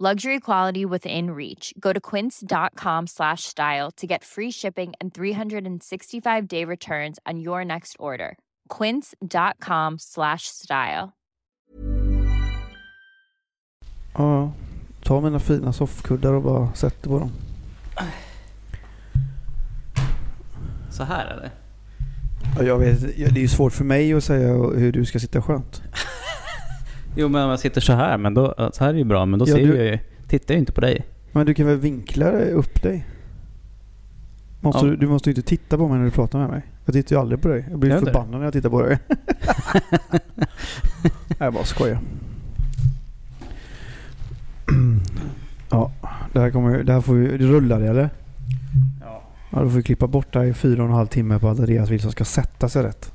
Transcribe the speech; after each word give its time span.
Luxury 0.00 0.40
quality 0.40 0.84
within 0.84 1.30
reach. 1.30 1.72
Go 1.78 1.92
to 1.92 2.00
quince.com 2.00 3.06
slash 3.06 3.44
style 3.44 3.92
to 3.96 4.06
get 4.08 4.24
free 4.24 4.50
shipping 4.50 4.92
and 5.00 5.14
365-day 5.14 6.64
returns 6.64 7.20
on 7.24 7.38
your 7.38 7.64
next 7.64 7.94
order. 8.00 8.36
quince.com 8.68 9.98
slash 9.98 10.48
style. 10.48 11.12
Ja, 14.18 14.52
ta 15.04 15.20
mina 15.20 15.38
fina 15.40 15.72
soffkuddar 15.72 16.32
och 16.32 16.42
bara 16.42 16.74
sätter 16.74 17.08
på 17.08 17.18
dem. 17.18 17.30
Så 20.90 21.04
här 21.04 21.26
är 21.26 21.36
det. 21.36 21.50
Ja, 22.58 22.62
Jag 22.64 22.78
vet, 22.78 23.18
ja, 23.18 23.28
det 23.30 23.40
är 23.40 23.42
ju 23.42 23.48
svårt 23.48 23.72
för 23.72 23.84
mig 23.84 24.12
att 24.14 24.24
säga 24.24 24.52
hur 24.52 24.92
du 24.92 25.04
ska 25.04 25.18
sitta 25.18 25.42
skönt. 25.42 25.82
Jo 27.16 27.28
men 27.28 27.44
om 27.44 27.50
jag 27.50 27.60
sitter 27.60 27.80
så 27.80 27.92
här, 27.92 28.18
men 28.18 28.34
då, 28.34 28.70
så 28.72 28.84
här 28.84 28.90
är 28.94 28.98
ju 28.98 29.04
bra, 29.04 29.26
men 29.26 29.38
då 29.38 29.44
Ja, 29.48 29.54
ser 29.54 29.66
du- 29.66 29.76
jag 29.76 29.86
ju, 29.86 29.98
tittar 30.28 30.54
jag 30.54 30.56
ju 30.56 30.60
inte 30.60 30.72
på 30.72 30.80
dig. 30.80 31.04
Men 31.32 31.46
du 31.46 31.54
kan 31.54 31.66
väl 31.66 31.76
vinkla 31.76 32.30
upp 32.30 32.82
dig? 32.82 33.06
Måste 34.60 34.86
Ja. 34.86 34.90
du, 34.90 34.96
du 34.96 35.06
måste 35.06 35.30
ju 35.30 35.36
inte 35.36 35.48
titta 35.48 35.76
på 35.78 35.88
mig 35.88 35.98
när 35.98 36.04
du 36.04 36.10
pratar 36.10 36.38
med 36.38 36.48
mig. 36.50 36.62
Jag 36.84 36.92
tittar 36.94 37.16
ju 37.16 37.20
aldrig 37.20 37.42
på 37.42 37.48
dig. 37.48 37.64
Jag 37.70 37.78
blir 37.78 37.90
Gör 37.90 37.98
inte 37.98 38.12
förbannad 38.12 38.38
när 38.38 38.44
jag 38.44 38.52
tittar 38.52 38.70
på 38.70 38.82
dig. 38.82 38.98
Nej, 41.28 41.38
jag 41.38 41.54
bara 41.54 41.64
skojar. 41.64 41.98
ja, 45.70 45.92
det 46.32 46.40
här, 46.40 46.50
kommer, 46.50 46.82
det 46.84 46.92
här 46.92 47.00
får 47.00 47.14
vi... 47.14 47.38
Det 47.38 47.44
rullar 47.46 47.80
det 47.80 47.88
eller? 47.88 48.10
Ja. 49.00 49.22
Ja, 49.50 49.58
då 49.60 49.68
får 49.70 49.76
vi 49.76 49.82
klippa 49.82 50.06
bort 50.06 50.32
det 50.32 50.38
här 50.38 50.46
i 50.46 50.54
fyra 50.54 50.82
och 50.82 50.88
en 50.88 50.94
halv 50.94 51.06
timme 51.06 51.38
på 51.38 51.48
att 51.48 51.58
Andreas 51.58 51.90
Wilson 51.90 52.12
ska 52.12 52.24
sätta 52.24 52.68
sig 52.68 52.82
rätt. 52.82 53.12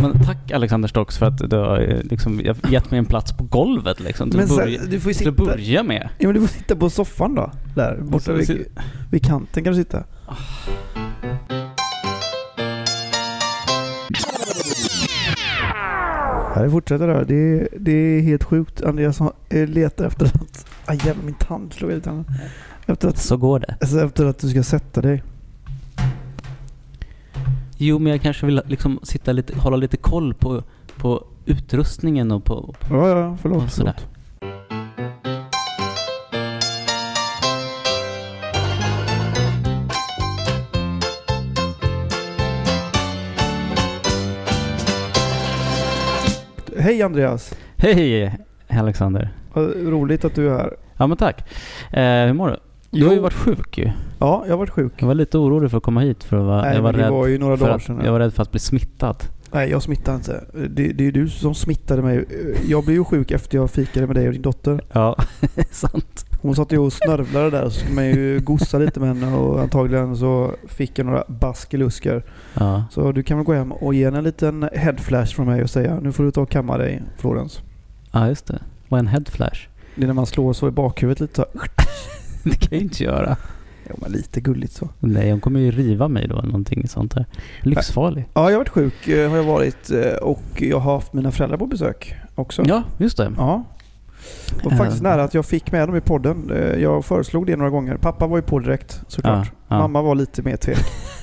Men 0.00 0.12
tack 0.26 0.50
Alexander 0.50 0.88
Stocks 0.88 1.18
för 1.18 1.26
att 1.26 1.50
du 1.50 1.56
har 1.56 1.80
eh, 1.80 2.02
liksom 2.02 2.40
gett 2.70 2.90
mig 2.90 2.98
en 2.98 3.04
plats 3.06 3.32
på 3.32 3.44
golvet 3.44 4.00
liksom. 4.00 4.30
Till, 4.30 4.38
Men 4.40 4.48
sen, 4.48 4.66
du 4.90 5.00
får 5.00 5.12
till 5.12 5.28
att 5.28 5.34
sitta... 5.36 5.44
börja 5.44 5.82
med. 5.82 6.08
Ja, 6.18 6.26
men 6.28 6.34
du 6.34 6.40
får 6.40 6.48
sitta 6.58 6.76
på 6.76 6.90
soffan 6.90 7.34
då. 7.34 7.50
Där 7.74 7.98
borta 8.02 8.32
vid, 8.32 8.66
vid 9.10 9.24
kanten 9.24 9.64
kan 9.64 9.72
du 9.72 9.78
sitta. 9.78 10.04
Ja, 16.54 16.62
det 16.62 16.70
fortsätter 16.70 17.06
där. 17.06 17.24
Det, 17.24 17.34
är- 17.34 17.68
det 17.78 17.92
är 17.92 18.20
helt 18.20 18.44
sjukt. 18.44 18.82
Andreas 18.82 19.20
eh, 19.48 19.68
letar 19.68 20.04
efter 20.04 20.26
att... 20.26 20.66
Aj 20.84 21.00
jävlar, 21.04 21.24
min 21.24 21.34
tand 21.34 21.72
slog 21.72 21.90
ut 21.90 22.04
tanden. 22.04 22.24
Efter 22.86 23.08
att, 23.08 23.18
Så 23.18 23.36
går 23.36 23.58
det. 23.60 23.76
alltså, 23.80 24.00
efter 24.04 24.24
att 24.26 24.38
du 24.38 24.48
ska 24.48 24.62
sätta 24.62 25.00
dig. 25.00 25.22
Jo, 27.82 27.98
men 27.98 28.12
jag 28.12 28.22
kanske 28.22 28.46
vill 28.46 28.62
liksom 28.66 29.00
sitta 29.02 29.32
lite, 29.32 29.58
hålla 29.58 29.76
lite 29.76 29.96
koll 29.96 30.34
på, 30.34 30.62
på 30.96 31.24
utrustningen 31.46 32.30
och 32.30 32.44
på... 32.44 32.74
på 32.80 32.96
Ja, 32.96 33.08
ja, 33.08 33.36
förlåt. 33.42 33.62
och 33.64 33.70
sådär. 33.70 33.94
förlåt. 33.96 34.10
Hej 46.78 47.02
Andreas! 47.02 47.54
Hej 47.76 48.38
Alexander. 48.68 49.30
Vad 49.52 49.64
roligt 49.86 50.24
att 50.24 50.34
du 50.34 50.48
är 50.48 50.58
här. 50.58 50.76
Ja 50.96 51.06
men 51.06 51.16
tack. 51.16 51.40
Eh, 51.92 52.26
hur 52.26 52.32
mår 52.32 52.48
du? 52.48 52.56
Du 52.90 53.06
har 53.06 53.12
ju 53.14 53.18
varit 53.20 53.32
sjuk 53.34 53.78
ju. 53.78 53.90
Ja, 54.18 54.42
jag 54.46 54.52
har 54.52 54.58
varit 54.58 54.70
sjuk. 54.70 54.92
Jag 54.98 55.06
var 55.06 55.14
lite 55.14 55.38
orolig 55.38 55.70
för 55.70 55.76
att 55.76 55.82
komma 55.82 56.00
hit 56.00 56.24
för 56.24 56.36
att 56.36 56.44
vara, 56.44 56.62
Nej, 56.62 56.74
jag 56.74 56.82
var 56.82 56.92
rädd 56.92 57.10
var 57.10 57.26
ju 57.26 57.38
några 57.38 57.56
dagar 57.56 57.74
att, 57.74 57.82
sedan. 57.82 58.00
Jag 58.04 58.12
var 58.12 58.18
rädd 58.20 58.34
för 58.34 58.42
att 58.42 58.50
bli 58.50 58.60
smittad. 58.60 59.16
Nej, 59.52 59.70
jag 59.70 59.82
smittar 59.82 60.14
inte. 60.14 60.44
Det, 60.70 60.92
det 60.92 61.06
är 61.06 61.12
du 61.12 61.28
som 61.28 61.54
smittade 61.54 62.02
mig. 62.02 62.24
Jag 62.68 62.84
blev 62.84 62.96
ju 62.96 63.04
sjuk 63.04 63.30
efter 63.30 63.58
jag 63.58 63.70
fikade 63.70 64.06
med 64.06 64.16
dig 64.16 64.26
och 64.26 64.32
din 64.32 64.42
dotter. 64.42 64.80
Ja, 64.92 65.16
sant. 65.70 66.26
Hon 66.42 66.54
satt 66.54 66.72
ju 66.72 66.78
och 66.78 66.92
snörvlade 66.92 67.50
där 67.50 67.64
så 67.68 67.80
ska 67.80 67.94
man 67.94 68.06
ju 68.06 68.40
gossa 68.40 68.78
lite 68.78 69.00
med 69.00 69.08
henne 69.08 69.36
och 69.36 69.60
antagligen 69.60 70.16
så 70.16 70.52
fick 70.68 70.98
jag 70.98 71.06
några 71.06 71.24
baskelusker. 71.28 72.24
Ja. 72.54 72.84
Så 72.90 73.12
du 73.12 73.22
kan 73.22 73.36
väl 73.38 73.46
gå 73.46 73.52
hem 73.52 73.72
och 73.72 73.94
ge 73.94 74.04
henne 74.04 74.18
en 74.18 74.24
liten 74.24 74.68
headflash 74.72 75.34
från 75.34 75.46
mig 75.46 75.62
och 75.62 75.70
säga 75.70 76.00
nu 76.02 76.12
får 76.12 76.24
du 76.24 76.30
ta 76.30 76.40
och 76.40 76.50
kamma 76.50 76.78
dig 76.78 77.02
Florens. 77.18 77.60
ja, 78.12 78.28
just 78.28 78.46
det. 78.46 78.58
Vad 78.88 78.98
är 78.98 79.02
en 79.02 79.08
headflash? 79.08 79.68
Det 79.94 80.02
är 80.02 80.06
när 80.06 80.14
man 80.14 80.26
slår 80.26 80.52
så 80.52 80.68
i 80.68 80.70
bakhuvudet 80.70 81.20
lite 81.20 81.34
så. 81.34 81.44
Det 82.50 82.56
kan 82.56 82.68
jag 82.70 82.78
ju 82.78 82.84
inte 82.84 83.04
göra. 83.04 83.36
Ja, 83.88 83.94
men 84.02 84.12
lite 84.12 84.40
gulligt 84.40 84.72
så. 84.72 84.88
Nej, 85.00 85.30
hon 85.30 85.40
kommer 85.40 85.60
ju 85.60 85.70
riva 85.70 86.08
mig 86.08 86.28
då 86.28 86.38
eller 86.38 86.46
någonting 86.48 86.88
sånt 86.88 87.14
där. 87.14 87.26
Livsfarlig. 87.60 88.24
Ja, 88.34 88.40
jag 88.50 88.50
har 88.52 88.58
varit 88.58 88.68
sjuk 88.68 89.08
eh, 89.08 89.30
har 89.30 89.36
jag 89.36 89.44
varit 89.44 89.90
eh, 89.90 90.12
och 90.22 90.42
jag 90.62 90.78
har 90.80 90.92
haft 90.94 91.12
mina 91.12 91.30
föräldrar 91.32 91.58
på 91.58 91.66
besök 91.66 92.14
också. 92.34 92.62
Ja, 92.66 92.82
just 92.98 93.16
det. 93.16 93.32
Ja. 93.36 93.64
Och 94.64 94.72
Eh. 94.72 94.78
faktiskt 94.78 95.02
nära 95.02 95.22
att 95.24 95.34
jag 95.34 95.46
fick 95.46 95.72
med 95.72 95.88
dem 95.88 95.96
i 95.96 96.00
podden. 96.00 96.50
Eh, 96.50 96.82
Jag 96.82 97.04
föreslog 97.04 97.46
det 97.46 97.56
några 97.56 97.70
gånger. 97.70 97.96
Pappa 97.96 98.26
var 98.26 98.36
ju 98.38 98.42
på 98.42 98.58
direkt 98.58 99.00
såklart. 99.08 99.46
Ja, 99.52 99.60
ja. 99.68 99.78
Mamma 99.78 100.02
var 100.02 100.14
lite 100.14 100.42
mer 100.42 100.56
tvek. 100.56 100.78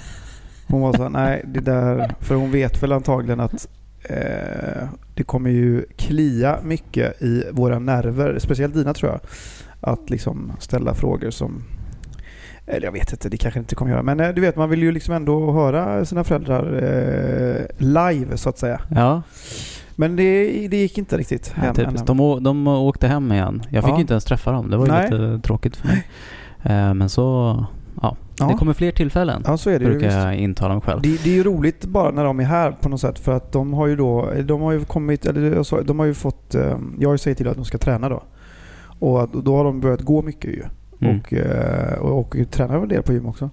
Hon 0.68 0.82
var 0.82 0.94
så 0.94 1.10
nej 1.10 1.46
det 1.48 1.60
där... 1.60 2.12
För 2.20 2.36
hon 2.36 2.52
vet 2.52 2.84
väl 2.84 2.92
antagligen 2.92 3.40
att 3.40 3.68
eh, 4.04 4.88
det 5.16 5.24
kommer 5.24 5.50
ju 5.50 5.86
klia 5.98 6.60
mycket 6.64 7.22
i 7.22 7.44
våra 7.52 7.80
nerver. 7.80 8.40
Speciellt 8.40 8.74
dina 8.74 8.94
tror 8.94 9.12
jag. 9.12 9.20
Att 9.82 10.10
liksom 10.10 10.52
ställa 10.60 10.94
frågor 10.94 11.30
som... 11.30 11.64
Eller 12.66 12.86
jag 12.88 12.92
vet 12.92 13.12
inte, 13.12 13.30
det 13.30 13.38
kanske 13.38 13.60
inte 13.60 13.76
kommer 13.76 13.92
göra. 13.92 14.04
Men 14.04 14.20
eh, 14.20 14.30
du 14.30 14.42
vet, 14.42 14.56
man 14.56 14.70
vill 14.70 14.84
ju 14.84 14.92
liksom 14.92 15.14
ändå 15.14 15.52
höra 15.52 16.06
sina 16.06 16.24
föräldrar 16.24 16.74
eh, 16.74 17.66
live 17.78 18.38
så 18.38 18.50
att 18.50 18.58
säga. 18.58 18.82
Ja, 18.90 19.22
Men 19.96 20.16
det, 20.16 20.68
det 20.68 20.78
gick 20.78 20.98
inte 20.98 21.18
riktigt 21.18 21.50
hem 21.52 21.76
typiskt. 21.76 22.10
ännu. 22.10 22.18
De, 22.40 22.44
de 22.44 22.68
åkte 22.68 23.08
hem 23.08 23.32
igen. 23.32 23.62
Jag 23.70 23.84
fick 23.84 23.92
Ja. 23.92 23.96
ju 23.98 24.02
inte 24.02 24.14
ens 24.14 24.26
träffa 24.26 24.52
dem. 24.52 24.70
Det 24.70 24.78
var 24.78 24.86
ju 24.86 24.92
Nej. 24.92 25.12
lite 25.12 25.40
tråkigt 25.48 25.76
för 25.76 25.88
mig. 25.88 26.08
Eh, 26.64 26.94
Men 26.94 27.10
så... 27.10 27.66
Ja, 28.02 28.16
Ja. 28.40 28.48
det 28.48 28.54
kommer 28.54 28.74
fler 28.74 28.92
tillfällen. 28.92 29.44
Ja, 29.46 29.58
så 29.58 29.70
är 29.70 29.80
det 29.80 29.86
ju. 29.86 29.92
brukar 29.92 30.08
visst. 30.08 30.18
jag 30.20 30.36
intala 30.36 30.74
mig 30.74 30.82
själv. 30.84 31.02
Det, 31.02 31.24
det 31.24 31.30
är 31.30 31.34
ju 31.36 31.44
roligt 31.44 31.86
bara 31.86 32.12
när 32.12 32.24
de 32.24 32.40
är 32.40 32.44
här 32.44 32.72
på 32.72 32.90
något 32.90 33.02
sätt 33.02 33.20
för 33.20 33.32
att 33.32 33.52
de 33.52 33.74
har 33.74 33.88
ju 33.88 33.96
då, 33.96 34.32
de 34.44 34.62
har 34.62 34.72
ju 34.72 34.86
kommit, 34.86 35.26
eller 35.26 35.84
de 35.84 36.00
har 36.00 36.06
ju 36.06 36.14
fått, 36.14 36.56
eh, 36.56 36.78
jag 37.00 37.10
har 37.10 37.14
ju 37.14 37.18
sagt 37.18 37.38
till 37.38 37.48
att 37.48 37.56
de 37.56 37.66
ska 37.66 37.78
träna 37.78 38.10
då. 38.10 38.24
Och 39.00 39.44
då 39.44 39.56
har 39.56 39.63
de 39.63 39.80
börjat 39.80 40.02
gå 40.02 40.22
mycket 40.22 40.52
ju. 40.52 40.63
Mm. 41.00 41.19
Och, 41.19 41.34
eh, 41.34 42.00
och, 42.00 42.19
och 42.19 42.38
tränar 42.52 42.81
en 42.81 42.88
del 42.88 43.03
på 43.03 43.13
gym 43.13 43.25
också. 43.25 43.50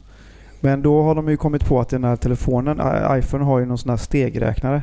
Men 0.61 0.83
då 0.83 1.03
har 1.03 1.15
de 1.15 1.29
ju 1.29 1.37
kommit 1.37 1.65
på 1.65 1.81
att 1.81 1.89
den 1.89 2.05
här 2.05 2.17
telefonen, 2.17 2.81
iPhone 3.19 3.45
har 3.45 3.59
ju 3.59 3.67
någon 3.67 3.79
sån 3.79 3.91
här 3.91 3.97
stegräknare. 3.97 4.83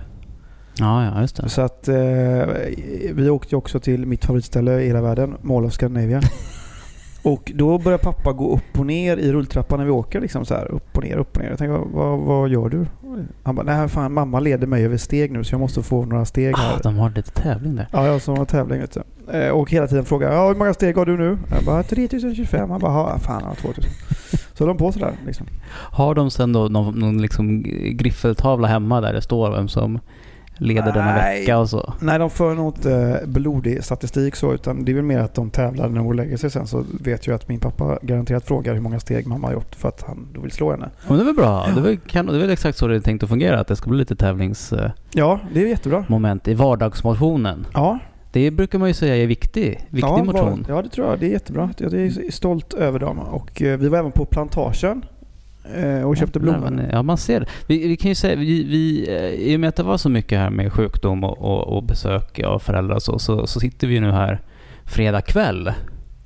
Ja, 0.79 1.05
ja, 1.05 1.21
just 1.21 1.35
det. 1.35 1.49
Så 1.49 1.61
att 1.61 1.87
eh, 1.87 1.95
vi 3.13 3.29
åkte 3.29 3.55
ju 3.55 3.57
också 3.57 3.79
till 3.79 4.05
mitt 4.05 4.25
favoritställe 4.25 4.81
i 4.81 4.87
hela 4.87 5.01
världen, 5.01 5.35
Mall 5.41 5.65
of 5.65 5.73
Scandinavia. 5.73 6.21
Och 7.23 7.51
då 7.55 7.77
börjar 7.77 7.97
pappa 7.97 8.33
gå 8.33 8.53
upp 8.55 8.79
och 8.79 8.85
ner 8.85 9.17
i 9.17 9.31
rulltrappan 9.31 9.79
när 9.79 9.85
vi 9.85 9.91
åker. 9.91 10.21
Liksom 10.21 10.45
så 10.45 10.53
här, 10.53 10.71
upp 10.71 10.97
och 10.97 11.03
ner, 11.03 11.17
upp 11.17 11.35
och 11.37 11.41
ner. 11.43 11.49
Jag 11.49 11.57
tänker, 11.57 11.77
vad, 11.93 12.19
vad 12.19 12.49
gör 12.49 12.69
du? 12.69 12.85
Han 13.43 13.55
bara, 13.55 13.63
nej 13.65 13.89
fan 13.89 14.13
mamma 14.13 14.39
leder 14.39 14.67
mig 14.67 14.85
över 14.85 14.97
steg 14.97 15.31
nu 15.31 15.43
så 15.43 15.53
jag 15.53 15.59
måste 15.59 15.83
få 15.83 16.05
några 16.05 16.25
steg 16.25 16.57
här. 16.57 16.75
Ah, 16.75 16.79
de 16.83 16.97
har 16.97 17.09
lite 17.09 17.31
tävling 17.31 17.75
där. 17.75 17.87
Ja, 17.91 18.05
jag 18.07 18.21
som 18.21 18.37
har 18.37 18.45
tävling 18.45 18.79
vet 18.79 18.97
du. 19.27 19.37
Eh, 19.39 19.49
Och 19.49 19.71
hela 19.71 19.87
tiden 19.87 20.05
frågar 20.05 20.33
ja, 20.33 20.47
hur 20.47 20.55
många 20.55 20.73
steg 20.73 20.97
har 20.97 21.05
du 21.05 21.17
nu? 21.17 21.37
Jag 21.55 21.63
bara 21.65 21.83
3025. 21.83 22.69
Han 22.69 22.79
bara, 22.81 23.19
fan 23.19 23.39
jag 23.41 23.47
har 23.47 23.55
2000. 23.55 23.91
Så 24.53 24.65
de 24.65 24.77
på 24.77 24.91
sådär 24.91 25.13
liksom. 25.25 25.47
Har 25.91 26.15
de 26.15 26.31
sen 26.31 26.53
då 26.53 26.59
någon, 26.67 26.99
någon 26.99 27.21
liksom 27.21 27.63
griffeltavla 27.97 28.67
hemma 28.67 29.01
där 29.01 29.13
det 29.13 29.21
står 29.21 29.51
vem 29.51 29.67
som 29.67 29.99
leder 30.61 30.91
denna 30.93 31.15
vecka 31.15 31.57
och 31.59 31.69
så. 31.69 31.93
Nej, 31.99 32.19
de 32.19 32.29
för 32.29 32.55
nog 32.55 32.67
inte 32.77 33.23
blodig 33.27 33.83
statistik 33.83 34.35
så, 34.35 34.53
utan 34.53 34.85
det 34.85 34.91
är 34.91 34.93
väl 34.93 35.03
mer 35.03 35.19
att 35.19 35.33
de 35.33 35.49
tävlar 35.49 35.89
när 35.89 35.95
de 36.03 36.13
lägger 36.13 36.37
sig 36.37 36.51
sen. 36.51 36.67
Så 36.67 36.83
vet 37.03 37.27
jag 37.27 37.35
att 37.35 37.47
min 37.49 37.59
pappa 37.59 37.99
garanterat 38.01 38.45
frågar 38.45 38.73
hur 38.73 38.81
många 38.81 38.99
steg 38.99 39.27
mamma 39.27 39.47
har 39.47 39.53
gjort 39.53 39.75
för 39.75 39.89
att 39.89 40.01
han 40.07 40.27
då 40.33 40.41
vill 40.41 40.51
slå 40.51 40.71
henne. 40.71 40.89
Men 41.07 41.17
det 41.17 41.23
är 41.23 41.25
väl 41.25 41.35
bra. 41.35 41.65
Det 41.73 41.79
är 41.79 41.83
väl, 41.83 41.97
kan, 41.97 42.25
det 42.25 42.35
är 42.35 42.39
väl 42.39 42.49
exakt 42.49 42.77
så 42.77 42.87
det 42.87 42.95
är 42.95 42.99
tänkt 42.99 43.23
att 43.23 43.29
fungera. 43.29 43.59
Att 43.59 43.67
det 43.67 43.75
ska 43.75 43.89
bli 43.89 43.99
lite 43.99 44.15
tävlingsmoment 44.15 44.93
Ja, 45.13 45.39
det 45.53 45.63
är 45.63 45.67
jättebra. 45.67 46.05
i 46.45 46.53
vardagsmotionen. 46.53 47.67
Ja, 47.73 47.99
Det 48.31 48.51
brukar 48.51 48.79
man 48.79 48.87
ju 48.87 48.93
säga 48.93 49.15
är 49.15 49.27
viktig. 49.27 49.69
Viktig 49.89 50.09
ja, 50.09 50.23
motion. 50.23 50.65
var- 50.67 50.75
Ja, 50.75 50.81
det 50.81 50.89
tror 50.89 51.07
jag. 51.07 51.19
Det 51.19 51.25
är 51.25 51.29
jättebra. 51.31 51.69
Jag 51.77 51.93
är 51.93 52.31
stolt 52.31 52.73
över 52.73 52.99
dem. 52.99 53.19
Och 53.19 53.61
eh, 53.61 53.79
vi 53.79 53.89
var 53.89 53.97
även 53.99 54.11
på 54.11 54.25
plantagen 54.25 54.97
eh, 55.01 55.20
och 56.05 56.17
köpte 56.17 56.39
Nej, 56.39 56.43
blommor. 56.51 56.69
men, 56.71 56.89
Ja, 56.91 57.03
man 57.03 57.17
ser 57.17 57.39
det. 57.39 57.45
Vi, 57.67 57.87
vi 57.87 57.97
kan 57.97 58.09
ju 58.09 58.15
säga, 58.15 58.35
vi, 58.35 58.63
vi, 58.63 59.09
eh, 59.09 59.25
i 59.51 59.55
och 59.55 59.59
med 59.59 59.69
att 59.69 59.75
det 59.75 59.83
var 59.83 59.97
så 59.97 60.09
mycket 60.09 60.39
här 60.39 60.49
med 60.49 60.73
sjukdom 60.73 61.23
och, 61.23 61.41
och, 61.41 61.77
och 61.77 61.83
besök 61.83 62.39
av 62.39 62.59
föräldrar 62.59 62.99
så, 62.99 63.19
så, 63.19 63.47
så 63.47 63.59
sitter 63.59 63.87
vi 63.87 63.99
nu 63.99 64.11
här 64.11 64.41
fredag 64.85 65.21
kväll 65.21 65.71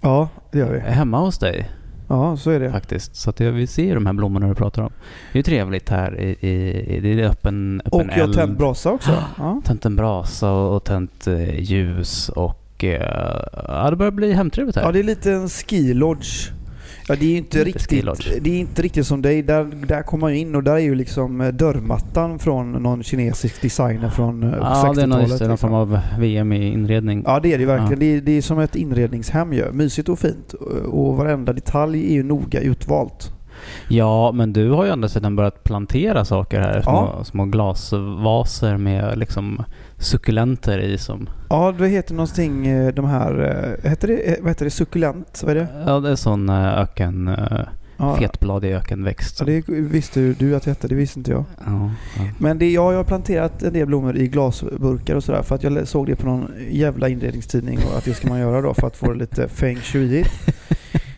Ja, 0.01 0.29
det 0.51 0.57
gör 0.59 0.73
vi. 0.73 0.79
hemma 0.79 1.19
hos 1.19 1.37
dig 1.39 1.69
Ja, 2.07 2.37
så 2.37 2.51
är 2.51 2.59
det. 2.59 2.71
faktiskt. 2.71 3.15
Så 3.15 3.29
att 3.29 3.39
jag, 3.39 3.51
vi 3.51 3.67
ser 3.67 3.95
de 3.95 4.05
här 4.05 4.13
blommorna 4.13 4.47
du 4.47 4.55
pratar 4.55 4.81
om. 4.81 4.91
Det 5.31 5.35
är 5.35 5.39
ju 5.39 5.43
trevligt 5.43 5.89
här 5.89 6.19
i, 6.19 6.29
i, 6.29 6.99
det 6.99 7.21
är 7.21 7.23
öppen, 7.29 7.81
öppen 7.85 8.09
Och 8.09 8.17
jag 8.17 8.27
har 8.27 8.33
tänt 8.33 8.57
brasa 8.57 8.91
också. 8.91 9.11
Ja. 9.37 9.61
Tänt 9.65 9.85
en 9.85 9.95
brasa 9.95 10.51
och, 10.51 10.75
och 10.75 10.83
tänt 10.83 11.27
eh, 11.27 11.59
ljus 11.59 12.29
och 12.29 12.83
eh, 12.83 13.89
det 13.89 13.95
börjar 13.95 14.11
bli 14.11 14.33
hemtrevligt 14.33 14.75
här. 14.75 14.83
ja, 14.83 14.91
det 14.91 14.99
är 14.99 15.03
lite 15.03 15.31
en 15.31 15.49
ski 15.49 15.93
lodge. 15.93 16.51
Ja, 17.07 17.15
det 17.19 17.25
är 17.25 17.29
ju 17.29 17.37
inte 17.37 17.63
riktigt, 17.63 18.05
det 18.41 18.49
är 18.49 18.59
inte 18.59 18.81
riktigt 18.81 19.07
som 19.07 19.21
dig. 19.21 19.41
Där, 19.41 19.63
där 19.87 20.01
kommer 20.01 20.21
man 20.21 20.33
in 20.33 20.55
och 20.55 20.63
där 20.63 20.73
är 20.73 20.79
ju 20.79 20.95
liksom 20.95 21.41
eh, 21.41 21.47
dörrmattan 21.47 22.39
från 22.39 22.71
någon 22.71 23.03
kinesisk 23.03 23.61
designer 23.61 24.09
från 24.09 24.43
eh, 24.43 24.49
ja, 24.61 24.93
det 24.95 25.01
är 25.01 25.07
någon, 25.07 25.19
60-talet. 25.19 25.29
just 25.29 25.39
det, 25.39 25.45
någon 25.45 25.51
liksom. 25.53 25.69
form 25.69 25.73
av 25.73 25.99
VM 26.19 26.53
i 26.53 26.67
inredning. 26.73 27.23
Ja 27.27 27.39
det 27.39 27.53
är 27.53 27.57
det 27.57 27.65
verkligen. 27.65 27.91
Ja. 27.91 27.97
Det, 27.99 28.05
är, 28.05 28.21
det 28.21 28.31
är 28.31 28.41
som 28.41 28.59
ett 28.59 28.75
inredningshem 28.75 29.53
ju. 29.53 29.71
Mysigt 29.71 30.09
och 30.09 30.19
fint. 30.19 30.53
Och 30.85 31.17
varenda 31.17 31.53
detalj 31.53 32.05
är 32.07 32.13
ju 32.13 32.23
noga 32.23 32.59
utvalt. 32.59 33.31
Ja, 33.87 34.31
men 34.31 34.53
du 34.53 34.69
har 34.71 34.85
ju 34.85 34.91
andra 34.91 35.09
sidan 35.09 35.35
börjat 35.35 35.63
plantera 35.63 36.25
saker 36.25 36.59
här. 36.59 36.81
Små, 36.81 37.13
Ja. 37.17 37.23
små 37.23 37.45
glasvaser 37.45 38.77
med 38.77 39.17
liksom 39.17 39.63
suckulenter 39.97 40.79
i 40.79 40.97
som... 40.97 41.29
Ja, 41.49 41.75
det 41.77 41.87
heter 41.87 42.13
någonting, 42.13 42.67
eh, 42.67 42.93
de 42.93 43.05
här, 43.05 43.39
eh, 43.83 43.89
heter 43.89 44.07
det, 44.07 44.13
eh, 44.13 44.35
vad 44.41 44.49
heter 44.49 44.65
det, 44.65 44.71
suckulent? 44.71 45.41
Vad 45.45 45.51
är 45.51 45.55
det? 45.55 45.67
Ja, 45.85 45.99
det 45.99 46.09
är 46.09 46.15
sån 46.15 46.49
öken... 46.49 47.37
Ja, 47.97 48.15
Fetbladig 48.15 48.71
ökenväxt. 48.71 49.39
ja, 49.39 49.45
det 49.45 49.63
visste 49.67 50.19
du 50.39 50.55
att 50.55 50.63
det 50.63 50.71
hette, 50.71 50.87
det 50.87 50.95
visste 50.95 51.19
inte 51.19 51.31
jag. 51.31 51.43
Ja, 51.65 51.91
ja. 52.17 52.23
Men 52.39 52.57
det, 52.57 52.71
ja, 52.71 52.91
jag 52.91 52.99
har 52.99 53.03
planterat 53.03 53.63
en 53.63 53.73
del 53.73 53.87
blommor 53.87 54.17
i 54.17 54.27
glasburkar 54.27 55.15
och 55.15 55.23
sådär 55.23 55.41
för 55.41 55.55
att 55.55 55.63
jag 55.63 55.87
såg 55.87 56.07
det 56.07 56.15
på 56.15 56.25
någon 56.27 56.51
jävla 56.69 57.09
inredningstidning 57.09 57.79
och 57.91 57.97
att 57.97 58.05
det 58.05 58.13
ska 58.13 58.27
man 58.27 58.39
göra 58.39 58.61
då 58.61 58.73
för 58.73 58.87
att 58.87 58.97
få 58.97 59.11
det 59.11 59.19
lite 59.19 59.47
feng 59.47 59.75
shui. 59.75 60.23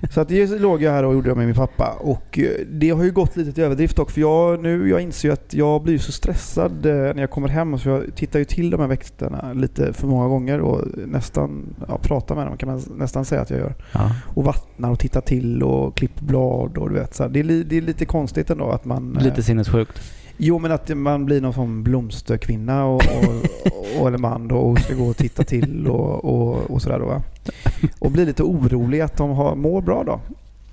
Så 0.09 0.21
att 0.21 0.27
det 0.29 0.59
låg 0.59 0.81
jag 0.81 0.91
här 0.91 1.03
och 1.05 1.13
gjorde 1.13 1.35
med 1.35 1.45
min 1.45 1.55
pappa 1.55 1.97
och 1.99 2.39
eh, 2.39 2.49
det 2.71 2.89
har 2.89 3.03
ju 3.03 3.11
gått 3.11 3.35
lite 3.35 3.51
till 3.51 3.63
överdrift 3.63 3.95
dock 3.97 4.11
för 4.11 4.21
jag, 4.21 4.63
nu, 4.63 4.89
jag 4.89 5.01
inser 5.01 5.27
ju 5.29 5.33
att 5.33 5.53
jag 5.53 5.83
blir 5.83 5.97
så 5.97 6.11
stressad 6.11 6.85
eh, 6.85 6.94
när 6.94 7.19
jag 7.19 7.29
kommer 7.29 7.47
hem 7.47 7.79
så 7.79 7.89
jag 7.89 8.15
tittar 8.15 8.39
ju 8.39 8.45
till 8.45 8.69
de 8.69 8.79
här 8.81 8.88
växterna 8.88 9.53
lite 9.53 9.94
för 9.94 10.07
många 10.07 10.27
gånger 10.27 10.59
och 10.61 10.81
nästan 11.07 11.75
ja, 11.88 11.97
pratar 12.01 12.35
med 12.35 12.47
dem 12.47 12.57
kan 12.57 12.69
man 12.69 12.81
nästan 12.97 13.25
säga 13.25 13.41
att 13.41 13.49
jag 13.49 13.59
gör. 13.59 13.75
Ja. 13.91 14.11
Och 14.33 14.44
vattnar 14.44 14.91
och 14.91 14.99
tittar 14.99 15.21
till 15.21 15.63
och 15.63 15.95
klipper 15.97 16.23
blad 16.25 16.77
och 16.77 16.89
du 16.89 16.95
vet 16.95 17.15
så. 17.15 17.27
Det, 17.27 17.39
är, 17.39 17.44
det 17.44 17.77
är 17.77 17.81
lite 17.81 18.05
konstigt 18.05 18.49
ändå 18.49 18.69
att 18.69 18.85
man... 18.85 19.17
eh, 19.17 19.23
Lite 19.23 19.44
sinnessjukt. 19.44 20.01
Jo 20.38 20.60
men 20.60 20.72
att 20.72 20.98
man 20.98 21.25
blir 21.25 21.42
någon 21.42 21.54
sån 21.54 21.84
blomsterkvinna 21.84 22.86
och, 22.86 22.95
och, 23.01 24.01
och, 24.01 24.07
eller 24.07 24.18
man 24.18 24.48
då 24.48 24.56
och 24.57 24.80
ska 24.80 24.94
gå 24.94 25.04
och 25.06 25.18
titta 25.18 25.44
till 25.44 25.88
och, 25.88 26.25
och, 26.25 26.72
och 26.72 26.81
sådär 26.81 27.00
då 27.00 27.06
va. 27.06 27.22
Och 28.00 28.12
blir 28.12 28.25
lite 28.25 28.44
orolig 28.44 29.01
att 29.01 29.18
de 29.18 29.30
har, 29.30 29.56
mår 29.56 29.81
bra 29.81 30.04
då. 30.04 30.19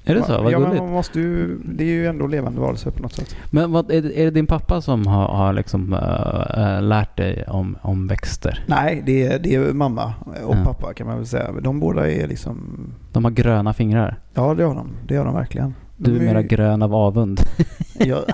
Är 0.06 0.14
det 0.14 0.22
så? 0.22 0.43
Vad 0.43 0.52
ja, 0.52 0.58
men 0.58 0.69
gulligt. 0.69 0.84
man 0.84 0.93
måste 0.93 1.20
ju, 1.20 1.58
det 1.64 1.84
är 1.84 1.88
ju 1.88 2.06
ändå 2.06 2.26
levande 2.26 2.61
varelser 2.61 2.90
på 2.90 3.02
något 3.02 3.12
sätt. 3.12 3.37
Men 3.50 3.72
vad, 3.72 3.90
är, 3.90 4.02
det, 4.02 4.20
är 4.20 4.25
det 4.25 4.31
din 4.31 4.46
pappa 4.46 4.81
som 4.81 5.06
har, 5.06 5.28
har 5.28 5.52
liksom, 5.52 5.93
äh, 5.93 6.82
lärt 6.82 7.17
dig 7.17 7.44
om, 7.49 7.76
om 7.82 8.06
växter? 8.06 8.64
Nej, 8.67 9.02
det 9.06 9.26
är, 9.26 9.38
det 9.38 9.55
är 9.55 9.72
mamma 9.72 10.12
och 10.44 10.55
Ja. 10.56 10.64
pappa 10.64 10.93
kan 10.94 11.06
man 11.06 11.17
väl 11.17 11.26
säga. 11.26 11.50
De 11.62 11.81
båda 11.81 12.10
är 12.10 12.26
liksom, 12.28 12.78
De 13.12 13.25
har 13.25 13.31
gröna 13.31 13.72
fingrar. 13.75 14.19
ja 14.34 14.55
det 14.55 14.64
har 14.64 14.75
de. 14.75 14.88
Det 15.08 15.17
har 15.17 15.25
de 15.25 15.34
verkligen. 15.34 15.75
Du 16.04 16.16
är 16.16 16.20
mera 16.20 16.42
grön 16.42 16.82
av 16.82 16.94
avund. 16.94 17.40
ja, 17.98 18.24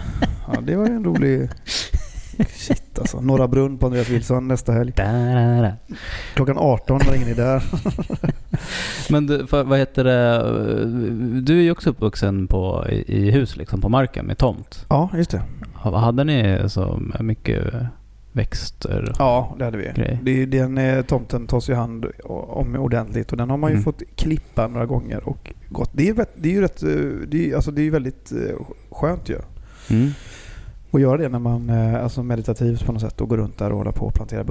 ja, 0.53 0.61
det 0.63 0.77
var 0.77 0.87
en 0.87 1.05
rolig... 1.05 1.49
Shit 2.49 2.99
alltså. 2.99 3.21
Norra 3.21 3.49
Brunn 3.49 3.79
på 3.79 3.87
Andreas 3.87 4.09
Wilson 4.09 4.49
nästa 4.49 4.73
helg. 4.73 4.93
Da-da-da. 4.97 5.73
Klockan 6.35 6.59
18 6.59 7.01
var 7.07 7.15
ingen 7.15 7.37
där. 7.37 7.63
Men 9.13 9.27
du, 9.27 9.47
för, 9.47 9.65
vad 9.65 9.79
heter 9.79 10.05
det? 10.05 11.41
Du 11.41 11.59
är 11.59 11.63
ju 11.63 11.71
också 11.71 11.91
uppvuxen 11.91 12.47
på, 12.47 12.87
i, 12.91 13.05
i 13.27 13.31
hus 13.31 13.57
liksom, 13.57 13.81
på 13.81 13.89
marken 13.89 14.27
med 14.27 14.39
tomt. 14.39 14.87
Ja, 14.89 15.11
just 15.17 15.31
det. 15.31 15.43
Ha- 15.75 15.99
Hade 15.99 16.25
ni 16.25 16.59
så 16.69 17.01
mycket 17.21 17.65
växter? 18.33 19.13
Ja, 19.19 19.55
det 19.59 19.65
hade 19.65 19.79
vi. 19.79 19.85
Grej. 19.97 20.19
Det 20.23 20.31
är, 20.31 20.35
ju- 20.35 20.47
den 20.47 20.79
eh, 20.79 21.03
tomten 21.03 21.47
tas 21.47 21.71
ju 21.71 21.75
hand 21.75 22.07
om 22.49 22.77
ordentligt 22.77 23.31
och 23.33 23.37
den 23.39 23.51
har 23.51 23.57
man 23.57 23.71
ju 23.71 23.75
Mm. 23.75 23.85
fått 23.85 24.03
klippa 24.17 24.67
några 24.69 24.87
gånger 24.87 25.29
och 25.29 25.53
gått. 25.69 25.91
Det 25.93 26.09
är, 26.09 26.27
det 26.37 26.49
är 26.49 26.53
ju 26.53 26.61
rätt, 26.61 26.83
eh, 26.83 26.89
det 27.29 27.51
är, 27.51 27.55
alltså 27.57 27.71
det 27.71 27.81
är 27.81 27.85
ju 27.85 27.91
väldigt 27.91 28.33
eh, 28.33 28.57
skönt 28.91 29.29
ju. 29.29 29.37
Mm. 29.91 30.11
Att 30.93 31.01
göra 31.01 31.17
det 31.17 31.29
när 31.29 31.39
man, 31.39 31.71
eh, 31.71 32.03
alltså 32.03 32.23
meditativt 32.23 32.87
på 32.87 32.93
något 32.93 33.03
sätt 33.03 33.21
och 33.21 33.29
gå 33.29 33.37
runt 33.37 33.59
där 33.59 33.71
och 33.71 33.79
hålla 33.79 33.93
på 33.93 34.07
och 34.07 34.15
plantera 34.15 34.45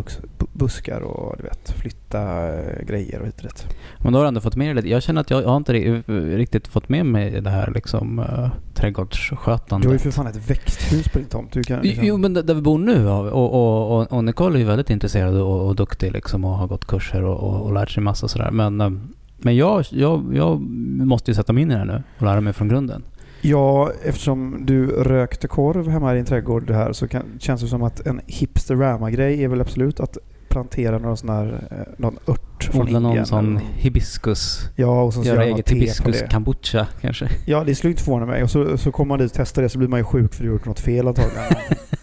buskar 0.53 1.01
och 1.01 1.35
du 1.37 1.43
vet, 1.43 1.71
flytta 1.71 2.47
eh, 2.47 2.85
grejer 2.85 3.19
och 3.19 3.25
hit 3.25 3.35
och 3.37 3.43
dit. 3.43 3.67
Men 4.03 4.13
då 4.13 4.19
har 4.19 4.23
du 4.23 4.27
ändå 4.27 4.41
fått 4.41 4.55
med 4.55 4.75
dig. 4.75 4.89
Jag 4.89 5.03
känner 5.03 5.21
att 5.21 5.29
jag, 5.29 5.43
jag 5.43 5.49
har 5.49 5.57
inte 5.57 5.73
ri- 5.73 6.35
riktigt 6.37 6.67
fått 6.67 6.89
med 6.89 7.05
mig 7.05 7.41
det 7.41 7.49
här 7.49 7.71
liksom, 7.71 8.19
uh, 8.19 8.47
trädgårdsskötande. 8.73 9.85
Du 9.85 9.89
har 9.89 9.93
ju 9.93 9.99
för 9.99 10.11
fan 10.11 10.27
ett 10.27 10.49
växthus 10.49 11.09
på 11.09 11.17
din 11.19 11.27
tomt. 11.27 11.51
Du 11.53 11.63
kan, 11.63 11.81
liksom, 11.81 12.05
Jo, 12.05 12.17
men 12.17 12.33
där 12.33 12.53
vi 12.53 12.61
bor 12.61 12.79
nu 12.79 13.07
och, 13.07 13.27
och, 13.27 13.53
och, 13.53 13.99
och, 14.01 14.13
och 14.13 14.23
Nicole 14.23 14.55
är 14.55 14.59
ju 14.59 14.65
väldigt 14.65 14.89
intresserad 14.89 15.35
och, 15.41 15.67
och 15.67 15.75
duktig 15.75 16.11
liksom 16.11 16.45
och 16.45 16.51
har 16.57 16.67
gått 16.67 16.85
kurser 16.85 17.23
och, 17.23 17.37
och, 17.39 17.61
och 17.61 17.73
lärt 17.73 17.89
sig 17.89 18.03
massa 18.03 18.27
sådär. 18.27 18.51
Men, 18.51 18.81
eh, 18.81 18.89
men 19.37 19.55
jag, 19.55 19.85
jag, 19.89 20.23
jag 20.33 20.59
måste 21.07 21.31
ju 21.31 21.35
sätta 21.35 21.53
mig 21.53 21.63
in 21.63 21.71
i 21.71 21.73
det 21.73 21.79
här 21.79 21.85
nu 21.85 22.03
och 22.17 22.25
lära 22.25 22.41
mig 22.41 22.53
från 22.53 22.67
grunden. 22.67 23.03
Ja, 23.41 23.91
eftersom 24.03 24.65
du 24.65 24.87
rökte 24.87 25.47
korv 25.47 25.89
hemma 25.89 26.13
i 26.13 26.15
din 26.15 26.25
trädgård 26.25 26.71
här 26.71 26.93
så 26.93 27.07
kan, 27.07 27.23
känns 27.39 27.61
det 27.61 27.67
som 27.67 27.83
att 27.83 28.07
en 28.07 28.21
hipsterama-grej 28.27 29.43
är 29.43 29.47
väl 29.47 29.61
absolut 29.61 29.99
att 29.99 30.17
plantera 30.49 30.97
någon 30.97 31.17
sån 31.17 31.29
här, 31.29 31.67
eh, 31.71 31.77
någon 31.97 32.17
ört 32.27 32.63
från 32.63 32.81
Odla 32.81 32.99
någon 32.99 33.25
sån 33.25 33.59
hibiskus. 33.75 34.69
Ja, 34.75 35.01
och 35.03 35.13
så 35.13 35.23
Göra 35.23 35.45
eget 35.45 35.69
hibiskus 35.71 36.23
kombucha 36.31 36.87
kanske. 37.01 37.29
Ja, 37.45 37.63
det 37.63 37.75
skulle 37.75 37.91
inte 37.91 38.03
förvåna 38.03 38.25
mig. 38.25 38.43
Och 38.43 38.51
så, 38.51 38.77
så 38.77 38.91
kommer 38.91 39.07
man 39.07 39.19
dit 39.19 39.31
och 39.31 39.37
testar 39.37 39.61
det 39.61 39.69
så 39.69 39.77
blir 39.77 39.87
man 39.87 39.99
ju 39.99 40.03
sjuk 40.03 40.33
för 40.33 40.43
du 40.43 40.49
har 40.49 40.53
gjort 40.53 40.65
något 40.65 40.79
fel 40.79 41.07
antagligen. 41.07 41.43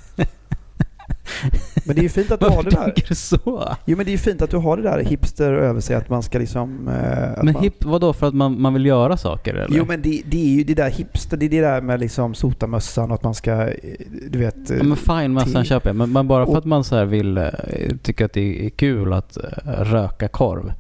men 1.85 1.95
det 1.97 2.01
är 2.01 2.03
ju 2.03 2.09
fint 2.09 2.31
att 2.31 2.41
du 2.41 2.47
har 2.47 2.63
det 2.63 2.71
där. 2.71 3.15
så? 3.15 3.73
Jo, 3.85 3.97
men 3.97 4.07
det 4.07 4.11
är 4.11 4.13
ju 4.13 4.19
fint 4.19 4.43
att 4.43 4.51
du 4.51 4.57
har 4.57 4.77
det 4.77 4.83
där 4.83 4.99
hipster 5.05 5.53
över 5.53 5.81
sig 5.81 5.97
att 5.97 6.09
man 6.09 6.23
ska 6.23 6.39
liksom... 6.39 6.89
Eh, 6.89 7.43
Men 7.43 7.53
man, 7.53 7.63
hip, 7.63 7.85
vadå? 7.85 8.13
För 8.13 8.27
att 8.29 8.35
man, 8.35 8.61
man 8.61 8.75
vill 8.75 8.87
göra 8.87 9.17
saker 9.17 9.55
eller? 9.55 9.77
Jo 9.79 9.85
men 9.89 10.03
det, 10.03 10.23
det 10.27 10.43
är 10.45 10.49
ju 10.57 10.65
det 10.65 10.75
där 10.75 10.91
hipster, 10.91 11.37
det 11.37 11.47
är 11.47 11.51
det 11.51 11.61
där 11.61 11.81
med 11.81 12.01
liksom 12.01 12.35
sotamössan 12.35 13.11
och 13.11 13.15
att 13.15 13.23
man 13.25 13.35
ska, 13.35 13.53
eh, 13.53 13.75
du 14.31 14.39
vet... 14.39 14.71
eh, 14.71 14.77
Ja, 14.77 14.83
men 14.85 14.97
fine, 14.97 15.33
mössan 15.33 15.63
te- 15.63 15.69
köper 15.69 15.89
jag. 15.89 15.97
Men, 15.97 16.13
men 16.13 16.29
bara 16.29 16.45
för 16.47 16.53
och- 16.53 16.59
att 16.59 16.65
man 16.65 16.85
så 16.85 16.97
här 16.97 17.05
vill 17.05 17.39
eh, 17.39 17.45
tycka 18.03 18.25
att 18.25 18.33
det 18.33 18.67
är 18.67 18.71
kul 18.71 19.13
att 19.13 19.37
eh, 19.37 19.43
röka 19.83 20.29
korv. 20.29 20.73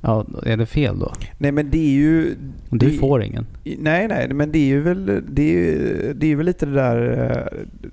Ja, 0.00 0.24
är 0.46 0.56
det 0.56 0.66
fel 0.66 0.98
då? 0.98 1.12
Nej 1.38 1.52
men 1.52 1.70
det 1.70 1.78
är 1.78 1.90
ju... 1.90 2.34
Du 2.70 2.86
det- 2.90 2.92
får 2.98 3.22
ingen. 3.22 3.46
Nej, 3.64 4.08
nej, 4.08 4.28
men 4.34 4.52
det 4.52 4.58
är 4.58 4.66
ju 4.66 4.80
väl, 4.80 5.22
det 5.30 5.42
är 5.42 5.52
ju, 5.52 6.12
det 6.16 6.32
är 6.32 6.36
väl 6.36 6.46
lite 6.46 6.66
det 6.66 6.72
där 6.74 7.30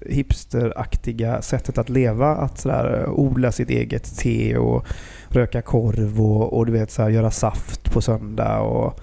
eh, 0.09 0.13
hipsteraktiga 0.13 1.41
sättet 1.41 1.77
att 1.77 1.89
leva. 1.89 2.35
Att 2.35 2.57
sådär 2.59 3.03
eh, 3.03 3.13
odla 3.19 3.51
sitt 3.51 3.69
eget 3.69 4.17
te 4.17 4.57
och 4.57 4.85
röka 5.29 5.61
korv 5.61 6.21
och, 6.21 6.57
och 6.57 6.65
du 6.65 6.71
vet 6.71 6.91
så 6.91 7.01
här, 7.01 7.09
göra 7.09 7.31
saft 7.31 7.93
på 7.93 8.01
söndag 8.01 8.59
och, 8.59 8.99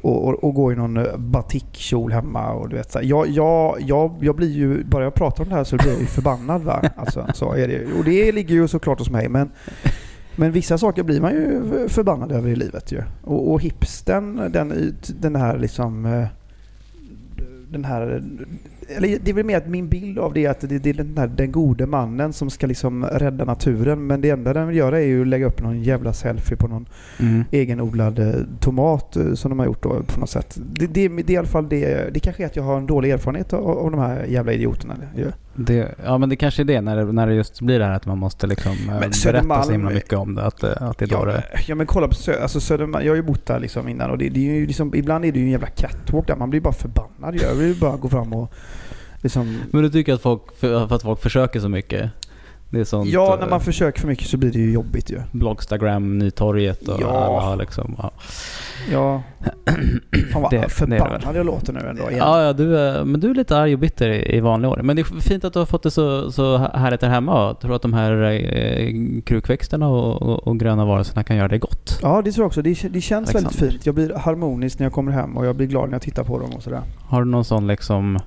och, 0.00 0.24
och, 0.28 0.44
och 0.44 0.54
gå 0.54 0.72
i 0.72 0.76
någon 0.76 0.96
eh, 0.96 1.16
batikkjol 1.16 2.12
hemma. 2.12 2.52
Och 2.52 2.68
du 2.68 2.76
vet, 2.76 2.92
så 2.92 2.98
här. 2.98 3.06
Jag, 3.06 3.28
jag, 3.28 3.76
jag, 3.80 4.14
jag 4.20 4.36
blir 4.36 4.50
ju, 4.50 4.84
bara 4.84 5.04
jag 5.04 5.14
pratar 5.14 5.42
om 5.44 5.48
det 5.50 5.54
här 5.56 5.64
så 5.64 5.76
blir 5.76 5.88
jag 5.92 6.00
ju 6.00 6.06
förbannad. 6.06 6.62
Va? 6.62 6.82
Alltså, 6.96 7.26
så 7.34 7.52
är 7.54 7.68
det. 7.68 7.84
Och 7.98 8.04
det 8.04 8.32
ligger 8.32 8.54
ju 8.54 8.68
såklart 8.68 8.98
hos 8.98 9.10
mig. 9.10 9.28
Men, 9.28 9.50
men 10.38 10.52
vissa 10.52 10.78
saker 10.78 11.02
blir 11.02 11.20
man 11.20 11.32
ju 11.32 11.88
förbannad 11.88 12.32
över 12.32 12.50
i 12.50 12.56
livet 12.56 12.92
ju. 12.92 13.02
Och, 13.22 13.52
och 13.52 13.62
hipsten, 13.62 14.36
den, 14.52 14.96
den 15.20 15.36
här 15.36 15.58
liksom... 15.58 16.06
Eh, 16.06 16.26
den 17.70 17.84
här... 17.84 18.24
Eller 18.96 19.18
det 19.22 19.30
är 19.30 19.34
väl 19.34 19.44
mer 19.44 19.56
att 19.56 19.68
min 19.68 19.88
bild 19.88 20.18
av 20.18 20.34
det 20.34 20.44
är 20.46 20.50
att 20.50 20.60
det, 20.60 20.78
det 20.78 20.90
är 20.90 20.94
den, 20.94 21.14
här, 21.18 21.26
den 21.26 21.52
gode 21.52 21.86
mannen 21.86 22.32
som 22.32 22.50
ska 22.50 22.66
liksom 22.66 23.04
rädda 23.04 23.44
naturen. 23.44 24.06
Men 24.06 24.20
det 24.20 24.30
enda 24.30 24.52
den 24.52 24.68
vill 24.68 24.76
göra 24.76 25.00
är 25.00 25.04
ju 25.06 25.20
att 25.20 25.26
lägga 25.28 25.46
upp 25.46 25.62
någon 25.62 25.82
jävla 25.82 26.12
selfie 26.12 26.56
på 26.56 26.68
någon 26.68 26.86
Mm. 27.20 27.44
egenodlad 27.50 28.18
eh, 28.18 28.34
tomat 28.60 29.16
eh, 29.16 29.32
som 29.34 29.50
de 29.50 29.58
har 29.58 29.66
gjort 29.66 29.82
då 29.82 30.02
på 30.06 30.20
något 30.20 30.30
sätt. 30.30 30.58
Det, 30.72 30.86
det, 30.86 31.08
det 31.08 31.30
är 31.32 31.34
i 31.34 31.36
alla 31.36 31.48
fall 31.48 31.68
det. 31.68 32.14
Det 32.14 32.20
kanske 32.20 32.42
är 32.42 32.46
att 32.46 32.56
jag 32.56 32.62
har 32.62 32.76
en 32.78 32.86
dålig 32.86 33.10
erfarenhet 33.10 33.52
av, 33.52 33.68
av 33.68 33.90
de 33.90 34.00
här 34.00 34.24
jävla 34.24 34.52
idioterna. 34.52 34.94
Det, 35.54 35.94
ja 36.04 36.18
men 36.18 36.28
det 36.28 36.36
kanske 36.36 36.62
är 36.62 36.64
det 36.64 36.80
när, 36.80 36.96
det, 36.96 37.12
när 37.12 37.26
det 37.26 37.34
just 37.34 37.60
blir 37.60 37.78
det 37.78 37.84
här 37.84 37.92
att 37.92 38.06
man 38.06 38.18
måste 38.18 38.46
liksom 38.46 38.72
eh, 38.88 38.98
berätta 39.24 39.62
så 39.62 39.72
himla 39.72 39.90
mycket 39.90 40.12
om 40.12 40.34
det. 40.34 40.42
Att, 40.44 40.64
att 40.64 40.98
det 40.98 41.04
är 41.04 41.08
Ja, 41.12 41.24
det... 41.24 41.44
ja 41.68 41.74
men 41.74 41.86
kolla 41.86 42.08
på 42.08 42.14
Sö 42.14 42.42
alltså 42.42 42.60
Södermalm, 42.60 43.04
jag 43.06 43.12
har 43.12 43.16
ju 43.16 43.22
bott 43.22 43.46
där 43.46 43.60
liksom 43.60 43.88
innan 43.88 44.10
och 44.10 44.18
det, 44.18 44.28
det 44.28 44.40
är 44.40 44.54
ju 44.54 44.66
liksom, 44.66 44.94
ibland 44.94 45.24
är 45.24 45.32
det 45.32 45.38
ju 45.38 45.44
en 45.44 45.50
jävla 45.50 45.66
catwalk 45.66 46.26
där. 46.26 46.36
Man 46.36 46.50
blir 46.50 46.60
bara 46.60 46.72
förbannad. 46.74 47.40
Jag 47.42 47.54
vill 47.54 47.76
bara 47.80 47.96
gå 47.96 48.08
fram 48.08 48.32
och 48.32 48.52
liksom... 49.22 49.58
Men 49.70 49.82
du 49.82 49.90
tycker 49.90 50.14
att 50.14 50.20
folk, 50.22 50.42
för, 50.60 50.86
för 50.86 50.96
att 50.96 51.02
folk 51.02 51.20
försöker 51.20 51.60
så 51.60 51.68
mycket? 51.68 52.10
Det 52.70 52.80
är 52.80 52.84
sånt... 52.84 53.08
Ja, 53.10 53.34
eh, 53.34 53.40
när 53.40 53.48
man 53.48 53.60
försöker 53.60 54.00
för 54.00 54.08
mycket 54.08 54.26
så 54.28 54.36
blir 54.36 54.52
det 54.52 54.58
ju 54.58 54.72
jobbigt 54.72 55.10
ju. 55.10 55.20
Blogstagram, 55.32 56.18
Nytorget 56.18 56.88
och 56.88 57.00
Ja. 57.02 57.40
alla 57.42 57.54
liksom... 57.54 57.94
Ja. 57.98 58.10
Ja. 58.92 59.22
Fan 60.32 60.42
vad 60.42 60.50
Det- 60.50 60.56
det 60.60 60.68
förbannad 60.68 61.36
jag 61.36 61.46
låter 61.46 61.72
nu 61.72 61.80
ändå 61.80 62.02
igen. 62.02 62.18
Ja, 62.18 62.42
ja 62.44 62.52
du 62.52 62.78
är, 62.78 63.04
men 63.04 63.20
du 63.20 63.30
är 63.30 63.34
lite 63.34 63.56
arg 63.56 63.72
och 63.74 63.78
bitter 63.78 64.08
i, 64.10 64.36
i 64.36 64.40
vanliga 64.40 64.70
år. 64.70 64.80
Men 64.82 64.96
det 64.96 65.02
är 65.02 65.20
fint 65.20 65.44
att 65.44 65.52
du 65.52 65.58
har 65.58 65.66
fått 65.66 65.82
det 65.82 65.90
så, 65.90 66.32
så 66.32 66.56
härligt 66.56 67.00
där 67.00 67.08
hemma. 67.08 67.46
Jag 67.46 67.60
tror 67.60 67.74
att 67.76 67.82
de 67.82 67.92
här 67.92 68.22
eh, 68.22 68.92
krukväxterna 69.24 69.88
och, 69.88 70.22
och, 70.22 70.46
och 70.48 70.58
gröna 70.60 70.84
varelserna 70.84 71.24
kan 71.24 71.36
göra 71.36 71.48
det 71.48 71.58
gott. 71.58 71.98
Ja, 72.02 72.22
det 72.22 72.32
tror 72.32 72.42
jag 72.42 72.46
också. 72.46 72.62
Det, 72.62 72.88
det 72.90 73.00
känns 73.00 73.34
väldigt 73.34 73.46
Alexander. 73.46 73.72
fint. 73.72 73.86
Jag 73.86 73.94
blir 73.94 74.14
harmonisk 74.14 74.78
när 74.78 74.86
jag 74.86 74.92
kommer 74.92 75.12
hem 75.12 75.36
och 75.36 75.46
jag 75.46 75.56
blir 75.56 75.66
glad 75.66 75.88
när 75.88 75.94
jag 75.94 76.02
tittar 76.02 76.24
på 76.24 76.38
dem 76.38 76.50
och 76.56 76.62
sådär. 76.62 76.82
Har 77.00 77.24
du 77.24 77.30
någon 77.30 77.44
sån 77.44 77.66
liksom 77.66 78.18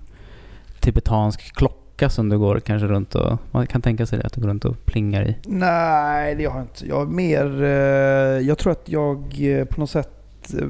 tibetansk 0.82 1.56
klocka 1.56 2.10
som 2.10 2.30
du 2.30 2.40
går 2.40 2.60
kanske 2.60 2.88
runt 2.88 3.16
och... 3.16 3.38
Man 3.52 3.68
kan 3.68 3.82
tänka 3.82 4.06
sig 4.06 4.20
det, 4.20 4.26
att 4.26 4.34
du 4.34 4.42
går 4.42 4.48
runt 4.48 4.66
och 4.66 4.86
plingar 4.86 5.28
i. 5.28 5.36
Nej, 5.48 6.36
det 6.36 6.46
har 6.46 6.58
jag 6.58 6.64
inte. 6.64 6.88
Jag 6.88 7.02
är 7.02 7.06
mer... 7.06 7.64
Eh, 7.64 8.48
jag 8.48 8.58
tror 8.58 8.72
att 8.72 8.90
jag 8.90 9.18
eh, 9.40 9.66
på 9.66 9.80
något 9.80 9.90
sätt... 9.90 10.54
Eh, 10.60 10.68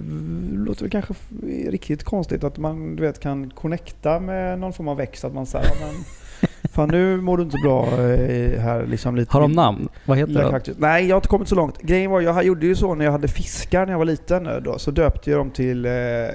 låter 0.54 0.82
väl 0.82 0.92
kanske 0.92 1.14
riktigt 1.68 2.04
konstigt 2.04 2.44
att 2.44 2.58
man 2.58 2.96
du 2.96 3.04
vet, 3.04 3.20
kan 3.20 3.50
connecta 3.50 4.20
med 4.20 4.60
någon 4.60 4.74
form 4.74 4.88
av 4.88 4.98
växt. 4.98 5.24
Att 5.24 5.34
man 5.34 5.46
säger 5.46 5.72
men 5.80 6.04
Fan 6.72 6.90
nu 6.90 7.22
mår 7.22 7.38
du 7.38 7.44
inte 7.44 7.58
så 7.58 7.64
bra 7.64 7.86
här 8.62 8.86
liksom 8.86 9.16
lite. 9.16 9.34
Har 9.34 9.42
de 9.42 9.52
namn? 9.52 9.90
Vad 10.06 10.18
heter 10.18 10.62
de? 10.66 10.74
Nej, 10.78 11.06
jag 11.06 11.16
har 11.16 11.20
inte 11.20 11.28
kommit 11.28 11.48
så 11.48 11.56
långt. 11.56 11.82
Grejen 11.82 12.12
var, 12.12 12.22
jag 12.22 12.44
gjorde 12.44 12.66
ju 12.66 12.76
så 12.76 12.96
när 12.96 13.06
jag 13.06 13.12
hade 13.12 13.28
fiskar 13.28 13.86
när 13.86 13.94
jag 13.94 13.98
var 13.98 14.06
liten. 14.06 14.50
Då, 14.64 14.80
så 14.80 14.92
döpte 14.92 15.32
jag 15.32 15.40
dem 15.40 15.52
till 15.52 15.86
eh, 15.86 15.92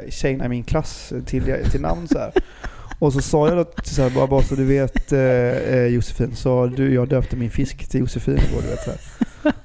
tjejerna 0.09 0.45
i 0.45 0.49
min 0.49 0.64
klass 0.64 1.12
till, 1.26 1.64
till 1.71 1.80
namn 1.80 2.09
så 2.09 2.18
här. 2.18 2.33
Och 2.99 3.12
så 3.12 3.21
sa 3.21 3.49
jag 3.49 3.57
då 3.57 3.83
så 3.85 4.03
här, 4.03 4.11
bara, 4.11 4.26
bara 4.26 4.43
så 4.43 4.55
du 4.55 4.65
vet 4.65 5.12
eh, 5.12 5.21
eh, 5.21 5.87
Josefin, 5.87 6.37
så 6.37 6.67
du, 6.67 6.95
jag 6.95 7.09
döpte 7.09 7.37
min 7.37 7.50
fisk 7.50 7.88
till 7.88 8.00
Josefin 8.00 8.35
igår, 8.35 8.62
du 8.62 8.69
vet 8.69 8.85
så 8.85 8.91
här. 8.91 9.00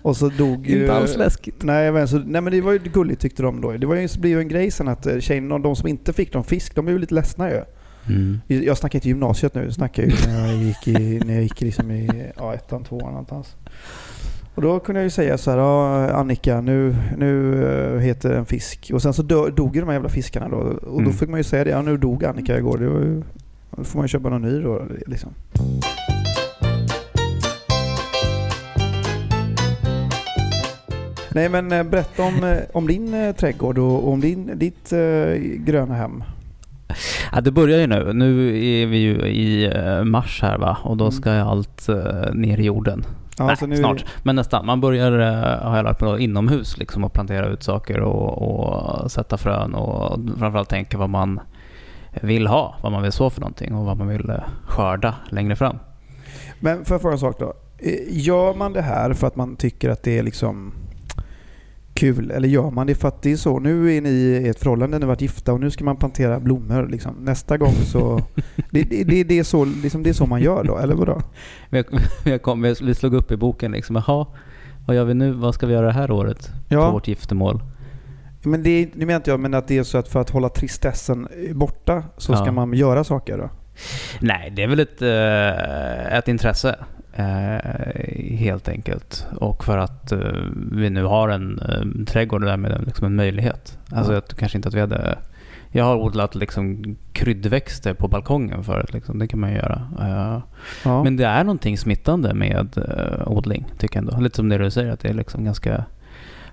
Och 0.01 0.17
så 0.17 0.29
dog 0.29 0.67
ju... 0.67 0.81
Inte 0.81 0.93
alls 0.93 1.17
läskigt. 1.17 1.63
Nej, 1.63 1.91
men, 1.91 2.07
så, 2.07 2.17
nej 2.17 2.41
men 2.41 2.53
det 2.53 2.61
var 2.61 2.71
ju 2.71 2.79
gulligt 2.79 3.21
tyckte 3.21 3.43
de 3.43 3.61
då. 3.61 3.71
Det 3.71 3.87
var 3.87 3.95
ju, 3.95 4.07
det 4.07 4.19
blev 4.19 4.31
ju 4.33 4.39
en 4.39 4.47
grej 4.47 4.71
sen 4.71 4.87
att 4.87 5.05
eh, 5.05 5.19
tjejerna, 5.19 5.59
de 5.59 5.75
som 5.75 5.87
inte 5.87 6.13
fick 6.13 6.33
någon 6.33 6.43
fisk, 6.43 6.75
de 6.75 6.85
blev 6.85 6.95
ju 6.95 7.01
lite 7.01 7.13
ledsna 7.13 7.49
ju. 7.51 7.61
Mm. 8.07 8.39
Jag 8.47 8.77
snackar 8.77 8.97
inte 8.97 9.07
gymnasiet 9.07 9.55
nu, 9.55 9.63
jag 9.63 9.73
snackar 9.73 10.03
ju 10.03 10.11
när 10.27 10.47
jag 10.47 10.63
gick 10.63 10.87
i, 10.87 11.21
när 11.25 11.33
jag 11.33 11.43
gick 11.43 11.61
liksom 11.61 11.91
i 11.91 12.31
ja, 12.37 12.53
ettan, 12.53 12.83
tvåan 12.83 13.11
någonstans. 13.11 13.55
Och 14.61 14.67
då 14.67 14.79
kunde 14.79 14.99
jag 15.01 15.03
ju 15.03 15.09
säga 15.09 15.37
så 15.37 15.51
här, 15.51 15.57
ja, 15.57 16.09
Annika 16.09 16.61
nu, 16.61 16.95
nu 17.17 17.63
eh, 17.95 17.99
heter 17.99 18.33
en 18.33 18.45
fisk. 18.45 18.91
Och 18.93 19.01
sen 19.01 19.13
så 19.13 19.21
dö, 19.21 19.49
dog 19.49 19.75
ju 19.75 19.81
de 19.81 19.85
här 19.87 19.93
jävla 19.93 20.09
fiskarna 20.09 20.49
då. 20.49 20.55
Och 20.57 20.79
då 20.81 20.99
Mm. 20.99 21.13
fick 21.13 21.29
man 21.29 21.39
ju 21.39 21.43
säga 21.43 21.63
det, 21.63 21.69
ja 21.69 21.81
nu 21.81 21.97
dog 21.97 22.25
Annika 22.25 22.57
igår. 22.57 22.77
Det 22.77 22.83
ju, 22.83 23.21
då 23.77 23.83
får 23.83 23.97
man 23.99 24.03
ju 24.03 24.07
köpa 24.07 24.29
någon 24.29 24.41
ny 24.41 24.61
då 24.61 24.81
liksom. 25.07 25.29
Nej 31.33 31.49
men 31.49 31.71
eh, 31.71 31.83
berätta 31.83 32.23
om, 32.23 32.43
eh, 32.43 32.57
om 32.73 32.87
din 32.87 33.33
trädgård 33.37 33.77
och 33.77 34.09
om 34.11 34.19
din, 34.21 34.51
ditt 34.55 34.93
eh, 34.93 35.33
gröna 35.57 35.93
hem. 35.95 36.23
Ja, 37.33 37.41
det 37.41 37.51
börjar 37.51 37.79
ju 37.79 37.87
nu. 37.87 38.13
Nu 38.13 38.47
är 38.81 38.85
vi 38.85 38.97
ju 38.97 39.13
i 39.27 39.69
mars 40.03 40.39
här 40.41 40.57
va? 40.57 40.77
Och 40.83 40.97
då 40.97 41.03
Mm. 41.05 41.11
ska 41.11 41.33
ju 41.33 41.39
allt 41.39 41.87
ner 42.33 42.59
i 42.59 42.63
jorden. 42.63 43.05
Ja, 43.41 43.47
Nej, 43.47 43.57
så 43.57 43.67
nu 43.67 43.75
är 43.75 43.79
snart. 43.79 43.97
det- 43.97 44.05
Men 44.23 44.35
nästan. 44.35 44.65
Man 44.65 44.81
börjar, 44.81 45.11
eh, 45.19 45.67
har 45.69 45.75
jag 45.77 45.83
lärt 45.83 46.01
mig, 46.01 46.11
då, 46.11 46.19
inomhus 46.19 46.77
liksom 46.77 47.03
och 47.03 47.13
plantera 47.13 47.45
ut 47.47 47.63
saker 47.63 47.99
och, 47.99 48.41
och 49.01 49.11
sätta 49.11 49.37
frön 49.37 49.75
och 49.75 50.19
framförallt 50.39 50.69
tänka 50.69 50.97
vad 50.97 51.09
man 51.09 51.39
vill 52.21 52.47
ha, 52.47 52.75
vad 52.83 52.91
man 52.91 53.01
vill 53.01 53.11
så 53.11 53.29
för 53.29 53.41
någonting 53.41 53.75
och 53.75 53.85
vad 53.85 53.97
man 53.97 54.07
vill 54.07 54.29
eh, 54.29 54.35
skörda 54.67 55.15
längre 55.29 55.55
fram. 55.55 55.77
Men 56.59 56.85
får 56.85 56.93
jag 56.95 57.01
fråga 57.01 57.13
en 57.13 57.19
sak 57.19 57.39
då? 57.39 57.53
Eh, 57.77 57.93
Gör 58.09 58.53
man 58.53 58.73
det 58.73 58.81
här 58.81 59.13
för 59.13 59.27
att 59.27 59.35
man 59.35 59.55
tycker 59.55 59.89
att 59.89 60.03
det 60.03 60.19
är 60.19 60.23
liksom 60.23 60.73
kul? 61.93 62.31
Eller 62.31 62.47
gör 62.47 62.71
man 62.71 62.87
det 62.87 62.95
för 62.95 63.07
att 63.07 63.21
det 63.21 63.31
är 63.31 63.35
så? 63.37 63.59
Nu 63.59 63.97
är 63.97 64.01
ni 64.01 64.09
i 64.09 64.47
ett 64.47 64.59
förhållande, 64.59 64.97
ni 64.99 65.03
har 65.03 65.07
varit 65.07 65.21
gifta 65.21 65.53
och 65.53 65.59
nu 65.59 65.71
ska 65.71 65.83
man 65.83 65.97
plantera 65.97 66.39
blommor. 66.39 66.87
Liksom. 66.91 67.15
Nästa 67.19 67.57
gång 67.57 67.73
så... 67.73 68.21
det, 68.71 68.83
det, 68.89 69.03
det, 69.03 69.23
det, 69.23 69.39
är 69.39 69.43
så, 69.43 69.65
liksom, 69.65 70.03
det 70.03 70.09
är 70.09 70.13
så 70.13 70.25
man 70.25 70.41
gör 70.41 70.63
då, 70.63 70.77
eller 70.77 70.95
vadå? 70.95 71.21
Vi, 72.25 72.39
kom, 72.39 72.61
vi 72.61 72.95
slog 72.95 73.13
upp 73.13 73.31
i 73.31 73.37
boken 73.37 73.71
liksom, 73.71 73.95
jaha, 73.95 74.25
vad 74.87 74.95
gör 74.95 75.05
vi 75.05 75.13
nu? 75.13 75.31
Vad 75.31 75.53
ska 75.53 75.67
vi 75.67 75.73
göra 75.73 75.85
det 75.85 75.93
här 75.93 76.11
året 76.11 76.47
på 76.67 76.73
Ja, 76.75 76.91
vårt 76.91 77.07
giftermål? 77.07 77.63
men 78.43 78.63
det, 78.63 78.89
nu 78.95 79.05
menar 79.05 79.15
inte 79.17 79.31
jag 79.31 79.39
men 79.39 79.53
att 79.53 79.67
det 79.67 79.77
är 79.77 79.83
så 79.83 79.97
att 79.97 80.07
för 80.07 80.19
att 80.19 80.29
hålla 80.29 80.49
tristessen 80.49 81.27
borta 81.53 82.03
så 82.17 82.35
ska 82.35 82.45
Ja. 82.45 82.51
man 82.51 82.73
göra 82.73 83.03
saker 83.03 83.37
då? 83.37 83.49
Nej, 84.19 84.53
det 84.55 84.63
är 84.63 84.67
väl 84.67 84.79
ett, 84.79 85.01
eh, 85.01 86.17
ett 86.17 86.27
intresse 86.27 86.75
eh, 87.13 88.35
helt 88.37 88.69
enkelt. 88.69 89.27
Och 89.35 89.63
för 89.63 89.77
att 89.77 90.11
eh, 90.11 90.19
vi 90.71 90.89
nu 90.89 91.03
har 91.03 91.29
en 91.29 91.59
eh, 91.59 92.05
trädgård 92.05 92.43
och 92.43 92.49
därmed 92.49 92.71
en- 92.71 92.83
liksom 92.83 93.05
en 93.05 93.15
möjlighet. 93.15 93.77
Alltså 93.89 94.11
Ja. 94.11 94.15
jag 94.15 94.27
tror 94.27 94.37
kanske 94.37 94.57
inte 94.57 94.67
att 94.67 94.73
vi 94.75 94.79
hade... 94.79 95.17
Jag 95.73 95.85
har 95.85 95.95
odlat 95.95 96.35
liksom 96.35 96.95
kryddväxter 97.13 97.93
på 97.93 98.07
balkongen 98.07 98.63
förut. 98.63 98.93
Liksom. 98.93 99.19
Det 99.19 99.27
kan 99.27 99.39
man 99.39 99.49
ju 99.49 99.55
göra. 99.55 99.81
Eh, 100.01 100.41
Ja. 100.85 101.03
Men 101.03 101.17
det 101.17 101.25
är 101.25 101.43
någonting 101.43 101.77
smittande 101.77 102.33
med 102.33 102.77
eh, 102.77 103.27
odling, 103.31 103.65
tycker 103.77 103.95
jag 104.01 104.07
ändå. 104.09 104.19
Lite 104.23 104.35
som 104.35 104.49
det 104.49 104.57
du 104.57 104.71
säger, 104.71 104.91
att 104.91 104.99
det 104.99 105.09
är 105.09 105.13
liksom 105.13 105.43
ganska 105.43 105.85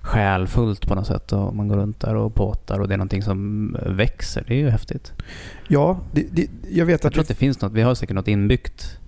själfullt 0.01 0.87
på 0.87 0.95
något 0.95 1.07
sätt. 1.07 1.31
Och 1.33 1.55
man 1.55 1.67
går 1.67 1.75
runt 1.77 1.99
där 1.99 2.15
och 2.15 2.35
påtar 2.35 2.79
och 2.79 2.87
det 2.87 2.93
är 2.93 2.97
någonting 2.97 3.21
som 3.23 3.77
växer. 3.85 4.43
Det 4.47 4.53
är 4.53 4.57
ju 4.57 4.69
häftigt. 4.69 5.13
ja, 5.67 5.99
det, 6.11 6.25
det, 6.31 6.47
jag 6.71 6.85
vet 6.85 7.03
Jag 7.03 7.07
att 7.09 7.13
tror 7.13 7.21
att 7.21 7.27
det 7.27 7.33
finns 7.35 7.61
något, 7.61 7.71
vi 7.73 7.81
har 7.81 7.95
säkert 7.95 8.15
något 8.15 8.27
inbyggt 8.27 8.98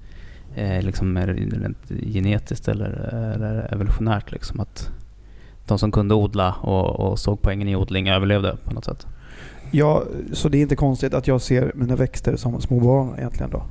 eh, 0.56 0.82
liksom 0.82 1.18
rent 1.18 1.78
genetiskt 2.14 2.68
eller, 2.68 2.90
eller 3.36 3.74
evolutionärt. 3.74 4.32
Liksom, 4.32 4.60
att 4.60 4.90
de 5.68 5.80
som 5.80 5.92
kunde 5.92 6.16
odla 6.16 6.54
och, 6.54 7.00
och 7.00 7.20
såg 7.20 7.42
poängen 7.42 7.68
i 7.68 7.76
odling 7.76 8.10
överlevde 8.10 8.58
på 8.64 8.74
något 8.74 8.86
sätt. 8.86 9.08
Ja, 9.72 10.04
så 10.34 10.50
det 10.50 10.58
är 10.58 10.62
inte 10.62 10.76
konstigt 10.76 11.14
att 11.14 11.28
jag 11.28 11.42
ser 11.42 11.72
mina 11.76 11.96
växter 11.96 12.36
som 12.36 12.62
små 12.62 12.80
barn 12.80 13.16
egentligen 13.18 13.52
då? 13.52 13.64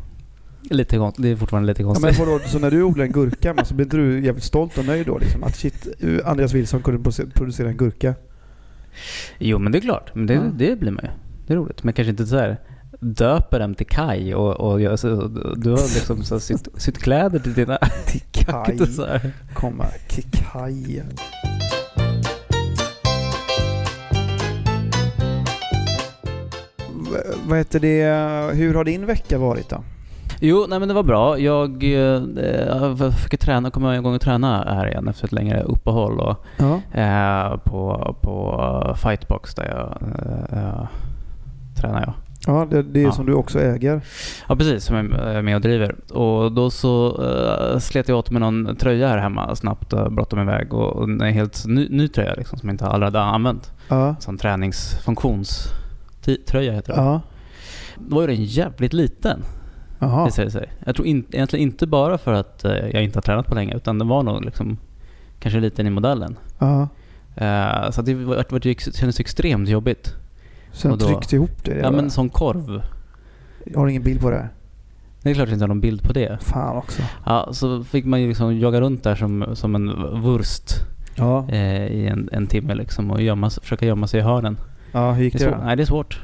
Lite 0.70 0.96
konst, 0.96 1.22
det 1.22 1.28
är 1.28 1.36
fortfarande 1.36 1.66
lite 1.66 1.82
Ja, 1.82 1.86
konstigt. 1.86 2.18
men 2.18 2.26
vadå, 2.26 2.40
så 2.46 2.58
när 2.58 2.70
du 2.70 2.82
odlar 2.82 3.04
en 3.04 3.12
gurka, 3.12 3.64
så 3.64 3.74
blir 3.74 3.86
inte 3.86 3.96
du 3.96 4.24
jävligt 4.24 4.44
stolt 4.44 4.78
och 4.78 4.84
nöjd 4.86 5.06
då? 5.06 5.18
Liksom, 5.18 5.42
att 5.44 5.56
shit, 5.56 5.88
Andreas 6.24 6.52
Wilson 6.52 6.82
kunde 6.82 7.10
producera 7.34 7.68
en 7.68 7.76
gurka. 7.76 8.14
Jo 9.38 9.58
men 9.58 9.72
det 9.72 9.78
är 9.78 9.80
klart, 9.80 10.14
men 10.14 10.26
det, 10.26 10.34
Ja. 10.34 10.40
det 10.54 10.80
blir 10.80 10.90
man 10.90 11.04
ju. 11.04 11.10
Det 11.46 11.52
är 11.52 11.56
roligt. 11.56 11.82
Men 11.84 11.94
kanske 11.94 12.10
inte 12.10 12.26
så 12.26 12.36
här 12.36 12.56
döper 13.00 13.58
dem 13.60 13.74
till 13.74 13.86
Kai 13.86 14.34
och, 14.34 14.60
och 14.60 14.80
gör 14.80 14.96
så, 14.96 15.08
du 15.56 15.70
har 15.70 15.94
liksom 15.94 16.22
så 16.22 16.40
sytt, 16.40 16.68
sytt 16.76 16.98
kläder 16.98 17.38
till 17.38 17.54
dina... 17.54 17.78
Till 18.06 18.44
här. 19.06 19.32
Komma, 19.54 19.84
till 20.08 20.24
Kaj. 20.32 21.02
V- 27.12 27.34
Vad 27.48 27.58
heter 27.58 27.80
det, 27.80 28.04
hur 28.56 28.74
har 28.74 28.84
din 28.84 29.06
vecka 29.06 29.38
varit 29.38 29.68
då? 29.68 29.82
Jo, 30.40 30.66
nej 30.68 30.78
men 30.78 30.88
det 30.88 30.94
var 30.94 31.02
bra. 31.02 31.38
Jag 31.38 31.84
eh, 31.84 33.10
fick 33.10 33.40
träna, 33.40 33.70
kom 33.70 33.92
igång 33.92 34.14
och 34.14 34.20
träna 34.20 34.64
här 34.68 34.86
igen 34.88 35.08
efter 35.08 35.24
ett 35.26 35.32
längre 35.32 35.62
uppehåll. 35.62 36.20
Och, 36.20 36.36
Ja. 36.58 36.80
Eh, 37.00 37.56
på, 37.56 38.16
på 38.22 38.94
Fightbox 39.02 39.54
där 39.54 39.64
jag 39.64 40.02
eh, 40.58 40.86
tränar 41.80 42.00
jag. 42.00 42.14
Ja, 42.46 42.66
det, 42.70 42.82
det 42.82 43.00
är 43.00 43.04
Ja. 43.04 43.12
som 43.12 43.26
du 43.26 43.32
också 43.34 43.60
äger. 43.60 44.00
Ja 44.48 44.56
precis, 44.56 44.84
som 44.84 44.96
jag 44.96 45.04
är 45.34 45.42
med 45.42 45.54
och 45.54 45.60
driver. 45.60 45.94
Och 46.12 46.52
då 46.52 46.70
så 46.70 47.22
uh, 47.22 47.78
slet 47.78 48.08
jag 48.08 48.18
åt 48.18 48.30
med 48.30 48.40
någon 48.40 48.76
tröja 48.76 49.08
här 49.08 49.18
hemma 49.18 49.56
snabbt 49.56 49.92
och 49.92 50.12
bråttom 50.12 50.38
iväg. 50.38 50.74
Och, 50.74 50.96
och 50.96 51.04
en 51.04 51.20
helt 51.20 51.66
ny, 51.66 51.88
ny 51.90 52.08
tröja 52.08 52.34
liksom, 52.34 52.58
som 52.58 52.68
jag 52.68 52.74
inte 52.74 52.86
aldrig 52.86 53.06
hade 53.06 53.20
använt. 53.20 53.72
Ja. 53.88 54.16
Sån 54.20 54.38
träningsfunktionströja 54.38 56.72
heter 56.72 56.92
det. 56.92 56.98
Ja. 57.00 57.20
Då 58.08 58.16
var 58.16 58.26
den 58.26 58.44
jävligt 58.44 58.92
liten 58.92 59.42
visar 60.26 60.44
det 60.44 60.50
sig. 60.50 60.68
Jag 60.86 60.94
tror 60.94 61.06
in, 61.06 61.24
egentligen 61.30 61.62
inte 61.62 61.86
bara 61.86 62.18
för 62.18 62.32
att 62.32 62.64
eh, 62.64 62.72
jag 62.72 63.04
inte 63.04 63.16
har 63.16 63.22
tränat 63.22 63.46
på 63.46 63.54
länge 63.54 63.76
utan 63.76 63.98
den 63.98 64.08
var 64.08 64.22
nog 64.22 64.44
liksom 64.44 64.78
kanske 65.40 65.60
liten 65.60 65.86
i 65.86 65.90
modellen. 65.90 66.36
Ja. 66.58 66.88
Eh, 67.36 67.90
så 67.90 68.02
det, 68.02 68.14
var, 68.14 68.58
det 68.60 68.80
kändes 68.96 69.20
extremt 69.20 69.68
jobbigt. 69.68 70.14
Och 70.84 70.98
då- 70.98 71.06
tryckte 71.06 71.36
ihop 71.36 71.64
det. 71.64 71.78
Ja 71.82 71.90
men 71.90 72.04
en 72.04 72.10
sån 72.10 72.28
korv. 72.28 72.82
Jag 73.64 73.78
har 73.80 73.86
ingen 73.88 74.02
bild 74.02 74.20
på 74.20 74.30
det. 74.30 74.48
Det 75.22 75.30
är 75.30 75.34
klart 75.34 75.44
att 75.44 75.48
jag 75.50 75.56
inte 75.56 75.62
har 75.64 75.68
någon 75.68 75.80
bild 75.80 76.02
på 76.02 76.12
det. 76.12 76.38
Fan 76.42 76.76
också. 76.76 77.02
Ja, 77.26 77.48
så 77.52 77.84
fick 77.84 78.04
man 78.04 78.20
ju 78.22 78.28
liksom 78.28 78.58
jaga 78.58 78.80
runt 78.80 79.02
där 79.02 79.14
som, 79.14 79.46
som 79.54 79.74
en 79.74 80.20
vurst 80.22 80.72
Ja. 81.14 81.48
eh, 81.48 81.86
i 81.86 82.06
en, 82.06 82.28
en 82.32 82.46
timme 82.46 82.74
liksom 82.74 83.10
och 83.10 83.22
gömma, 83.22 83.50
försöka 83.50 83.86
gömma 83.86 84.06
sig 84.06 84.20
i 84.20 84.22
hörnen. 84.22 84.58
Ja, 84.92 85.12
hur 85.12 85.24
gick 85.24 85.38
Det 85.38 85.44
det 85.44 85.50
då? 85.50 85.64
Nej, 85.64 85.76
det 85.76 85.82
är 85.82 85.86
svårt. 85.86 86.20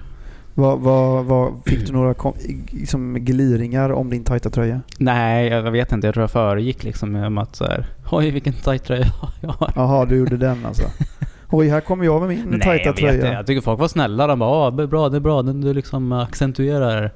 Vad, 0.55 0.81
vad, 0.81 1.25
vad, 1.25 1.53
fick 1.67 1.87
du 1.87 1.93
några 1.93 2.15
kom, 2.15 2.33
liksom 2.71 3.15
gliringar 3.15 3.91
om 3.93 4.11
din 4.11 4.25
tajta 4.25 4.51
tröja? 4.51 4.81
Nej, 4.99 5.49
jag 5.49 5.71
vet 5.71 5.93
inte. 5.93 6.07
Jag 6.07 6.15
tror 6.15 6.23
jag 6.23 6.31
föregick 6.31 6.85
liksom 6.85 7.13
med 7.13 7.39
att 7.39 7.57
så 7.57 7.65
här, 7.65 7.87
oj 8.11 8.31
vilken 8.31 8.53
tajt 8.53 8.85
tröja 8.85 9.07
jag 9.41 9.49
har. 9.49 9.73
Jaha, 9.77 10.05
du 10.05 10.17
gjorde 10.17 10.37
den 10.37 10.67
alltså. 10.67 10.83
Oj, 11.51 11.69
här 11.69 11.81
kommer 11.81 12.05
jag 12.05 12.21
med 12.21 12.29
min 12.29 12.45
Nej, 12.51 12.61
tajta 12.61 12.85
jag 12.85 12.97
tröja. 12.97 13.33
Jag 13.33 13.47
tycker 13.47 13.61
folk 13.61 13.81
var 13.81 13.89
snälla. 13.89 14.27
De 14.27 14.39
bara, 14.39 14.51
ah, 14.51 14.71
det 14.71 14.83
är 14.83 14.87
bra, 14.87 15.09
det 15.09 15.17
är 15.17 15.21
bra. 15.21 15.43
Du 15.43 15.75
liksom 15.75 16.13
accentuerar 16.13 17.11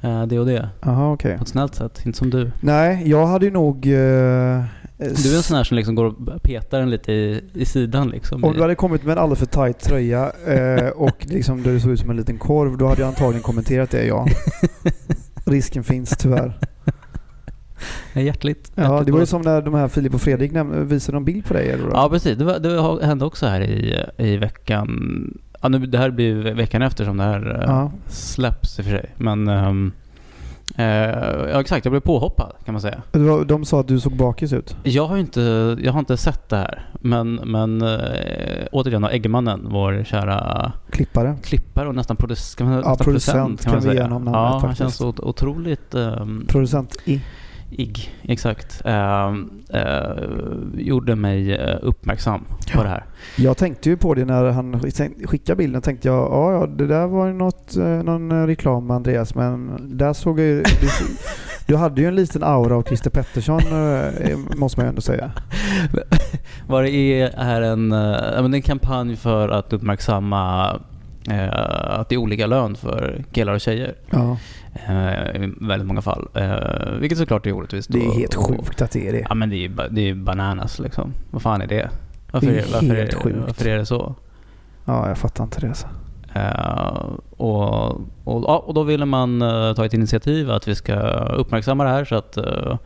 eh, 0.00 0.22
det 0.26 0.38
och 0.38 0.46
det. 0.46 0.68
Jaha, 0.80 1.12
okej. 1.12 1.36
På 1.36 1.42
ett 1.42 1.48
snällt 1.48 1.74
sätt. 1.74 2.00
Inte 2.06 2.18
som 2.18 2.30
du. 2.30 2.50
Nej, 2.60 3.02
jag 3.10 3.26
hade 3.26 3.44
ju 3.44 3.50
nog... 3.50 3.86
eh, 3.86 3.92
Du 4.98 5.32
är 5.32 5.36
en 5.36 5.42
sån 5.42 5.56
här 5.56 5.64
som 5.64 5.76
liksom 5.76 5.94
går 5.94 6.04
och 6.04 6.42
petar 6.42 6.78
den 6.80 6.90
lite 6.90 7.12
i, 7.12 7.44
i 7.54 7.64
sidan 7.64 8.08
liksom. 8.08 8.44
Om 8.44 8.52
du 8.52 8.60
hade 8.62 8.74
kommit 8.74 9.04
med 9.04 9.12
en 9.12 9.18
alldeles 9.18 9.38
för 9.38 9.46
tajt 9.46 9.78
tröja 9.80 10.32
eh, 10.46 10.88
och 10.88 11.26
liksom 11.28 11.62
det 11.62 11.80
såg 11.80 11.90
ut 11.92 12.00
som 12.00 12.10
en 12.10 12.16
liten 12.16 12.38
korv, 12.38 12.76
då 12.78 12.86
hade 12.88 13.00
jag 13.00 13.08
antagligen 13.08 13.42
kommenterat 13.42 13.90
det, 13.90 14.06
ja. 14.06 14.26
Risken 15.44 15.84
finns 15.84 16.10
tyvärr. 16.18 16.58
Hjärtligt. 18.22 18.72
Ja, 18.74 18.82
hjärtligt 18.82 19.06
det 19.06 19.12
var 19.12 19.20
ju 19.20 19.26
som 19.26 19.42
när 19.42 19.62
de 19.62 19.74
här 19.74 19.88
Filip 19.88 20.14
och 20.14 20.20
Fredrik 20.20 20.52
visade 20.72 21.18
en 21.18 21.24
bild 21.24 21.44
på 21.44 21.54
dig. 21.54 21.70
Eller? 21.70 21.88
Ja, 21.92 22.08
precis. 22.08 22.38
Det, 22.38 22.44
var, 22.44 22.58
det 22.58 23.06
hände 23.06 23.24
också 23.24 23.46
här 23.46 23.60
i, 23.60 24.04
i 24.16 24.36
veckan. 24.36 25.38
Ja, 25.62 25.68
nu, 25.68 25.78
det 25.78 25.98
här 25.98 26.10
blir 26.10 26.34
veckan 26.54 26.82
efter 26.82 27.04
som 27.04 27.16
det 27.16 27.24
här 27.24 27.56
eh, 27.62 27.64
Ja. 27.70 27.92
släpps 28.08 28.78
i 28.78 28.82
och 28.82 28.84
för 28.86 28.92
sig. 28.92 29.10
Men... 29.16 29.48
ehm, 29.48 29.92
eh, 30.76 30.84
ja, 31.50 31.60
exakt. 31.60 31.84
Jag 31.84 31.92
blev 31.92 32.00
påhoppad 32.00 32.52
kan 32.64 32.72
man 32.74 32.80
säga. 32.80 33.02
Var, 33.12 33.44
de 33.44 33.64
sa 33.64 33.80
att 33.80 33.88
du 33.88 34.00
såg 34.00 34.16
bakis 34.16 34.52
ut. 34.52 34.76
Jag 34.82 35.06
har 35.06 35.16
inte, 35.16 35.76
jag 35.82 35.92
har 35.92 35.98
inte 36.00 36.16
sett 36.16 36.48
det 36.48 36.56
här. 36.56 36.88
Men, 37.00 37.34
men 37.34 37.82
eh, 37.82 38.66
återigen 38.72 39.02
då, 39.02 39.08
Eggemannen, 39.08 39.66
vår 39.70 40.04
kära 40.04 40.72
Klippare. 40.90 41.36
klippare 41.42 41.88
och 41.88 41.94
nästan, 41.94 42.16
produc- 42.16 42.58
kan 42.58 42.66
man, 42.66 42.76
Ja, 42.76 42.88
nästan 42.90 43.04
producent 43.04 43.62
kan 43.64 43.72
man 43.72 43.80
kan 43.82 43.90
vi 43.90 43.94
ge 43.96 44.00
säga. 44.00 44.08
namnet 44.10 44.32
Ja, 44.34 44.58
han 44.64 44.74
känns 44.74 45.00
otroligt 45.00 45.94
um, 45.94 46.44
Producent 46.48 46.96
i. 47.04 47.20
ig. 47.70 48.14
Exakt. 48.22 48.82
Ehm, 48.84 49.50
eh, 49.70 50.24
gjorde 50.74 51.16
mig 51.16 51.54
eh, 51.54 51.78
uppmärksam 51.82 52.44
på 52.74 52.82
det 52.82 52.88
här. 52.88 53.04
Jag 53.36 53.56
tänkte 53.56 53.88
ju 53.90 53.96
på 53.96 54.14
det 54.14 54.24
när 54.24 54.50
han 54.50 54.80
skickade 55.24 55.56
bilden. 55.56 55.82
tänkte 55.82 56.08
jag, 56.08 56.32
ja, 56.32 56.52
ja 56.52 56.66
det 56.66 56.86
där 56.86 57.06
var 57.06 57.26
ju 57.26 57.32
något, 57.32 57.76
eh, 57.76 57.84
någon 57.84 58.32
eh, 58.32 58.46
reklam 58.46 58.86
med 58.86 58.96
Andreas. 58.96 59.34
Men 59.34 59.78
där 59.98 60.12
såg 60.12 60.40
jag 60.40 60.46
ju... 60.46 60.62
Du, 60.80 60.88
du 61.66 61.76
hade 61.76 62.00
ju 62.00 62.08
en 62.08 62.14
liten 62.14 62.42
aura 62.42 62.76
av 62.76 62.82
Christer 62.82 63.10
Pettersson, 63.10 63.60
eh, 63.60 64.38
måste 64.56 64.80
man 64.80 64.86
ju 64.86 64.88
ändå 64.88 65.00
säga. 65.00 65.30
Vad 66.66 66.84
det 66.84 66.90
är, 66.90 67.30
är 67.36 67.62
en, 67.62 67.92
eh, 67.92 68.54
en 68.54 68.62
kampanj 68.62 69.16
för 69.16 69.48
att 69.48 69.72
uppmärksamma 69.72 70.70
eh, 71.30 71.98
att 72.00 72.08
det 72.08 72.14
är 72.14 72.18
olika 72.18 72.46
lön 72.46 72.74
för 72.74 73.24
killar 73.32 73.54
och 73.54 73.60
tjejer. 73.60 73.94
Ja, 74.10 74.30
eh, 74.30 74.36
I 75.34 75.54
väldigt 75.60 75.86
många 75.88 76.02
fall. 76.02 76.28
Eh, 76.34 76.90
vilket 77.00 77.18
såklart 77.18 77.46
är 77.46 77.52
orättvist. 77.52 77.92
det 77.92 78.06
är 78.06 78.18
helt 78.18 78.34
sjukt 78.34 78.82
att 78.82 78.90
det 78.90 79.08
är 79.08 79.12
det. 79.12 79.26
Ja 79.28 79.34
men 79.34 79.50
det 79.50 79.56
är 79.56 79.68
ju 79.68 79.76
det 79.90 80.00
är 80.10 80.14
bananas 80.14 80.78
liksom. 80.78 81.12
Vad 81.30 81.42
fan 81.42 81.62
är 81.62 81.66
det? 81.66 81.90
Varför, 82.32 82.46
Det 82.46 82.52
är 82.52 82.58
är, 82.68 82.72
varför, 82.72 82.94
helt 82.96 83.12
är, 83.12 83.16
sjukt. 83.18 83.38
varför 83.46 83.66
är 83.68 83.78
det 83.78 83.86
så? 83.86 84.14
Ja, 84.84 85.08
jag 85.08 85.18
fattar 85.18 85.44
inte 85.44 85.60
det. 85.60 85.68
Alltså. 85.68 85.86
Eh, 86.34 87.02
och, 87.36 88.00
och, 88.24 88.68
och 88.68 88.74
då 88.74 88.82
ville 88.82 89.04
man 89.04 89.42
eh, 89.42 89.72
ta 89.74 89.84
ett 89.84 89.94
initiativ 89.94 90.50
att 90.50 90.68
vi 90.68 90.74
ska 90.74 90.94
uppmärksamma 91.24 91.84
det 91.84 91.90
här 91.90 92.04
så 92.04 92.14
att 92.14 92.36
eh, 92.36 92.76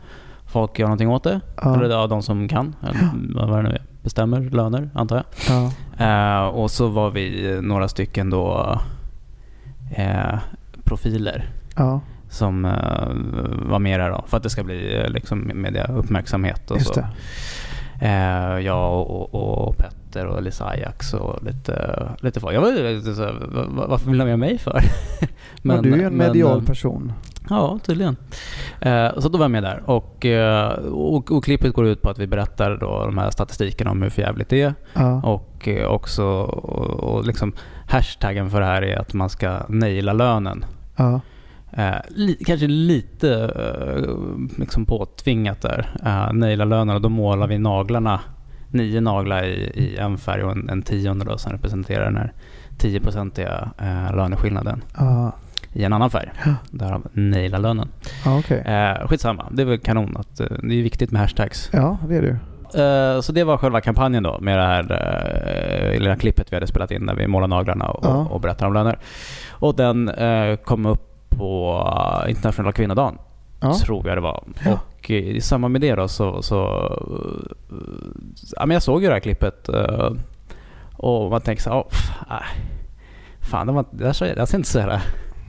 folk 0.45 0.79
gör 0.79 0.87
någonting 0.87 1.09
åt 1.09 1.23
det. 1.23 1.41
Ja. 1.61 1.75
Eller 1.75 1.89
ja, 1.89 2.07
de 2.07 2.21
som 2.21 2.47
kan, 2.47 2.75
eller 2.83 3.47
vad 3.47 3.57
det 3.59 3.69
nu 3.69 3.69
är, 3.69 3.81
bestämmer 4.03 4.39
löner 4.41 4.89
antar 4.93 5.15
jag. 5.15 5.25
Ja. 5.49 5.71
Eh, 6.05 6.45
och 6.47 6.71
så 6.71 6.87
var 6.87 7.11
vi 7.11 7.59
några 7.61 7.87
stycken 7.87 8.29
då 8.29 8.79
eh, 9.95 10.39
profiler 10.83 11.49
Ja, 11.81 11.99
som 12.29 12.65
eh, 12.65 13.07
var 13.69 13.79
där 13.97 14.09
då 14.09 14.23
för 14.27 14.37
att 14.37 14.43
det 14.43 14.49
ska 14.49 14.63
bli 14.63 14.95
eh, 15.01 15.09
liksom 15.09 15.51
media 15.55 15.85
uppmärksamhet 15.87 16.71
och 16.71 16.77
just 16.77 16.93
så. 16.93 16.99
det. 17.01 17.07
Eh, 18.01 18.59
jag 18.65 18.93
och, 19.09 19.67
och 19.67 19.77
Petter 19.77 20.25
och 20.25 20.41
Lisa 20.41 20.65
Ajax 20.65 21.13
och 21.13 21.43
lite, 21.43 22.07
lite 22.19 22.39
folk. 22.39 22.55
Jag 22.55 22.61
var 22.61 22.93
lite 22.93 23.15
så 23.15 23.21
här, 23.23 23.33
"Va- 23.33 23.65
va- 23.69 23.85
varför 23.89 24.09
vill 24.09 24.17
de 24.17 24.23
ha 24.23 24.29
med 24.29 24.39
mig 24.39 24.57
för? 24.57 24.81
Men, 25.61 25.83
du 25.83 25.93
är 25.93 25.97
ju 25.97 26.03
en 26.03 26.17
medial 26.17 26.59
eh, 26.59 26.65
person. 26.65 27.13
Ja, 27.49 27.79
tydligen. 27.85 28.15
Eh, 28.81 29.19
så 29.19 29.29
då 29.29 29.37
var 29.37 29.43
jag 29.43 29.51
med 29.51 29.63
där. 29.63 29.83
Och, 29.85 30.25
eh, 30.25 30.71
och, 30.85 31.31
och 31.31 31.43
klippet 31.43 31.73
går 31.73 31.85
ut 31.87 32.01
på 32.01 32.09
att 32.09 32.17
vi 32.19 32.27
berättar 32.27 32.77
då 32.77 33.05
de 33.05 33.17
här 33.17 33.29
statistikerna 33.31 33.91
om 33.91 34.01
hur 34.01 34.09
förjävligt 34.09 34.49
det 34.49 34.61
är. 34.61 34.73
Ja. 34.93 35.21
Och 35.23 35.67
eh, 35.67 35.87
också 35.87 36.23
och, 36.25 37.15
och 37.15 37.25
liksom 37.25 37.53
hashtaggen 37.87 38.49
för 38.49 38.59
det 38.59 38.65
här 38.65 38.81
är 38.81 38.97
att 38.99 39.13
man 39.13 39.29
ska 39.29 39.57
naila 39.69 40.13
lönen. 40.13 40.65
Ja. 40.95 41.21
Eh, 41.73 41.95
li, 42.09 42.37
kanske 42.45 42.67
lite 42.67 43.33
eh, 43.33 44.15
liksom 44.57 44.85
påtvingat 44.85 45.61
där. 45.61 45.89
Eh, 46.05 46.33
naila 46.33 46.65
lönen 46.65 46.95
och 46.95 47.01
då 47.01 47.09
målar 47.09 47.47
vi 47.47 47.57
naglarna. 47.57 48.19
Nio 48.69 49.01
naglar 49.01 49.43
i, 49.43 49.53
i 49.75 49.97
en 49.97 50.17
färg 50.17 50.43
och 50.43 50.51
en, 50.51 50.69
en 50.69 50.81
tionde 50.81 51.25
då 51.25 51.37
som 51.37 51.51
representerar 51.51 52.05
den 52.05 52.17
här 52.17 52.33
10-procentiga 52.79 53.69
eh, 53.81 54.15
löneskillnaden 54.15 54.83
Ja, 54.97 55.31
i 55.73 55.83
en 55.83 55.93
annan 55.93 56.09
färg. 56.09 56.31
Därav 56.71 57.07
naila 57.13 57.57
lönen. 57.57 57.87
ja 58.25 58.39
okej. 58.39 58.59
Eh, 58.59 59.07
skitsamma, 59.07 59.45
det 59.51 59.61
är 59.61 59.65
väl 59.65 59.79
kanon. 59.79 60.17
Att, 60.17 60.39
eh, 60.39 60.47
det 60.63 60.75
är 60.79 60.83
viktigt 60.83 61.11
med 61.11 61.21
hashtags. 61.21 61.69
Ja, 61.73 61.97
det 62.07 62.15
är 62.15 62.21
du. 62.21 62.29
Eh, 62.81 63.21
så 63.21 63.31
det 63.31 63.43
var 63.43 63.57
själva 63.57 63.81
kampanjen 63.81 64.23
då 64.23 64.37
med 64.41 64.57
det 64.57 64.63
här 64.65 65.99
lilla 65.99 66.15
klippet 66.15 66.51
vi 66.51 66.55
hade 66.55 66.67
spelat 66.67 66.91
in 66.91 67.05
där 67.05 67.15
vi 67.15 67.27
målar 67.27 67.47
naglarna 67.47 67.85
och, 67.85 68.05
Ja. 68.05 68.15
och 68.29 68.41
berättar 68.41 68.67
om 68.67 68.73
löner. 68.73 68.99
Och 69.51 69.75
den 69.75 70.11
kom 70.63 70.85
upp 70.85 71.07
på 71.37 71.81
eh, 72.25 72.29
internationella 72.31 72.71
kvinnodagen, 72.71 73.17
Ja. 73.61 73.73
tror 73.73 74.07
jag 74.07 74.17
det 74.17 74.21
var. 74.21 74.43
Ja. 74.65 74.79
Och 74.99 75.11
eh, 75.11 75.17
i 75.17 75.41
samband 75.41 75.71
med 75.71 75.81
det 75.81 75.95
då 75.95 76.07
så... 76.07 76.41
så 76.41 76.63
eh, 77.71 77.75
ja, 78.55 78.65
men 78.65 78.73
jag 78.75 78.83
såg 78.83 79.01
ju 79.01 79.07
det 79.07 79.13
här 79.13 79.19
klippet 79.19 79.69
och 80.97 81.29
man 81.29 81.41
tänker 81.41 81.63
så 81.63 81.69
här, 81.69 81.77
"Åh, 81.77 81.87
pff, 81.89 82.11
nej. 82.29 82.39
fan 83.41 83.67
det, 83.67 83.73
var, 83.73 83.85
det, 83.91 84.03
där, 84.03 84.25
det 84.27 84.33
där 84.35 84.45
ser 84.45 84.57
inte 84.57 84.69
så 84.69 84.79
här 84.79 85.01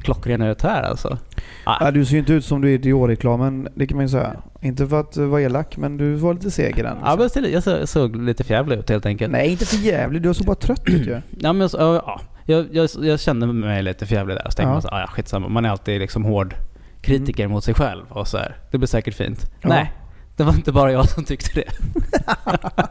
klockren 0.03 0.43
ut 0.43 0.63
här 0.63 0.83
alltså. 0.83 1.19
Ja, 1.67 1.91
du 1.91 2.05
ser 2.05 2.13
ju 2.13 2.19
inte 2.19 2.33
ut 2.33 2.45
som 2.45 2.61
du 2.61 2.69
är 2.71 2.75
i 2.75 2.79
Dior-reklamen, 2.79 3.69
det 3.75 3.87
kan 3.87 3.97
man 3.97 4.05
ju 4.05 4.09
säga. 4.09 4.33
Inte 4.61 4.87
för 4.87 5.01
att 5.01 5.17
vara 5.17 5.41
elak, 5.43 5.77
men 5.77 5.97
du 5.97 6.15
var 6.15 6.35
lite 6.35 6.51
seg 6.51 6.79
i 6.79 6.83
den. 6.83 6.97
Ja, 7.05 7.17
men 7.19 7.31
still, 7.31 7.53
jag 7.53 7.63
såg, 7.63 7.89
såg 7.89 8.17
lite 8.17 8.45
förjävlig 8.45 8.77
ut 8.79 8.89
helt 8.91 9.07
enkelt. 9.07 9.33
Nej, 9.33 9.51
inte 9.51 9.67
för 9.67 9.77
jävligt. 9.77 10.23
Du 10.23 10.35
såg 10.35 10.47
bara 10.47 10.57
trött 10.57 10.83
ut 10.89 11.07
ju. 11.07 11.21
Ja, 11.41 11.53
men, 11.53 11.69
så, 11.69 11.77
ja, 11.79 12.21
jag, 12.45 12.67
jag, 12.73 12.89
jag 13.03 13.21
kände 13.21 13.47
mig 13.47 13.83
lite 13.83 14.07
förjävlig 14.07 14.37
där. 14.37 14.43
Så 14.45 14.51
tänkte 14.51 14.63
Ja. 14.63 14.73
man 14.73 14.83
så, 14.83 14.89
ah, 14.89 15.01
ja, 15.01 15.07
skitsamma. 15.07 15.49
Man 15.49 15.65
är 15.65 15.69
alltid 15.71 16.01
liksom 16.01 16.25
hård 16.25 16.55
kritiker 17.01 17.49
mot 17.49 17.65
sig 17.65 17.75
själv. 17.75 18.03
Och 18.09 18.29
så 18.29 18.39
här, 18.39 18.57
det 18.71 18.79
blir 18.79 18.89
säkert 18.89 19.15
fint. 19.15 19.51
Ja. 19.61 19.69
Nej, 19.69 19.93
det 20.37 20.45
var 20.45 20.53
inte 20.53 20.73
bara 20.73 20.93
jag 20.93 21.09
som 21.09 21.25
tyckte 21.25 21.61
det. 21.61 21.69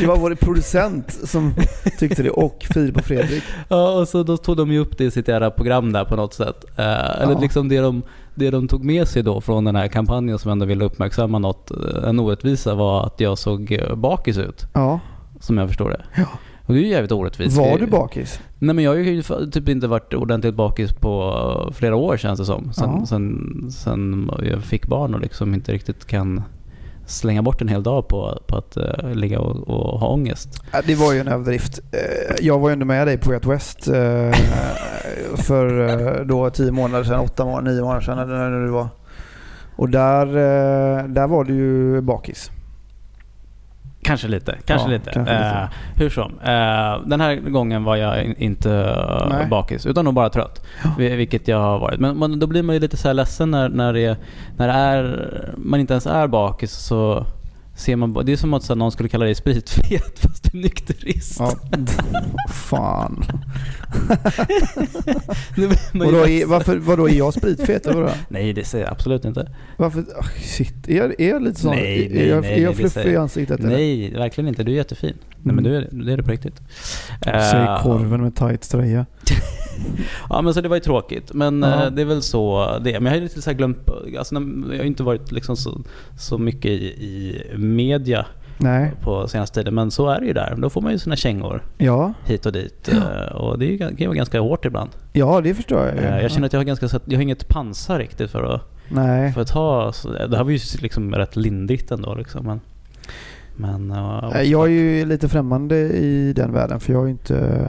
Det 0.00 0.06
var 0.06 0.16
vår 0.16 0.34
producent 0.34 1.12
som 1.12 1.54
tyckte 1.98 2.22
det 2.22 2.30
och 2.30 2.66
Filip 2.74 2.96
och 2.96 3.04
Fredrik. 3.04 3.42
Ja, 3.68 3.90
och 3.90 4.08
så 4.08 4.22
då 4.22 4.36
tog 4.36 4.56
de 4.56 4.72
ju 4.72 4.78
upp 4.78 4.98
det 4.98 5.04
i 5.04 5.10
sitt 5.10 5.28
jävla 5.28 5.50
program 5.50 5.92
där 5.92 6.04
på 6.04 6.16
något 6.16 6.34
sätt. 6.34 6.64
Eh, 6.76 7.20
Eller 7.22 7.32
Ja. 7.32 7.38
liksom 7.40 7.68
det 7.68 7.80
de, 7.80 8.02
det 8.34 8.50
de 8.50 8.68
tog 8.68 8.84
med 8.84 9.08
sig 9.08 9.22
då 9.22 9.40
från 9.40 9.64
den 9.64 9.76
här 9.76 9.88
kampanjen 9.88 10.38
som 10.38 10.50
ändå 10.50 10.66
ville 10.66 10.84
uppmärksamma 10.84 11.38
något, 11.38 11.70
eh, 11.70 12.08
en 12.08 12.20
orättvisa 12.20 12.74
var 12.74 13.06
att 13.06 13.20
jag 13.20 13.38
såg 13.38 13.78
bakis 13.96 14.38
ut. 14.38 14.66
Ja. 14.74 15.00
Som 15.40 15.58
jag 15.58 15.68
förstår 15.68 15.90
det. 15.90 16.04
Ja. 16.16 16.26
Och 16.66 16.74
det 16.74 16.80
är 16.80 16.82
ju 16.82 16.88
jävligt 16.88 17.12
orättvist. 17.12 17.56
Var 17.56 17.78
du 17.78 17.86
bakis? 17.86 18.40
Nej 18.58 18.74
men 18.74 18.84
jag 18.84 18.90
har 18.90 18.96
ju 18.98 19.22
typ 19.52 19.68
inte 19.68 19.86
varit 19.86 20.14
ordentligt 20.14 20.54
bakis 20.54 20.92
på 20.92 21.32
uh, 21.66 21.72
flera 21.72 21.96
år 21.96 22.16
känns 22.16 22.38
det 22.40 22.44
som. 22.46 22.72
Sen, 22.72 22.90
Ja. 23.00 23.06
sen, 23.06 23.66
sen 23.70 24.30
jag 24.42 24.62
fick 24.62 24.86
barn 24.86 25.14
och 25.14 25.20
liksom 25.20 25.54
inte 25.54 25.72
riktigt 25.72 26.04
kan 26.06 26.42
slänga 27.06 27.42
bort 27.42 27.60
en 27.62 27.68
hel 27.68 27.82
dag 27.82 28.08
på, 28.08 28.38
på 28.46 28.56
att 28.56 28.76
uh, 28.76 29.14
ligga 29.14 29.40
och, 29.40 29.68
och 29.68 30.00
ha 30.00 30.08
ångest. 30.08 30.62
Det 30.86 30.94
var 30.94 31.12
ju 31.12 31.20
en 31.20 31.28
överdrift. 31.28 31.78
Eh, 31.92 32.34
Jag 32.46 32.58
var 32.58 32.68
ju 32.68 32.72
ändå 32.72 32.86
med 32.86 33.06
dig 33.06 33.18
på 33.18 33.30
Out 33.32 33.46
West 33.46 33.88
eh, 33.88 34.32
för 35.36 35.88
eh, 36.18 36.24
då 36.26 36.50
tio 36.50 36.72
månader 36.72 37.04
sedan, 37.04 37.20
åtta 37.20 37.44
månader, 37.44 37.70
nio 37.72 37.80
månader 37.82 38.00
sedan 38.00 38.18
eller 38.18 38.50
när 38.50 38.64
det 38.64 38.70
var. 38.70 38.88
Och 39.76 39.88
där, 39.88 40.26
där 41.08 41.26
var 41.26 41.44
du 41.44 41.54
ju 41.54 42.00
bakis. 42.00 42.50
Kanske 44.06 44.28
lite, 44.28 44.54
kanske 44.64 44.88
Ja, 44.88 44.92
lite. 44.92 45.10
kanske 45.12 45.32
lite. 45.32 45.44
Eh, 45.44 45.68
hur 45.96 46.10
som. 46.10 46.32
Eh, 46.44 47.06
den 47.08 47.20
här 47.20 47.34
gången 47.50 47.84
var 47.84 47.96
jag 47.96 48.24
in, 48.24 48.34
inte 48.38 48.68
uh, 48.70 49.28
Nej. 49.30 49.46
bakis, 49.50 49.86
utan 49.86 50.04
nog 50.04 50.14
bara 50.14 50.28
trött. 50.28 50.66
Vi- 50.98 51.16
Vilket 51.16 51.48
jag 51.48 51.58
har 51.60 51.78
varit. 51.78 52.00
Men, 52.00 52.18
men 52.18 52.38
då 52.38 52.46
blir 52.46 52.62
man 52.62 52.74
ju 52.74 52.80
lite 52.80 52.96
så 52.96 53.08
här 53.08 53.14
ledsen 53.14 53.50
när, 53.50 53.68
när, 53.68 53.92
det, 53.92 54.16
när 54.56 54.66
det 54.68 54.72
är, 54.74 55.30
man 55.56 55.80
inte 55.80 55.92
ens 55.94 56.06
är 56.06 56.26
bakis. 56.26 56.72
Så 56.72 57.26
ser 57.76 57.96
man, 57.96 58.24
det 58.26 58.32
är 58.32 58.36
som 58.36 58.54
att 58.54 58.68
någon 58.76 58.92
skulle 58.92 59.08
kalla 59.08 59.24
dig 59.24 59.34
spritfet 59.34 60.18
fast 60.18 60.52
du 60.52 60.58
är 60.58 60.62
nykterist. 60.62 61.36
Ja. 61.38 61.52
Fan. 62.52 63.24
Vadå, 65.92 66.26
är, 66.28 66.46
varför, 66.46 66.76
vadå, 66.76 67.08
är 67.08 67.12
jag 67.14 67.34
spritfet 67.34 67.86
vadå? 67.86 68.10
Nej, 68.28 68.52
det 68.52 68.64
säger 68.64 68.84
jag 68.84 68.92
absolut 68.92 69.24
inte. 69.24 69.52
Varför? 69.76 70.00
ah, 70.18 70.24
shit. 70.42 70.88
Är, 70.88 70.96
jag- 70.96 71.20
är 71.20 71.28
jag 71.28 71.42
lite 71.42 71.60
sån? 71.60 71.70
Nej, 71.76 72.08
nej, 72.12 72.22
är 72.22 72.28
jag, 72.30 72.42
nej, 72.42 72.52
är 72.52 72.62
jag 72.62 72.76
fluffig 72.76 73.12
i 73.12 73.16
ansiktet 73.16 73.60
eller? 73.60 73.70
Nej, 73.70 74.10
verkligen 74.14 74.48
inte. 74.48 74.62
Du 74.64 74.72
är 74.72 74.76
jättefin. 74.76 75.14
Nej, 75.42 75.54
men 75.54 75.58
Mm. 75.58 75.64
du 75.72 75.76
är, 75.76 76.04
det 76.06 76.12
är 76.12 76.16
du 76.16 76.22
på 76.22 76.30
riktigt. 76.30 76.60
Säg 77.24 77.60
Eh, 77.62 77.82
korven 77.82 78.22
med 78.22 78.34
tight 78.36 78.70
tröja. 78.70 79.06
Ja 80.30 80.42
men 80.42 80.54
så 80.54 80.60
det 80.60 80.68
var 80.68 80.76
ju 80.76 80.80
tråkigt. 80.82 81.32
Men 81.34 81.62
Ja. 81.62 81.84
eh, 81.84 81.90
det 81.90 82.02
är 82.02 82.06
väl 82.06 82.22
så 82.22 82.66
det 82.84 82.90
är. 82.94 83.00
Men 83.00 83.04
jag 83.04 83.10
har 83.12 83.16
ju 83.16 83.22
lite 83.22 83.42
så 83.42 83.52
glömt, 83.52 83.78
alltså, 84.18 84.34
jag 84.72 84.78
har 84.78 84.84
inte 84.84 85.02
varit 85.02 85.32
liksom 85.32 85.56
så, 85.56 85.80
så 86.18 86.38
mycket 86.38 86.70
i, 86.70 86.84
i 86.86 87.42
media 87.56 88.26
Nej. 88.58 88.92
på 89.02 89.28
senaste 89.28 89.54
tiden. 89.60 89.74
Men 89.74 89.90
så 89.90 90.08
är 90.08 90.20
det 90.20 90.26
ju 90.26 90.32
där. 90.32 90.54
Då 90.58 90.70
får 90.70 90.80
man 90.80 90.92
ju 90.92 90.98
sina 90.98 91.16
kängor 91.16 91.62
Ja. 91.78 92.12
hit 92.24 92.46
och 92.46 92.52
dit. 92.52 92.88
eh, 92.88 93.36
Och 93.36 93.58
det 93.58 93.78
kan 93.78 93.96
ju 93.98 94.06
vara 94.06 94.16
ganska 94.16 94.40
hårt 94.40 94.64
ibland. 94.64 94.90
ja, 95.12 95.40
det 95.40 95.54
förstår 95.54 95.86
jag. 95.86 95.96
Eh, 95.96 96.22
Jag 96.22 96.30
känner 96.30 96.46
att 96.46 96.52
jag 96.52 96.60
har 96.60 96.64
ganska 96.64 96.88
jag 97.04 97.16
har 97.18 97.22
inget 97.22 97.48
pansar 97.48 97.98
riktigt 97.98 98.30
för 98.30 98.54
att, 98.54 98.60
Nej. 98.88 99.32
för 99.32 99.40
att 99.40 99.48
ta... 99.48 99.92
så- 99.92 100.12
Det 100.12 100.36
här 100.36 100.44
var 100.44 100.50
ju 100.50 100.58
liksom 100.80 101.14
rätt 101.14 101.36
lindrigt 101.36 101.90
ändå 101.90 102.14
liksom. 102.14 102.46
Men, 102.46 102.60
men 103.56 103.90
Eh, 104.34 104.42
Jag 104.42 104.64
är 104.66 104.70
ju 104.70 105.04
lite 105.04 105.28
främmande 105.28 105.76
i 105.76 106.32
den 106.32 106.52
världen 106.52 106.80
för 106.80 106.92
jag 106.92 107.04
är 107.04 107.08
inte, 107.08 107.60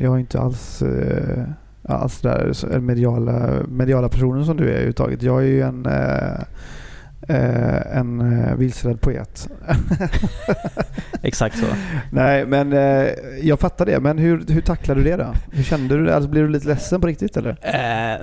jag 0.00 0.14
är 0.14 0.18
inte 0.18 0.40
alls, 0.40 0.82
eh, 0.82 1.44
alls 1.84 2.20
där 2.20 2.78
mediala, 2.80 3.50
mediala 3.68 4.08
personen 4.08 4.44
som 4.44 4.56
du 4.56 4.64
är 4.64 4.68
överhuvudtaget. 4.72 5.22
Jag 5.22 5.42
är 5.42 5.46
ju 5.46 5.62
en, 5.62 5.86
eh, 5.86 6.40
eh, 7.28 7.96
en 7.98 8.34
vilseledd 8.58 9.00
poet. 9.00 9.48
Exakt 11.22 11.58
så. 11.58 11.66
Nej, 12.10 12.46
men 12.46 12.72
eh, 12.72 13.08
jag 13.42 13.60
fattar 13.60 13.86
det. 13.86 14.00
Men 14.00 14.18
hur, 14.18 14.44
hur 14.48 14.60
tacklade 14.60 15.00
du 15.00 15.10
det 15.10 15.16
då? 15.16 15.34
Hur 15.52 15.62
kände 15.62 15.96
du 15.96 16.04
det? 16.04 16.14
Alltså, 16.14 16.30
blev 16.30 16.44
du 16.46 16.52
lite 16.52 16.68
ledsen 16.68 17.00
på 17.00 17.06
riktigt 17.06 17.36
eller? 17.36 17.56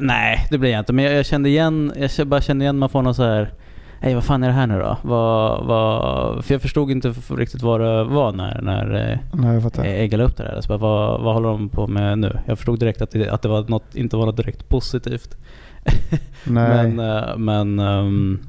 Nej, 0.02 0.48
det 0.50 0.58
blir 0.58 0.70
jag 0.72 0.80
inte. 0.80 0.94
Men 0.94 1.06
jag, 1.06 1.14
jag 1.14 1.26
kände 1.26 1.50
igen, 1.50 1.92
jag 2.18 2.28
bara 2.28 2.42
kände 2.42 2.66
igen 2.66 2.78
man 2.78 2.90
får 2.90 3.02
någon 3.02 3.16
så 3.16 3.24
här. 3.24 3.54
Hej, 4.02 4.16
vad 4.16 4.24
fan 4.24 4.44
är 4.44 4.48
det 4.48 4.54
här 4.54 4.68
nu 4.68 4.80
då? 4.80 4.98
Vad, 5.02 5.66
vad, 5.66 6.46
för 6.46 6.54
jag 6.54 6.62
förstod 6.62 6.92
inte 6.92 7.10
riktigt 7.30 7.62
vad 7.62 7.82
det 7.82 8.04
var 8.04 8.32
när, 8.32 8.62
när 8.62 9.12
eh, 9.12 9.20
Nej, 9.34 9.54
jag 9.54 9.64
fattar. 9.64 9.86
Egga 9.86 10.18
la 10.18 10.24
upp 10.24 10.38
det 10.38 10.44
där. 10.44 10.62
Så 10.62 10.68
bara, 10.68 10.78
vad, 10.78 11.22
vad 11.22 11.34
håller 11.34 11.50
de 11.50 11.70
på 11.70 11.88
med 11.88 12.20
nu? 12.20 12.40
Jag 12.46 12.58
förstod 12.58 12.80
direkt 12.80 13.02
att 13.02 13.12
det, 13.12 13.30
att 13.30 13.42
det 13.42 13.48
var 13.48 13.66
något, 13.68 13.96
inte 13.96 14.18
var 14.18 14.26
något 14.26 14.38
direkt 14.38 14.70
positivt. 14.70 15.38
Nej. 16.44 16.92
Men, 16.92 17.00
eh, 17.00 17.38
men 17.38 17.80
ehm, 17.80 18.40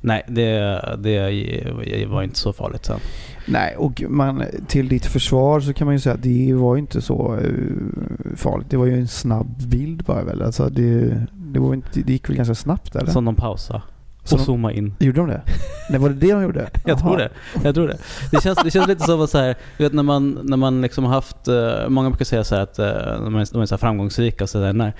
nej, 0.00 0.24
det, 0.28 0.80
det 0.98 2.06
var 2.08 2.22
inte 2.22 2.38
så 2.38 2.52
farligt 2.52 2.84
sen. 2.84 3.00
Nej, 3.46 3.76
och 3.76 4.02
man, 4.08 4.42
till 4.66 4.88
ditt 4.88 5.06
försvar 5.06 5.60
så 5.60 5.72
kan 5.72 5.86
man 5.86 5.94
ju 5.94 6.00
säga 6.00 6.14
att 6.14 6.22
det 6.22 6.54
var 6.54 6.74
ju 6.74 6.80
inte 6.80 7.00
så 7.00 7.38
eh, 7.42 8.36
farligt. 8.36 8.70
Det 8.70 8.76
var 8.76 8.86
ju 8.86 8.94
en 8.94 9.08
snabb 9.08 9.62
bild 9.68 10.04
bara 10.04 10.24
väl. 10.24 10.42
Alltså 10.42 10.68
det, 10.68 11.22
det, 11.32 11.58
var 11.58 11.74
inte, 11.74 11.88
det 12.00 12.12
gick 12.12 12.28
väl 12.28 12.36
ganska 12.36 12.54
snabbt 12.54 12.96
eller? 12.96 13.12
Som 13.12 13.24
de 13.24 13.34
pausade 13.34 13.82
Så 14.24 14.34
och 14.34 14.38
de- 14.38 14.44
zooma 14.44 14.72
in. 14.72 14.94
Gjorde 14.98 15.20
de 15.20 15.28
det? 15.28 15.42
Nej, 15.90 16.00
var 16.00 16.08
det 16.08 16.14
det 16.14 16.32
de 16.32 16.42
gjorde? 16.42 16.68
Jag 16.84 16.98
tror 16.98 17.16
det. 17.16 17.28
Jag 17.64 17.74
tror 17.74 17.88
det. 17.88 17.96
Det 18.30 18.42
känns, 18.42 18.58
det 18.64 18.70
känns 18.70 18.86
lite 18.88 19.02
som 19.04 19.20
att 19.20 19.30
så 19.30 19.38
här, 19.38 19.54
vet 19.78 19.92
när 19.92 20.02
man, 20.02 20.38
när 20.42 20.56
man 20.56 20.80
liksom 20.82 21.04
haft, 21.04 21.48
eh, 21.48 21.88
många 21.88 22.10
brukar 22.10 22.24
säga 22.24 22.44
så 22.44 22.54
här 22.54 22.62
att 22.62 22.78
eh, 22.78 22.84
när 23.22 23.30
man 23.30 23.40
är, 23.40 23.48
de 23.52 23.62
är 23.62 23.66
så 23.66 23.78
framgångsrika 23.78 24.44
och 24.44 24.50
så 24.50 24.60
där, 24.60 24.72
när, 24.72 24.92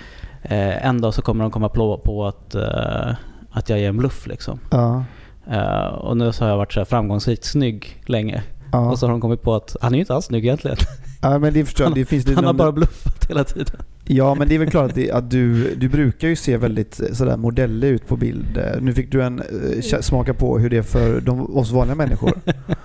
eh, 0.43 0.87
en 0.87 1.01
dag 1.01 1.15
så 1.15 1.23
kommer 1.23 1.45
de 1.45 1.51
komma 1.51 1.69
på, 1.69 1.99
på 1.99 2.27
att, 2.27 2.55
eh, 2.55 3.15
att 3.51 3.69
jag 3.69 3.79
är 3.79 3.89
en 3.89 3.97
bluff 3.97 4.27
liksom. 4.27 4.59
Ja. 4.71 5.05
Eh, 5.51 5.87
och 5.87 6.17
nu 6.17 6.33
så 6.33 6.45
har 6.45 6.51
jag 6.51 6.57
varit 6.57 6.73
så 6.73 6.81
här 6.81 6.85
framgångsrikt 6.85 7.45
snygg 7.45 8.03
länge. 8.07 8.43
Ja. 8.73 8.91
Och 8.91 8.99
så 8.99 9.07
har 9.07 9.11
de 9.11 9.21
kommit 9.21 9.43
på 9.43 9.55
att 9.55 9.77
han 9.81 9.93
är 9.93 9.97
ju 9.97 10.01
inte 10.01 10.15
alls 10.15 10.25
snygg 10.27 10.45
egentligen. 10.45 10.77
ja, 11.23 11.39
men 11.39 11.55
det 11.55 11.65
förstår 11.65 11.87
jag. 11.87 11.95
Det 11.95 12.05
finns 12.05 12.27
lite 12.27 12.37
Han 12.39 12.45
har 12.45 12.53
någon- 12.53 12.59
bara 12.59 12.73
bluffat 12.73 13.27
hela 13.29 13.45
tiden. 13.45 13.77
Ja, 14.07 14.35
men 14.35 14.49
det 14.49 14.55
är 14.55 14.59
väl 14.59 14.71
klart 14.71 14.89
att, 14.91 14.95
det, 14.95 15.11
att 15.11 15.31
du, 15.31 15.75
du 15.75 15.89
brukar 15.89 16.29
ju 16.29 16.37
se 16.37 16.57
väldigt 16.57 17.01
eh, 17.01 17.13
sådär 17.13 17.37
modellig 17.37 17.89
ut 17.89 18.09
på 18.09 18.17
bild. 18.17 18.57
Eh, 18.57 18.81
Nu 18.81 18.95
fick 18.95 19.13
du 19.13 19.23
en 19.23 19.39
eh, 19.39 20.01
smaka 20.01 20.35
på 20.35 20.59
hur 20.59 20.71
det 20.71 20.77
är 20.77 20.83
för 20.83 21.21
de, 21.21 21.57
oss 21.57 21.71
vanliga 21.71 21.95
människor. 21.97 22.33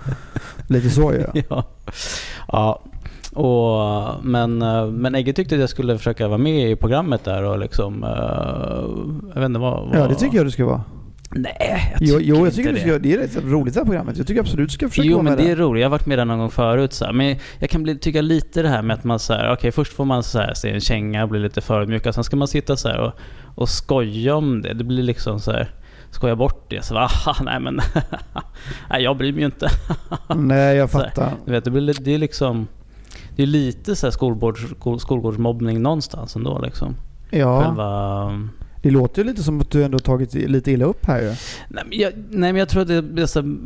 Lite 0.68 0.90
så 0.90 1.12
ju. 1.12 1.42
ja. 1.48 1.64
ja. 2.48 2.82
Och, 3.32 4.24
men, 4.24 4.58
men 5.00 5.14
Egge 5.14 5.32
tyckte 5.32 5.54
att 5.54 5.60
jag 5.60 5.70
skulle 5.70 5.98
försöka 5.98 6.28
vara 6.28 6.38
med 6.38 6.70
i 6.70 6.76
programmet 6.76 7.24
där 7.24 7.42
och 7.42 7.58
liksom... 7.58 8.02
jag 9.34 9.40
vet 9.40 9.46
inte 9.46 9.60
vad... 9.60 9.88
vad 9.88 9.98
Ja, 9.98 10.08
det 10.08 10.14
tycker 10.14 10.36
jag 10.36 10.46
du 10.46 10.50
ska 10.50 10.66
vara. 10.66 10.82
Nej, 11.34 11.96
jag 11.98 12.08
Jo, 12.08 12.18
tycker 12.18 12.28
jo 12.28 12.36
jag 12.36 12.44
inte 12.46 12.56
tycker 12.56 12.72
du 12.72 12.78
det. 12.92 12.98
det 12.98 13.12
är 13.12 13.18
rätt 13.18 13.36
roligt 13.44 13.74
det 13.74 13.80
här 13.80 13.84
programmet. 13.84 14.16
Jag 14.18 14.26
tycker 14.26 14.40
absolut 14.40 14.68
du 14.68 14.72
ska 14.74 14.88
försöka 14.88 15.08
Jo 15.08 15.22
men 15.22 15.36
det 15.36 15.50
är 15.50 15.56
roligt, 15.56 15.80
jag 15.80 15.86
har 15.86 15.90
varit 15.90 16.06
med 16.06 16.18
där 16.18 16.24
någon 16.24 16.38
gång 16.38 16.50
förut 16.50 16.92
så 16.92 17.04
här. 17.04 17.12
Men 17.12 17.36
jag 17.58 17.70
kan 17.70 17.82
bli, 17.82 17.98
tycka 17.98 18.20
lite 18.20 18.62
det 18.62 18.68
här 18.68 18.82
med 18.82 18.94
att 18.96 19.04
man 19.04 19.18
så 19.18 19.32
här, 19.32 19.52
okej 19.52 19.72
först 19.72 19.92
får 19.92 20.04
man 20.04 20.22
så 20.22 20.38
här, 20.38 20.54
se 20.54 20.70
en 20.70 20.80
känga 20.80 21.22
och 21.22 21.28
bli 21.28 21.40
lite 21.40 21.60
förödmjuk 21.60 22.14
sen 22.14 22.24
ska 22.24 22.36
man 22.36 22.48
sitta 22.48 22.76
så 22.76 22.88
här 22.88 23.00
och, 23.00 23.12
och 23.54 23.68
skoja 23.68 24.34
om 24.36 24.62
det. 24.62 24.74
Det 24.74 24.84
blir 24.84 25.02
liksom 25.02 25.40
så 25.40 25.52
här, 25.52 25.70
skoja 26.10 26.36
bort 26.36 26.70
det. 26.70 26.84
Så 26.84 26.96
aha, 26.96 27.36
nej 27.42 27.60
men, 27.60 27.80
nej 28.90 29.02
jag 29.02 29.16
bryr 29.16 29.32
mig 29.32 29.40
ju 29.40 29.46
inte. 29.46 29.68
Nej, 30.36 30.76
jag 30.76 30.90
fattar. 30.90 31.32
Du 31.44 31.52
vet, 31.52 31.64
det, 31.64 31.70
blir, 31.70 31.94
det 32.00 32.14
är 32.14 32.18
liksom, 32.18 32.66
det 33.36 33.42
är 33.42 33.46
lite 33.46 33.96
så 33.96 34.06
här 34.06 34.10
skolgårds, 34.10 34.60
skol, 34.76 35.00
skolgårdsmobbning 35.00 35.82
någonstans 35.82 36.36
ändå 36.36 36.60
liksom. 36.62 36.96
Ja, 37.30 37.62
Själva, 37.64 38.30
det 38.82 38.90
låter 38.90 39.22
ju 39.22 39.28
lite 39.28 39.42
som 39.42 39.60
att 39.60 39.70
du 39.70 39.84
ändå 39.84 39.98
tagit 39.98 40.34
lite 40.34 40.70
illa 40.72 40.84
upp 40.84 41.06
här 41.06 41.20
ju. 41.20 41.26
nej, 41.68 41.84
men 41.88 41.98
jag, 41.98 42.12
nej 42.30 42.52
men 42.52 42.56
jag 42.56 42.68
tror 42.68 42.82
att 42.82 42.88
det 42.88 43.22
är 43.22 43.26
så 43.26 43.58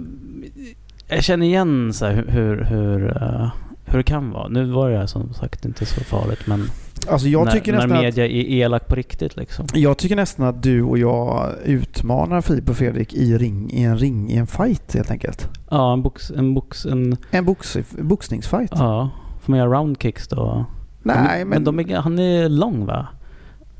jag 1.08 1.24
känner 1.24 1.46
igen 1.46 1.92
så 1.92 2.06
hur, 2.06 2.26
hur, 2.28 2.64
hur, 2.64 3.22
eh, 3.22 3.48
hur 3.84 3.98
det 3.98 4.04
kan 4.04 4.30
vara. 4.30 4.48
Nu 4.48 4.64
var 4.64 4.90
det 4.90 5.08
som 5.08 5.34
sagt 5.34 5.64
inte 5.64 5.86
så 5.86 6.00
farligt 6.00 6.46
men 6.46 6.70
Alltså 7.08 7.28
jag 7.28 7.44
när, 7.44 7.52
tycker 7.52 7.72
när 7.72 7.78
nästan 7.78 7.96
att, 7.96 8.02
media 8.02 8.24
är 8.24 8.30
elak 8.30 8.88
på 8.88 8.94
riktigt 8.94 9.36
liksom. 9.36 9.66
jag 9.74 9.98
tycker 9.98 10.16
nästan 10.16 10.46
att 10.46 10.62
du 10.62 10.82
och 10.82 10.98
jag 10.98 11.52
utmanar 11.64 12.40
Filip 12.40 12.68
och 12.68 12.76
Fredrik 12.76 13.14
i, 13.14 13.38
ring, 13.38 13.70
i 13.70 13.82
en 13.82 13.98
ring, 13.98 14.30
i 14.30 14.36
en 14.36 14.46
fight 14.46 14.94
helt 14.94 15.10
enkelt. 15.10 15.48
Ja, 15.70 15.92
en 15.92 16.02
box, 16.02 16.30
en 16.30 16.54
box, 16.54 16.86
en, 16.86 17.16
En 17.30 17.44
box, 17.44 17.76
boxningsfight. 17.98 18.70
ja. 18.74 19.10
Får 19.42 19.52
man 19.52 19.58
göra 19.58 19.78
roundkicks 19.78 20.28
då? 20.28 20.64
Nej, 21.02 21.38
de, 21.38 21.44
men... 21.44 21.64
de 21.64 21.80
är, 21.80 21.96
han 21.96 22.18
är 22.18 22.48
lång 22.48 22.86
va? 22.86 23.06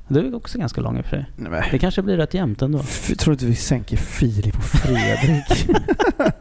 Du 0.09 0.27
är 0.27 0.35
också 0.35 0.59
ganska 0.59 0.81
lång 0.81 0.99
i 0.99 1.01
och 1.01 1.05
för 1.05 1.11
sig. 1.11 1.27
Nej, 1.37 1.69
Det 1.71 1.79
kanske 1.79 2.03
blir 2.03 2.17
rätt 2.17 2.35
jämnt 2.35 2.63
ändå. 2.63 2.79
F- 2.79 3.13
tror 3.19 3.33
inte 3.35 3.47
vi 3.47 3.55
sänker 3.57 3.97
Filip 3.97 4.57
och 4.57 4.65
Fredrik. 4.65 5.67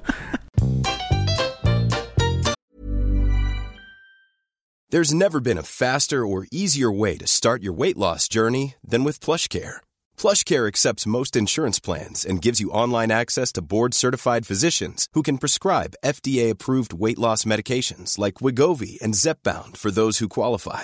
There's 4.91 5.13
never 5.13 5.39
been 5.39 5.57
a 5.57 5.63
faster 5.63 6.25
or 6.25 6.45
easier 6.51 6.91
way 6.91 7.17
to 7.17 7.25
start 7.27 7.63
your 7.63 7.73
weight 7.73 7.97
loss 7.97 8.27
journey 8.27 8.75
than 8.83 9.03
with 9.03 9.19
PlushCare. 9.19 9.77
PlushCare 10.17 10.67
accepts 10.67 11.07
most 11.07 11.35
insurance 11.35 11.79
plans 11.79 12.23
and 12.25 12.41
gives 12.41 12.59
you 12.59 12.69
online 12.69 13.09
access 13.11 13.51
to 13.53 13.61
board-certified 13.63 14.45
physicians 14.45 15.07
who 15.13 15.23
can 15.23 15.39
prescribe 15.39 15.95
FDA-approved 16.05 16.93
weight 16.93 17.17
loss 17.17 17.43
medications 17.45 18.19
like 18.19 18.35
Wigovi 18.35 19.01
and 19.01 19.15
Zepbound 19.15 19.77
for 19.77 19.89
those 19.89 20.19
who 20.19 20.29
qualify. 20.29 20.83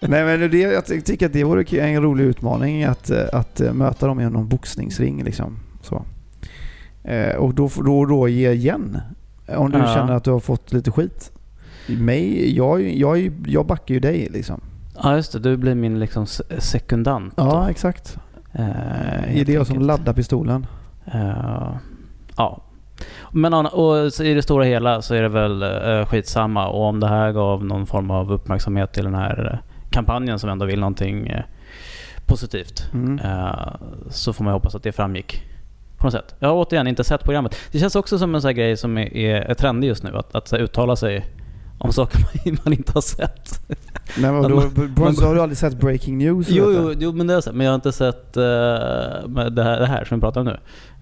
Nej 0.00 0.24
men 0.24 0.50
det, 0.50 0.58
jag 0.60 0.86
tycker 1.04 1.26
att 1.26 1.32
det 1.32 1.44
vore 1.44 1.78
en 1.80 2.02
rolig 2.02 2.24
utmaning 2.24 2.84
att, 2.84 3.10
eh, 3.10 3.22
att 3.32 3.60
eh, 3.60 3.72
möta 3.72 4.06
dem 4.06 4.20
i 4.20 4.24
någon 4.30 4.48
boxningsring 4.48 5.24
liksom. 5.24 5.56
Så. 5.82 6.02
Eh, 7.04 7.36
och 7.36 7.54
då, 7.54 7.68
får- 7.68 7.82
då, 7.82 8.04
då 8.06 8.28
ge 8.28 8.50
igen. 8.52 8.98
Om 9.56 9.70
du 9.70 9.78
Ja. 9.78 9.94
känner 9.94 10.12
att 10.12 10.24
du 10.24 10.30
har 10.30 10.40
fått 10.40 10.72
lite 10.72 10.90
skit. 10.90 11.32
Mig, 11.88 12.56
jag, 12.56 12.82
jag, 12.82 13.30
jag 13.46 13.66
backar 13.66 13.94
ju 13.94 14.00
dig 14.00 14.28
liksom. 14.32 14.60
Ja, 15.02 15.16
just 15.16 15.32
det. 15.32 15.38
Du 15.38 15.56
blir 15.56 15.74
min 15.74 15.98
liksom 16.00 16.26
se- 16.26 16.60
sekundant. 16.60 17.36
då. 17.36 17.42
Ja, 17.42 17.70
exakt. 17.70 18.18
Eh, 18.52 19.22
är 19.22 19.26
helt 19.28 19.46
det 19.46 19.52
jag 19.52 19.66
som 19.66 19.78
laddar 19.80 20.12
pistolen? 20.12 20.66
Eh, 21.14 21.70
ja. 22.36 22.62
Men 23.32 23.54
och 23.54 24.20
i 24.20 24.34
det 24.34 24.42
stora 24.42 24.64
hela 24.64 25.02
så 25.02 25.14
är 25.14 25.22
det 25.22 25.28
väl 25.28 25.62
uh, 25.62 26.04
skitsamma. 26.06 26.68
Och 26.68 26.82
om 26.84 27.00
det 27.00 27.08
här 27.08 27.32
gav 27.32 27.64
någon 27.64 27.86
form 27.86 28.10
av 28.10 28.32
uppmärksamhet 28.32 28.92
till 28.92 29.04
den 29.04 29.14
här 29.14 29.52
eh, 29.52 29.58
kampanjen 29.90 30.38
som 30.38 30.50
ändå 30.50 30.66
vill 30.66 30.80
någonting 30.80 31.26
eh, 31.26 31.42
positivt. 32.26 32.90
Mm. 32.94 33.18
eh, 33.18 33.74
så 34.10 34.32
får 34.32 34.44
man 34.44 34.52
hoppas 34.52 34.74
att 34.74 34.82
det 34.82 34.92
framgick 34.92 35.42
på 35.96 36.06
något 36.06 36.12
sätt. 36.12 36.34
Jag 36.38 36.48
har 36.48 36.56
återigen 36.56 36.86
inte 36.86 37.04
sett 37.04 37.24
programmet. 37.24 37.56
Det 37.72 37.78
känns 37.78 37.96
också 37.96 38.18
som 38.18 38.34
en 38.34 38.42
sån 38.42 38.54
grej 38.54 38.76
som 38.76 38.98
är, 38.98 39.16
är, 39.16 39.54
trendig 39.54 39.88
just 39.88 40.02
nu. 40.02 40.16
Att, 40.16 40.34
att 40.34 40.52
uttala 40.52 40.96
sig 40.96 41.26
om 41.78 41.92
saker 41.98 42.20
man, 42.64 42.72
inte 42.72 42.92
har 42.92 43.00
sett. 43.00 43.68
Nej, 44.18 44.32
men 44.32 44.42
då, 44.42 44.48
man- 44.96 45.16
har 45.16 45.34
du 45.34 45.40
aldrig 45.40 45.58
sett 45.58 45.80
Breaking 45.80 46.18
News? 46.18 46.46
Jo, 46.48 46.72
jo, 46.72 46.94
jo, 46.98 47.12
men 47.12 47.26
det 47.26 47.32
har 47.32 47.36
jag 47.36 47.44
sett. 47.44 47.54
Men 47.54 47.64
jag 47.64 47.70
har 47.70 47.74
inte 47.74 47.92
sett 47.92 48.36
med 49.26 49.52
det, 49.52 49.64
här, 49.64 49.80
det 49.80 49.86
här 49.86 50.04
som 50.04 50.18
vi 50.18 50.20
pratar 50.20 50.40
om 50.40 50.46
nu. 50.46 50.58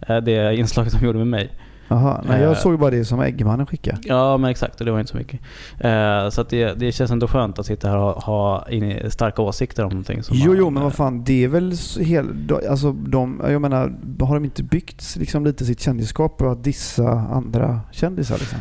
Eh, 0.09 0.16
det 0.16 0.57
inslaget 0.57 1.01
de 1.01 1.07
gjorde 1.07 1.18
med 1.18 1.27
mig. 1.27 1.51
Jaha, 1.88 2.25
nej, 2.29 2.42
jag 2.42 2.51
Eh. 2.53 2.57
såg 2.59 2.79
bara 2.79 2.90
det 2.90 3.05
som 3.05 3.20
Eggemannen 3.20 3.66
skickade. 3.66 3.99
Ja, 4.03 4.37
men 4.37 4.51
exakt. 4.51 4.81
Och 4.81 4.87
det 4.87 4.92
var 4.92 4.99
inte 5.01 5.11
så 5.12 5.16
mycket. 5.18 5.40
Eh, 5.79 6.29
så 6.29 6.42
det, 6.42 6.72
det 6.75 6.92
känns 6.92 7.11
ändå 7.11 7.29
skönt 7.29 7.59
att 7.59 7.66
sitta 7.66 7.88
här 7.88 7.96
och 7.99 8.22
ha 8.22 8.66
starka 9.09 9.42
åsikter 9.42 9.85
om 9.85 9.88
någonting. 9.90 10.22
Som 10.22 10.37
Jo, 10.40 10.46
man, 10.51 10.57
jo, 10.59 10.70
men 10.70 10.83
vad 10.83 10.92
eh, 10.92 10.96
fan, 10.96 11.25
det 11.25 11.44
är 11.44 11.49
väl 11.49 11.72
hel, 12.01 12.27
alltså 12.70 12.92
de, 12.92 13.42
jag 13.49 13.62
menar, 13.62 13.92
har 14.20 14.35
de 14.35 14.44
inte 14.44 14.62
byggt 14.62 15.16
liksom 15.16 15.44
lite 15.44 15.64
sitt 15.64 15.81
kändisskap 15.81 16.38
på 16.38 16.49
att 16.51 16.64
dissa 16.64 17.09
andra 17.11 17.81
kändisar 17.92 18.38
liksom? 18.38 18.59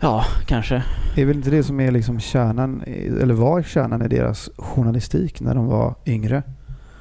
Ja, 0.00 0.24
kanske. 0.46 0.82
Det 1.14 1.22
är 1.22 1.26
väl 1.26 1.36
inte 1.36 1.50
det 1.50 1.62
som 1.62 1.80
är 1.80 1.90
liksom 1.90 2.20
kärnan, 2.20 2.82
eller 3.20 3.34
var 3.34 3.62
kärnan 3.62 4.02
i 4.02 4.08
deras 4.08 4.50
journalistik 4.56 5.40
när 5.40 5.54
de 5.54 5.66
var 5.66 5.94
yngre? 6.06 6.42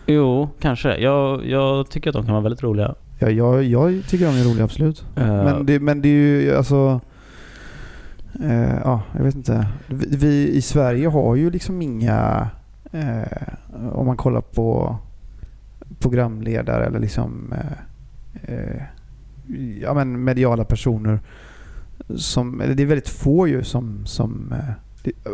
Jo, 0.06 0.50
kanske. 0.60 0.98
Jag, 0.98 1.46
jag 1.46 1.90
tycker 1.90 2.10
att 2.10 2.14
de 2.16 2.26
kan 2.26 2.34
vara 2.34 2.44
väldigt 2.44 2.64
roliga. 2.64 2.96
Ja, 3.20 3.30
jag, 3.30 3.64
jag 3.64 4.04
tycker 4.08 4.26
de 4.26 4.36
är 4.36 4.44
roliga, 4.44 4.64
absolut. 4.64 5.06
Eh, 5.16 5.28
Men 5.28 5.66
det, 5.66 5.80
men 5.80 6.02
det 6.02 6.10
är 6.10 6.42
ju 6.42 6.56
alltså... 6.56 7.02
Eh, 8.44 8.76
ja, 8.84 9.02
jag 9.18 9.24
vet 9.24 9.36
inte. 9.36 9.68
Vi, 9.88 10.18
vi 10.18 10.50
i 10.50 10.62
Sverige 10.62 11.08
har 11.08 11.36
ju 11.36 11.50
liksom 11.50 11.82
inga... 11.82 12.48
Eh, 12.92 13.54
om 13.92 14.06
man 14.06 14.18
kollar 14.18 14.42
på 14.42 14.98
programledare 16.00 16.86
eller 16.86 17.00
liksom... 17.00 17.54
Eh, 17.54 18.54
eh, 18.56 18.82
ja 19.82 19.94
men 19.94 20.24
mediala 20.24 20.66
personer. 20.66 21.20
Som, 22.16 22.58
det 22.76 22.84
är 22.84 22.88
väldigt 22.88 23.10
få 23.10 23.48
ju 23.48 23.64
som... 23.64 24.06
som 24.06 24.52
eh, 24.52 24.74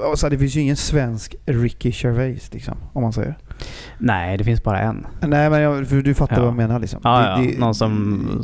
alltså 0.05 0.29
det 0.29 0.37
finns 0.37 0.55
ju 0.55 0.61
ingen 0.61 0.75
svensk 0.75 1.35
Ricky 1.45 1.91
Gervais 1.93 2.53
liksom, 2.53 2.77
om 2.93 3.03
man 3.03 3.13
säger. 3.13 3.37
Nej, 3.97 4.37
det 4.37 4.43
finns 4.43 4.63
bara 4.63 4.79
en. 4.79 5.07
Nej 5.27 5.49
men 5.49 5.61
jag, 5.61 5.87
för 5.87 6.01
du 6.01 6.13
fattar 6.13 6.35
Ja. 6.35 6.39
vad 6.41 6.47
jag 6.49 6.55
menar 6.55 6.79
liksom. 6.79 6.99
Ja, 7.03 7.19
Det- 7.19 7.25
ja. 7.45 7.51
det- 7.51 7.59
Någon 7.59 7.75
som 7.75 7.91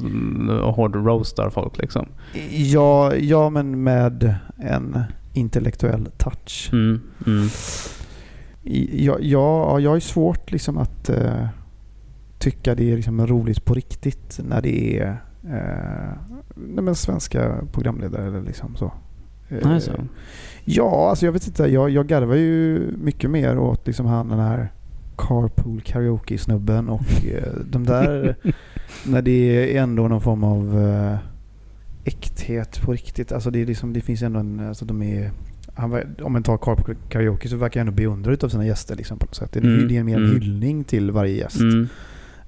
mm, 0.05 0.57
hård 0.63 0.95
roastar 0.95 1.49
folk 1.49 1.77
liksom. 1.77 2.05
Ja, 2.51 3.15
ja, 3.15 3.49
men 3.49 3.83
med 3.83 4.35
en 4.57 4.97
intellektuell 5.33 6.09
touch. 6.17 6.69
Mm, 6.73 7.01
mm. 7.27 7.47
I- 8.63 9.05
Jag, 9.05 9.23
jag, 9.23 9.95
är 9.95 9.99
svårt 9.99 10.51
liksom 10.51 10.77
att 10.77 11.09
eh, 11.09 11.47
tycka 12.39 12.75
det 12.75 12.91
är 12.91 12.95
liksom 12.95 13.27
roligt 13.27 13.65
på 13.65 13.73
riktigt 13.73 14.39
när 14.43 14.61
det 14.61 14.99
är 14.99 15.07
eh, 15.43 16.33
nej, 16.55 16.83
men 16.83 16.95
svenska 16.95 17.55
programledare 17.71 18.27
eller 18.27 18.41
liksom 18.41 18.75
så. 18.75 18.91
Eh, 19.49 19.57
Nej, 19.63 19.81
så. 19.81 19.91
Ja, 20.65 21.09
alltså 21.09 21.25
jag 21.25 21.33
vet 21.33 21.47
inte. 21.47 21.63
Jag, 21.63 21.89
jag 21.89 22.07
garvar 22.07 22.35
ju 22.35 22.79
mycket 23.03 23.29
mer 23.29 23.57
åt 23.57 23.87
liksom 23.87 24.05
han 24.05 24.29
den 24.29 24.39
här 24.39 24.71
Carpool 25.17 25.81
Karaoke-snubben 25.81 26.89
och 26.89 27.01
eh, 27.33 27.53
de 27.71 27.83
där 27.85 28.35
när 29.05 29.21
det 29.21 29.77
är 29.77 29.81
ändå 29.83 30.07
någon 30.07 30.21
form 30.21 30.43
av 30.43 30.79
eh, 30.83 31.17
äkthet 32.03 32.81
på 32.81 32.91
riktigt. 32.91 33.31
Alltså 33.31 33.51
det, 33.51 33.61
är 33.61 33.65
liksom, 33.65 33.93
det 33.93 34.01
finns 34.01 34.21
ändå 34.21 34.39
en, 34.39 34.59
alltså 34.59 34.85
de 34.85 35.01
är 35.01 35.31
han, 35.73 36.01
om 36.21 36.33
man 36.33 36.43
tar 36.43 36.57
Carpool 36.57 36.95
Karaoke 37.09 37.47
så 37.49 37.55
verkar 37.57 37.79
jag 37.79 37.87
ändå 37.87 37.97
beundrad 37.97 38.43
av 38.43 38.49
sina 38.49 38.65
gäster 38.65 38.95
liksom, 38.95 39.17
på 39.19 39.25
något 39.25 39.35
sätt. 39.35 39.51
Det, 39.51 39.59
är- 39.59 39.63
Mm, 39.63 39.87
det 39.87 39.97
är 39.97 40.03
mer 40.03 40.15
en 40.17 40.25
mm. 40.25 40.41
hyllning 40.41 40.83
till 40.83 41.11
varje 41.11 41.35
gäst 41.35 41.59
Mm. 41.61 41.87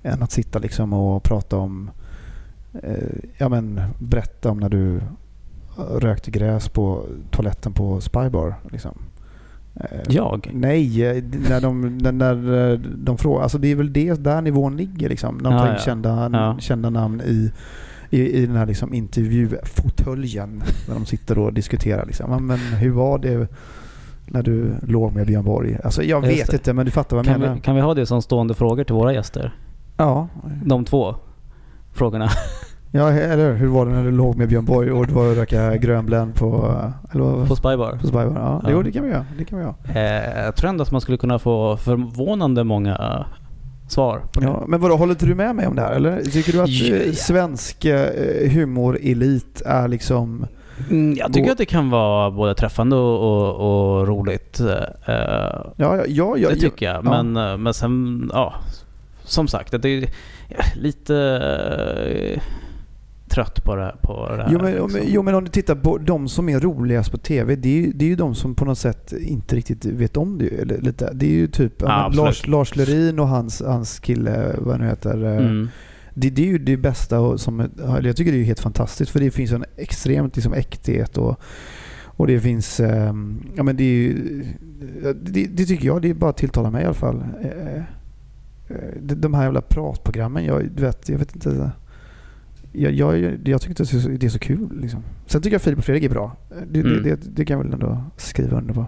än 0.04 0.24
att 0.24 0.32
sitta 0.32 0.60
liksom 0.60 0.94
och 0.94 1.24
prata 1.24 1.58
om, 1.58 1.90
eh, 2.84 2.94
ja 3.38 3.50
men 3.50 3.82
berätta 4.00 4.52
om 4.52 4.58
när 4.60 4.70
du 4.70 5.00
rökte 6.00 6.32
gräs 6.32 6.70
på 6.70 7.04
toaletten 7.32 7.74
på 7.74 8.02
Spybar. 8.02 8.56
Liksom. 8.72 8.98
Eh, 9.76 10.00
Jag? 10.10 10.50
Nej, 10.54 11.06
eh, 11.06 11.24
när 11.50 11.62
de, 11.62 11.98
när, 11.98 12.12
när 12.12 12.72
eh, 12.72 12.80
de 12.80 13.18
frågar. 13.18 13.44
Alltså 13.44 13.58
det 13.58 13.68
är 13.72 13.76
väl 13.76 13.94
det 13.94 14.24
där 14.24 14.42
nivån 14.42 14.78
ligger 14.78 15.10
liksom. 15.10 15.38
När 15.38 15.50
de 15.52 15.60
tar 15.60 15.68
in 15.68 15.74
ja. 15.74 15.80
kända, 15.80 16.30
Ja. 16.34 16.58
kända 16.60 16.90
namn 16.90 17.22
i, 17.22 17.52
i, 18.10 18.32
i 18.32 18.46
den 18.46 18.56
här 18.56 18.66
liksom 18.66 18.94
intervjufåtöljen. 18.94 20.64
När 20.88 20.96
de 20.96 21.06
sitter 21.06 21.38
och 21.40 21.54
diskuterar 21.54 22.06
liksom. 22.06 22.48
Men 22.48 22.58
hur 22.60 22.92
var 22.92 23.18
det 23.20 23.48
när 24.26 24.44
du 24.44 24.74
låg 24.82 25.14
med 25.14 25.28
Björn 25.28 25.46
Borg? 25.46 25.78
Alltså 25.84 26.04
jag 26.04 26.26
Just 26.26 26.40
vet 26.40 26.48
det. 26.52 26.54
inte 26.58 26.74
men 26.74 26.86
du 26.86 26.92
fattar 26.92 27.16
vad 27.18 27.26
jag 27.26 27.34
Kan 27.34 27.42
menar. 27.42 27.56
vi, 27.56 27.62
kan 27.62 27.76
vi 27.76 27.82
ha 27.82 27.94
det 27.94 28.06
som 28.06 28.22
stående 28.22 28.54
frågor 28.54 28.84
till 28.84 28.96
våra 28.96 29.14
gäster? 29.14 29.56
Ja. 29.98 30.28
De 30.66 30.86
två 30.86 31.16
frågorna. 31.94 32.30
Ja, 32.92 33.12
eller 33.12 33.54
hur 33.54 33.68
var 33.68 33.86
det 33.86 33.92
när 33.92 34.04
du 34.04 34.12
låg 34.12 34.36
med 34.38 34.50
Björn 34.50 34.66
Borg 34.66 34.92
och 34.92 35.08
det 35.08 35.14
var 35.14 35.32
att 35.32 35.38
röka 35.38 35.78
grönblend 35.78 36.36
på, 36.36 36.76
eller 37.14 37.46
På 37.46 37.56
Spybar. 37.56 37.92
på 38.02 38.08
Spybar? 38.08 38.32
Ja, 38.36 38.62
Ja. 38.64 38.70
Jo, 38.72 38.82
det 38.82 38.92
kan 38.92 39.04
vi 39.04 39.10
göra. 39.10 39.26
Det 39.38 39.46
kan 39.46 39.58
vi 39.60 39.64
göra. 39.66 39.76
Eh, 40.34 40.44
jag 40.46 40.56
tror 40.56 40.70
ändå 40.70 40.82
att 40.84 40.92
man 40.92 41.02
skulle 41.02 41.18
kunna 41.18 41.40
få 41.40 41.78
förvånande 41.78 42.64
många 42.64 43.26
svar 43.88 44.22
på 44.34 44.40
det. 44.40 44.46
Ja, 44.46 44.64
men 44.68 44.80
vadå, 44.82 44.96
håller 44.96 45.12
inte 45.14 45.26
du 45.26 45.36
med 45.36 45.56
mig 45.56 45.68
om 45.68 45.76
det 45.76 45.82
här 45.82 45.92
eller? 45.92 46.22
Tycker 46.22 46.52
du 46.54 46.62
att 46.62 46.70
ja. 46.70 47.14
svensk 47.14 47.86
eh, 47.86 48.50
humorelit 48.52 49.62
är 49.66 49.88
liksom... 49.88 50.46
Mm, 50.90 51.14
jag 51.18 51.34
tycker 51.34 51.52
att 51.52 51.58
det 51.58 51.66
kan 51.66 51.90
vara 51.90 52.32
både 52.32 52.56
träffande 52.56 52.96
och, 52.96 53.20
och, 53.20 53.98
och 54.00 54.08
roligt. 54.08 54.60
Eh, 54.60 54.66
Ja, 55.76 56.06
ja, 56.08 56.38
ja, 56.38 56.50
det 56.50 56.56
tycker 56.56 56.86
jag. 56.86 57.06
ja. 57.06 57.24
Men, 57.24 57.64
men 57.64 57.74
sen, 57.74 58.30
ja. 58.34 58.54
Som 59.24 59.48
sagt, 59.48 59.82
det 59.82 59.90
är 59.90 60.10
lite 60.76 61.16
eh, 62.36 62.42
trött 63.30 63.64
på 63.64 63.76
det, 63.76 63.96
på 64.02 64.30
det 64.30 64.44
här. 64.44 64.50
Jo 64.52 64.60
men, 64.62 64.80
om- 64.82 64.90
liksom. 64.90 65.12
jo 65.14 65.22
men 65.24 65.36
om 65.36 65.44
du 65.44 65.50
tittar 65.50 65.76
på 65.76 65.98
de 65.98 66.28
som 66.28 66.50
är 66.50 66.60
roligast 66.60 67.12
på 67.12 67.18
TV, 67.18 67.56
det 67.56 67.70
är, 67.70 67.82
ju, 67.86 67.92
det 67.92 68.06
är 68.06 68.10
ju 68.10 68.16
de 68.16 68.36
som 68.36 68.56
på 68.56 68.66
något 68.66 68.78
sätt 68.78 69.14
inte 69.14 69.56
riktigt 69.56 69.86
vet 69.86 70.18
om 70.18 70.38
det. 70.38 70.48
Eller, 70.62 70.78
lite. 70.78 71.12
Det 71.14 71.26
är 71.26 71.32
ju 71.32 71.48
typ 71.48 71.74
ja. 71.82 72.12
Lars, 72.14 72.48
Lars 72.48 72.76
Lerin 72.76 73.20
och 73.20 73.28
hans, 73.28 73.62
hans 73.66 74.00
kille, 74.00 74.56
vad 74.58 74.80
nu 74.80 74.86
heter. 74.86 75.24
eh, 75.26 75.38
Mm. 75.38 75.68
Det, 76.20 76.30
det 76.30 76.42
är 76.42 76.48
ju 76.48 76.58
det 76.58 76.78
bästa 76.78 77.20
och 77.20 77.40
som, 77.40 77.70
jag 78.04 78.16
tycker 78.16 78.32
det 78.32 78.38
är 78.38 78.44
helt 78.44 78.60
fantastiskt 78.60 79.12
för 79.12 79.20
det 79.20 79.32
finns 79.32 79.52
en 79.52 79.66
extremt 79.78 80.36
liksom 80.36 80.54
äkthet 80.54 81.18
och, 81.18 81.40
och 82.04 82.28
det 82.28 82.40
finns, 82.40 82.80
ehm, 82.80 83.44
ja 83.56 83.64
men 83.64 83.78
det 83.78 83.84
är 83.84 83.88
ju, 83.98 84.44
det, 85.22 85.46
det 85.46 85.66
tycker 85.66 85.86
jag, 85.86 86.02
det 86.02 86.10
är 86.10 86.14
bara 86.14 86.34
tilltalar 86.34 86.72
mig 86.72 86.82
i 86.82 86.86
alla 86.86 86.94
fall. 86.94 87.24
Eh, 87.42 87.78
eh, 88.70 88.96
de, 89.02 89.34
här 89.34 89.44
jävla 89.44 89.62
pratprogrammen, 89.62 90.46
jag, 90.46 90.64
vet, 90.76 91.10
jag 91.10 91.18
vet 91.18 91.36
inte. 91.36 91.72
Jag, 92.78 92.92
jag, 92.94 93.18
jag 93.48 93.62
tycker 93.62 93.70
inte 93.72 93.84
att 93.84 94.20
det 94.20 94.26
är 94.26 94.30
så- 94.30 94.40
kul 94.40 94.70
liksom. 94.82 95.04
Sen 95.26 95.42
tycker 95.42 95.54
jag 95.56 95.62
Filip 95.62 95.80
och 95.80 95.86
Fredrik 95.86 96.04
är 96.04 96.10
bra. 96.10 96.36
Det, 96.72 96.80
Mm. 96.80 97.04
det, 97.04 97.10
det, 97.10 97.30
det 97.36 97.46
kan 97.46 97.58
jag 97.58 97.64
väl 97.64 97.74
ändå 97.74 98.04
skriva 98.18 98.58
under 98.58 98.74
på. 98.74 98.86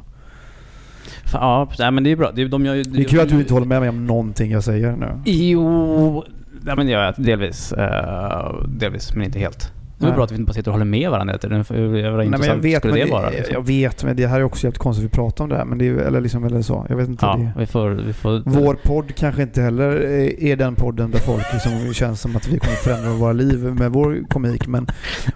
Fan, 1.26 1.68
ja, 1.78 1.92
men 1.92 2.04
det 2.04 2.10
är 2.12 2.16
bra. 2.16 2.32
Det, 2.32 2.48
de 2.48 2.66
gör, 2.66 2.76
ju- 2.76 2.84
Det 2.84 3.00
är 3.02 3.04
kul 3.04 3.20
att 3.20 3.30
du 3.30 3.40
inte 3.40 3.54
håller 3.54 3.68
med 3.68 3.80
mig 3.80 3.90
om 3.90 4.06
någonting 4.06 4.52
jag 4.52 4.64
säger 4.64 4.96
nu. 4.96 5.08
Jo, 5.26 6.24
nej, 6.62 6.76
men 6.76 6.86
det 6.86 6.92
gör 6.92 7.04
jag 7.04 7.14
delvis. 7.18 7.72
eh, 7.74 8.56
delvis, 8.68 9.14
men 9.16 9.24
inte 9.26 9.40
helt. 9.40 9.72
Det 10.00 10.08
är 10.08 10.16
bra 10.16 10.24
att 10.24 10.32
vi 10.32 10.36
inte 10.36 10.48
bara 10.48 10.54
sitter 10.54 10.72
och 10.72 10.74
håller 10.74 10.86
med 10.86 11.10
varandra. 11.10 11.38
Hur 11.42 11.76
hur 11.76 11.92
Nej, 11.92 12.12
men 12.12 12.24
intressant 12.26 12.48
jag 12.48 12.62
vet, 12.62 12.84
men 12.84 12.94
det 12.94 13.06
det, 13.06 13.12
vara? 13.12 13.30
Liksom? 13.30 13.54
jag 13.54 13.66
vet, 13.68 14.04
men 14.04 14.16
det 14.16 14.28
här 14.28 14.40
är 14.40 14.44
också 14.44 14.68
helt 14.68 14.78
konstigt 14.78 15.06
att 15.06 15.12
vi 15.12 15.16
pratar 15.16 15.44
om 15.44 15.50
det 15.50 15.58
här. 15.58 15.66
Men 15.66 15.78
det 15.78 15.88
är, 15.88 15.94
eller 15.94 16.22
liksom, 16.22 16.44
eller 16.44 16.62
så. 16.62 16.86
Jag 16.90 16.96
vet 16.98 17.10
inte. 17.10 17.26
ja, 17.26 17.36
det, 17.36 17.60
vi 17.60 17.66
får... 17.66 17.90
Vi 17.90 18.14
får 18.14 18.42
vår 18.46 18.74
podd 18.74 19.16
kanske 19.16 19.42
inte 19.42 19.62
heller 19.62 20.04
är 20.44 20.56
den 20.56 20.76
podden 20.76 21.12
där 21.12 21.20
folk 21.20 21.44
liksom 21.54 21.94
känns 21.94 22.22
som 22.22 22.36
att 22.36 22.48
vi 22.48 22.60
kommer 22.60 22.76
förändra 22.76 23.14
våra 23.14 23.34
liv 23.34 23.60
med 23.60 23.92
vår 23.92 24.24
komik. 24.30 24.68
Men 24.68 24.88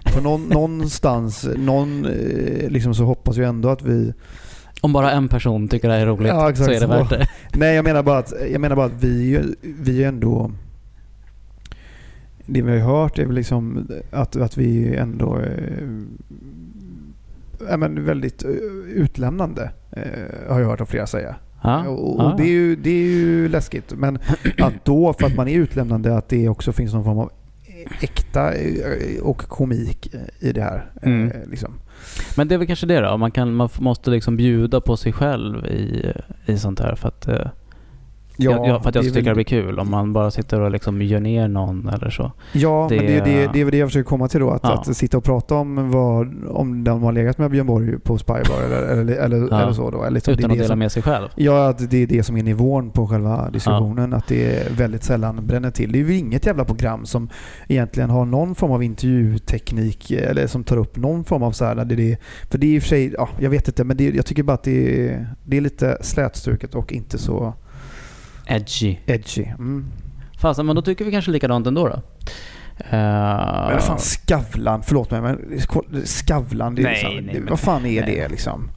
på 0.04 0.22
någon, 0.22 0.48
någonstans, 0.48 1.48
någon, 1.56 2.04
eh, 2.04 2.68
liksom 2.68 2.94
så 2.94 3.04
hoppas 3.04 3.36
jag 3.36 3.48
ändå 3.48 3.68
att 3.68 3.82
vi... 3.82 4.12
Om 4.80 4.92
bara 4.92 5.10
en 5.10 5.28
person 5.28 5.68
tycker 5.68 5.88
det 5.88 5.94
här 5.94 6.00
är 6.00 6.06
roligt 6.06 6.28
Ja, 6.28 6.54
så 6.54 6.70
är 6.70 6.80
det 6.80 6.86
värt 6.86 7.10
det. 7.10 7.28
Nej, 7.54 7.74
jag 7.74 7.84
menar 7.84 8.02
bara 8.02 8.18
att, 8.18 8.32
jag 8.52 8.60
menar 8.60 8.76
bara 8.76 8.86
att 8.86 9.02
vi, 9.02 9.40
vi 9.62 10.04
är 10.04 10.08
ändå... 10.08 10.50
Det 12.46 12.62
vi 12.62 12.80
har 12.80 13.00
hört 13.00 13.18
är 13.18 13.26
väl 13.26 13.34
liksom 13.34 13.88
att, 14.10 14.36
att 14.36 14.56
vi 14.56 14.96
ändå 14.96 15.34
är 17.68 17.76
men 17.78 18.04
väldigt 18.04 18.44
eh, 18.44 18.50
utlämnande. 18.94 19.70
Eh, 19.90 20.52
har 20.52 20.60
jag 20.60 20.68
hört 20.68 20.80
av 20.80 20.86
flera 20.86 21.06
säga. 21.06 21.36
Och, 21.86 22.20
och 22.20 22.36
det, 22.36 22.42
är 22.42 22.50
ju, 22.50 22.76
det 22.76 22.90
är 22.90 23.04
ju 23.04 23.48
läskigt. 23.48 23.94
Men 23.96 24.18
att 24.58 24.84
då, 24.84 25.12
för 25.12 25.26
att 25.26 25.36
man 25.36 25.48
är 25.48 25.58
utlämnande, 25.58 26.16
att 26.16 26.28
det 26.28 26.48
också 26.48 26.72
finns 26.72 26.92
någon 26.92 27.04
form 27.04 27.18
av 27.18 27.30
äkta 28.00 28.54
eh, 28.54 29.22
och 29.22 29.38
komik 29.38 30.14
i 30.40 30.52
det 30.52 30.62
här. 30.62 30.90
Mm. 31.02 31.32
Liksom. 31.50 31.74
Men 32.36 32.48
det 32.48 32.54
är 32.54 32.58
väl 32.58 32.66
kanske 32.66 32.86
det 32.86 33.00
då. 33.00 33.16
Man, 33.16 33.30
kan, 33.30 33.54
man 33.54 33.68
måste 33.78 34.10
liksom 34.10 34.36
bjuda 34.36 34.80
på 34.80 34.96
sig 34.96 35.12
själv 35.12 35.66
i, 35.66 36.12
i 36.46 36.58
sånt 36.58 36.80
här 36.80 36.94
för 36.94 37.08
att, 37.08 37.28
eh, 38.38 38.44
jag, 38.44 38.66
jag, 38.68 38.82
för 38.82 38.88
att 38.88 38.94
jag 38.94 39.04
det 39.04 39.08
är 39.08 39.10
ska 39.10 39.18
tycka 39.20 39.20
det 39.20 39.24
väl- 39.30 39.34
blir 39.34 39.44
kul. 39.44 39.78
Om 39.78 39.90
man 39.90 40.12
bara 40.12 40.30
sitter 40.30 40.60
och 40.60 40.70
liksom 40.70 41.02
gör 41.02 41.20
ner 41.20 41.48
någon 41.48 41.88
eller 41.88 42.10
så. 42.10 42.32
Ja, 42.52 42.86
Det- 42.90 42.96
men 42.96 43.06
det, 43.06 43.20
det, 43.20 43.50
det 43.52 43.60
är 43.60 43.64
väl 43.64 43.72
det 43.72 43.78
jag 43.78 43.88
försöker 43.88 44.08
komma 44.08 44.28
till 44.28 44.40
då. 44.40 44.50
Att, 44.50 44.60
Ja. 44.62 44.72
att 44.88 44.96
sitta 44.96 45.16
och 45.18 45.24
prata 45.24 45.54
om 45.54 45.90
vad, 45.90 46.44
om 46.48 46.84
de 46.84 47.02
har 47.02 47.12
legat 47.12 47.38
med 47.38 47.50
Björn 47.50 47.66
Borg 47.66 47.98
på 47.98 48.18
Spybar 48.18 48.62
eller, 48.66 48.82
eller, 48.82 49.14
eller, 49.16 49.48
Ja. 49.50 49.62
eller 49.62 49.72
så 49.72 49.90
då. 49.90 50.02
Eller 50.02 50.10
liksom 50.10 50.32
Utan 50.34 50.42
det 50.42 50.46
att 50.46 50.58
det 50.58 50.62
dela 50.62 50.68
som, 50.68 50.78
med 50.78 50.92
sig 50.92 51.02
själv. 51.02 51.28
Ja, 51.36 51.68
att 51.68 51.90
det 51.90 52.02
är 52.02 52.06
det 52.06 52.22
som 52.22 52.36
är 52.36 52.42
nivån 52.42 52.90
på 52.90 53.06
själva 53.06 53.50
diskussionen. 53.50 54.12
Att 54.12 54.28
det 54.28 54.72
väldigt 54.78 55.04
sällan 55.04 55.46
bränner 55.46 55.70
till. 55.70 55.92
Det 55.92 56.00
är 56.00 56.04
ju 56.04 56.16
inget 56.16 56.46
jävla 56.46 56.64
program 56.64 57.06
som 57.06 57.28
egentligen 57.68 58.10
har 58.10 58.24
någon 58.24 58.54
form 58.54 58.70
av 58.72 58.82
intervjuteknik 58.82 60.10
eller 60.10 60.46
som 60.46 60.64
tar 60.64 60.76
upp 60.76 60.96
någon 60.96 61.24
form 61.24 61.42
av 61.42 61.52
så 61.52 61.64
här. 61.64 61.74
Det 61.84 62.12
är, 62.12 62.16
för 62.50 62.58
det 62.58 62.66
är 62.66 62.70
i 62.76 62.78
och 62.78 62.82
för 62.82 62.88
sig, 62.88 63.14
ja, 63.18 63.28
jag 63.38 63.50
vet 63.50 63.68
inte, 63.68 63.84
men 63.84 63.96
det, 63.96 64.10
jag 64.14 64.26
tycker 64.26 64.42
bara 64.42 64.52
att 64.54 64.62
det 64.64 65.08
är, 65.08 65.28
det 65.44 65.56
är 65.56 65.60
lite 65.60 65.98
slätstruket 66.00 66.74
och 66.74 66.92
inte 66.92 67.18
så 67.18 67.54
Edgy. 68.46 68.96
edgy. 69.06 69.42
Mm. 69.44 69.84
Fasen, 70.38 70.66
men 70.66 70.76
då 70.76 70.82
tycker 70.82 71.04
vi 71.04 71.10
kanske 71.10 71.30
likadant 71.30 71.66
ändå 71.66 71.88
då. 71.88 71.94
Uh, 71.94 73.68
Men 73.70 73.80
fan 73.80 73.98
Skavlan, 73.98 74.82
förlåt 74.82 75.10
mig 75.10 75.20
men 75.20 75.38
Skavlan, 76.04 76.74
det 76.74 76.82
Nej, 76.82 76.92
liksom, 76.92 77.26
nej, 77.26 77.34
men- 77.40 77.50
vad 77.50 77.60
fan 77.60 77.86
är 77.86 78.00
nej. 78.00 78.16
det 78.16 78.28
liksom? 78.28 78.70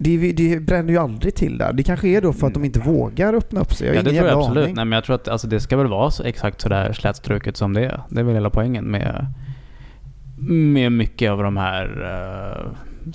Det, 0.00 0.32
det 0.32 0.60
bränner 0.62 0.92
ju 0.92 0.98
aldrig 0.98 1.34
till 1.34 1.58
där. 1.58 1.72
Det 1.72 1.82
kanske 1.82 2.08
är 2.08 2.20
då 2.20 2.32
för 2.32 2.46
att 2.46 2.54
de 2.54 2.64
inte 2.64 2.80
vågar 2.80 3.34
öppna 3.34 3.60
upp 3.60 3.72
sig. 3.74 3.86
Jag 3.86 3.94
har 3.94 3.96
Ja 3.96 4.02
det 4.02 4.10
ingen 4.10 4.22
tror 4.22 4.30
jag 4.30 4.38
absolut. 4.40 4.64
aning. 4.64 4.74
Nej, 4.76 4.84
men 4.84 4.96
jag 4.96 5.04
tror 5.04 5.16
att 5.16 5.28
alltså, 5.28 5.46
det 5.48 5.60
ska 5.60 5.76
väl 5.76 5.86
vara 5.86 6.10
så 6.10 6.22
exakt 6.22 6.60
sådär 6.60 6.92
slätstruket 6.92 7.56
som 7.56 7.72
det 7.72 7.84
är. 7.84 8.00
Det 8.08 8.20
är 8.20 8.24
väl 8.24 8.34
hela 8.34 8.50
poängen 8.50 8.84
med, 8.84 9.26
med 10.38 10.92
mycket 10.92 11.30
av 11.30 11.42
de 11.42 11.56
här 11.56 11.84
uh, 11.86 12.72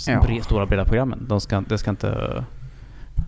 Ja. 0.08 0.44
stora 0.44 0.66
breda 0.66 0.86
programmen. 0.86 1.26
De 1.30 1.42
ska, 1.42 1.62
det 1.70 1.78
ska 1.78 1.90
inte... 1.90 2.44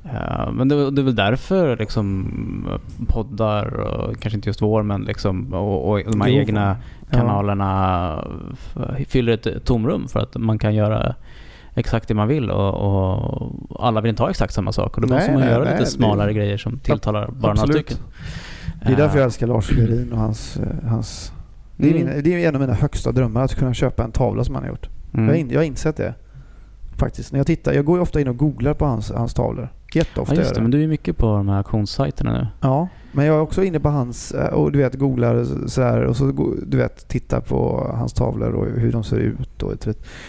eh, 0.05 0.51
men 0.51 0.67
det, 0.67 0.91
det 0.91 1.01
är 1.01 1.03
väl 1.03 1.15
därför 1.15 1.77
liksom 1.77 2.69
poddar, 3.07 3.73
och, 3.79 4.19
kanske 4.19 4.35
inte 4.37 4.49
just 4.49 4.61
vår, 4.61 4.83
men 4.83 5.01
liksom, 5.03 5.53
och, 5.53 5.89
och 5.91 5.99
de 6.11 6.21
här 6.21 6.29
Jo, 6.29 6.39
egna 6.39 6.77
ja. 7.11 7.17
kanalerna 7.17 8.25
f- 8.53 9.07
fyller 9.07 9.33
ett 9.33 9.65
tomrum 9.65 10.07
för 10.07 10.19
att 10.19 10.35
man 10.35 10.59
kan 10.59 10.75
göra 10.75 11.15
exakt 11.75 12.07
det 12.07 12.13
man 12.13 12.27
vill 12.27 12.51
och, 12.51 12.73
och 12.75 13.85
alla 13.87 14.01
vill 14.01 14.09
inte 14.09 14.23
ha 14.23 14.29
exakt 14.29 14.53
samma 14.53 14.71
sak. 14.71 14.95
Och 14.95 15.01
då 15.01 15.07
Nej, 15.07 15.17
måste 15.17 15.31
man 15.31 15.41
nej, 15.41 15.49
göra 15.49 15.63
nej, 15.63 15.71
lite 15.73 15.83
det- 15.83 15.89
smalare 15.89 16.33
grejer 16.33 16.57
som 16.57 16.79
tilltalar 16.79 17.27
bara 17.31 17.53
några 17.53 17.73
stycken. 17.73 17.97
Det 18.85 18.91
är 18.93 18.95
därför 18.97 19.15
jag 19.17 19.21
Eh, 19.21 19.25
älskar 19.25 19.47
Lars 19.47 19.71
Lerin 19.71 20.11
och 20.13 20.19
hans... 20.19 20.57
eh, 20.57 20.89
hans 20.89 21.31
det, 21.77 21.89
är 21.89 21.91
Mm. 22.01 22.13
min, 22.13 22.23
det 22.23 22.33
är 22.43 22.47
en 22.49 22.55
av 22.55 22.61
mina 22.61 22.73
högsta 22.73 23.11
drömmar 23.11 23.43
att 23.43 23.55
kunna 23.55 23.73
köpa 23.73 24.03
en 24.03 24.11
tavla 24.11 24.43
som 24.43 24.55
han 24.55 24.63
har 24.63 24.69
gjort. 24.69 24.89
mm. 25.13 25.27
Jag, 25.29 25.37
in, 25.37 25.49
jag 25.49 25.59
har 25.59 25.63
insett 25.65 25.97
det. 25.97 26.13
Faktiskt. 26.97 27.31
När 27.31 27.39
jag 27.39 27.47
tittar, 27.47 27.73
jag 27.73 27.85
går 27.85 27.97
ju 27.97 28.01
ofta 28.01 28.21
in 28.21 28.27
och 28.27 28.37
googlar 28.37 28.73
på 28.73 28.85
hans, 28.85 29.11
hans 29.11 29.33
tavlor. 29.33 29.69
Jätteofta 29.93 30.35
Ja 30.35 30.41
just 30.41 30.55
det, 30.55 30.61
men 30.61 30.71
du 30.71 30.83
är 30.83 30.87
mycket 30.87 31.17
på 31.17 31.25
de 31.25 31.49
här 31.49 31.57
auktionssajterna 31.57 32.33
nu. 32.33 32.47
Ja, 32.61 32.87
men 33.11 33.25
jag 33.25 33.35
är 33.35 33.41
också 33.41 33.63
inne 33.63 33.79
på 33.79 33.89
hans 33.89 34.31
eh, 34.31 34.53
och 34.53 34.71
du 34.71 34.79
vet 34.79 34.95
googlar 34.95 35.67
sådär 35.67 36.01
och 36.01 36.17
så 36.17 36.55
du 36.67 36.77
vet 36.77 37.07
tittar 37.07 37.41
på 37.41 37.91
hans 37.95 38.13
tavlor 38.13 38.53
och 38.53 38.65
hur 38.65 38.91
de 38.91 39.03
ser 39.03 39.17
ut 39.17 39.63
och. 39.63 39.73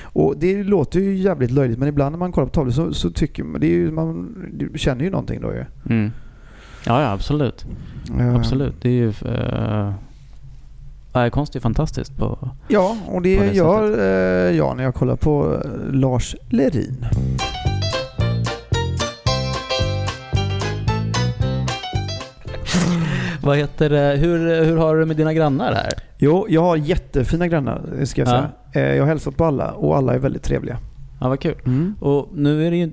Och 0.02 0.34
det 0.36 0.62
låter 0.62 1.00
ju 1.00 1.16
jävligt 1.16 1.50
löjligt 1.50 1.78
men 1.78 1.88
ibland 1.88 2.12
när 2.12 2.18
man 2.18 2.32
kollar 2.32 2.46
på 2.46 2.52
tavlor 2.52 2.72
så, 2.72 2.94
så 2.94 3.10
tycker 3.10 3.44
man, 3.44 3.60
det 3.60 3.66
är 3.66 3.74
ju, 3.74 3.90
man 3.90 4.36
du 4.52 4.78
känner 4.78 5.04
ju 5.04 5.10
någonting 5.10 5.40
då 5.40 5.52
ju. 5.52 5.64
Mm. 5.90 6.10
Ja, 6.86 7.02
ja 7.02 7.12
absolut. 7.12 7.66
Eh, 8.18 8.34
Absolut. 8.34 8.74
Det 8.80 8.88
är 8.88 8.92
ju... 8.92 9.08
Uh, 9.08 9.92
ja, 11.24 11.30
konst 11.30 11.56
är 11.56 11.60
fantastiskt 11.60 12.16
på... 12.16 12.48
Ja, 12.68 12.96
och 13.08 13.22
det, 13.22 13.38
det 13.40 13.52
gör 13.52 13.98
eh, 13.98 14.56
jag 14.56 14.76
när 14.76 14.84
jag 14.84 14.94
kollar 14.94 15.16
på 15.16 15.54
eh, 15.64 15.70
Lars 15.92 16.36
Lerin. 16.48 17.06
Vad 23.42 23.56
heter 23.56 23.90
det? 23.90 24.16
Hur, 24.16 24.64
hur 24.64 24.76
har 24.76 24.96
du 24.96 25.04
med 25.06 25.16
dina 25.16 25.32
grannar 25.34 25.72
här? 25.74 25.92
Jo, 26.18 26.46
jag 26.48 26.60
har 26.62 26.76
jättefina 26.76 27.48
grannar 27.48 28.04
ska 28.04 28.20
jag 28.20 28.28
Ja. 28.28 28.48
säga. 28.72 28.86
Eh, 28.88 28.94
jag 28.96 29.02
har 29.02 29.08
hälsat 29.08 29.36
på 29.36 29.44
alla 29.44 29.72
och 29.72 29.96
alla 29.96 30.14
är 30.14 30.18
väldigt 30.18 30.42
trevliga. 30.42 30.78
Ja, 31.20 31.28
vad 31.28 31.40
kul. 31.40 31.54
Och 32.00 32.28
nu 32.34 32.66
är 32.66 32.70
det 32.70 32.76
ju, 32.76 32.90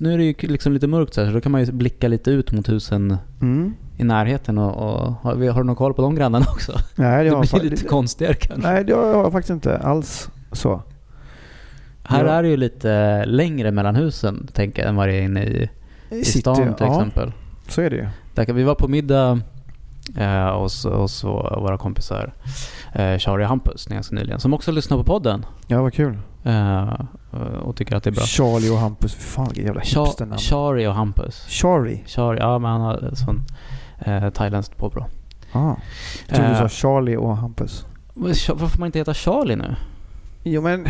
nu 0.00 0.12
är 0.14 0.18
det 0.18 0.24
ju 0.24 0.34
liksom 0.38 0.72
lite 0.72 0.86
mörkt 0.86 1.14
så 1.14 1.20
här, 1.20 1.28
så 1.28 1.34
då 1.34 1.40
kan 1.40 1.52
man 1.52 1.64
ju 1.64 1.72
blicka 1.72 2.08
lite 2.08 2.30
ut 2.30 2.52
mot 2.52 2.68
husen 2.68 3.16
Mm. 3.42 3.74
I 3.96 4.04
närheten 4.04 4.58
och, 4.58 4.76
och 5.06 5.12
har, 5.12 5.34
vi- 5.34 5.48
har 5.48 5.60
du 5.60 5.66
någon 5.66 5.76
koll 5.76 5.94
på 5.94 6.02
de 6.02 6.14
grannarna 6.14 6.46
också? 6.48 6.72
Nej, 6.94 7.24
det, 7.24 7.30
Det 7.30 7.60
blir 7.60 7.70
lite 7.70 7.84
konstigare 7.88 8.34
kanske. 8.34 8.68
Nej, 8.72 8.84
det 8.84 8.92
har 8.94 9.06
jag 9.06 9.32
faktiskt 9.32 9.50
inte 9.50 9.78
alls 9.78 10.30
så. 10.52 10.82
Här 12.02 12.24
Ja. 12.24 12.30
är 12.30 12.42
det 12.42 12.48
ju 12.48 12.56
lite 12.56 13.24
längre 13.24 13.70
mellan 13.70 13.96
husen, 13.96 14.48
tänker 14.52 14.82
jag, 14.82 14.88
än 14.88 14.96
vad 14.96 15.08
det 15.08 15.14
är 15.14 15.22
inne 15.22 15.44
i, 15.44 15.70
i 16.10 16.24
City, 16.24 16.40
stan 16.40 16.56
till 16.74 16.86
ja, 16.86 16.92
exempel. 16.94 17.32
Så 17.68 17.80
är 17.80 17.90
det 17.90 17.96
ju. 17.96 18.08
Där 18.34 18.52
vi 18.52 18.62
var 18.64 18.74
på 18.74 18.88
middag 18.88 19.40
eh, 20.18 20.58
hos, 20.60 20.84
hos 20.84 21.24
våra 21.24 21.78
kompisar 21.78 22.32
eh, 22.92 23.18
Charlie 23.18 23.44
och 23.44 23.48
Hampus 23.48 23.86
ganska 23.86 24.14
nyligen, 24.14 24.40
som 24.40 24.54
också 24.54 24.72
lyssnar 24.72 24.96
på 24.98 25.04
podden 25.04 25.46
Ja, 25.66 25.82
vad 25.82 25.94
kul. 25.94 26.18
eh, 26.44 26.92
och 27.64 27.76
tycker 27.76 27.96
att 27.96 28.02
det 28.02 28.10
är 28.10 28.14
bra. 28.14 28.24
Charlie 28.24 28.70
och 28.70 28.78
Hampus. 28.78 29.14
Fan 29.14 29.44
vilket 29.46 29.64
jävla 29.64 29.80
hipsternamn. 29.80 30.38
Charlie 30.38 30.86
och 30.86 30.94
Hampus. 30.94 31.44
Charlie? 31.48 32.02
Charlie, 32.06 32.40
ja 32.40 32.58
men 32.58 32.70
han 32.70 32.80
har 32.80 33.10
sånt 33.14 33.48
eh, 33.98 34.30
thailändskt 34.30 34.76
påbrå. 34.78 35.06
Ah. 35.52 35.74
Jag 36.28 36.36
trodde 36.36 36.50
du 36.50 36.54
Eh, 36.54 36.60
sa 36.60 36.68
Charlie 36.68 37.16
och 37.16 37.36
Hampus. 37.36 37.84
Varför 38.14 38.66
får 38.66 38.78
man 38.78 38.86
inte 38.86 38.98
heta 38.98 39.14
Charlie 39.14 39.56
nu? 39.56 39.76
Jo 40.42 40.62
men 40.62 40.88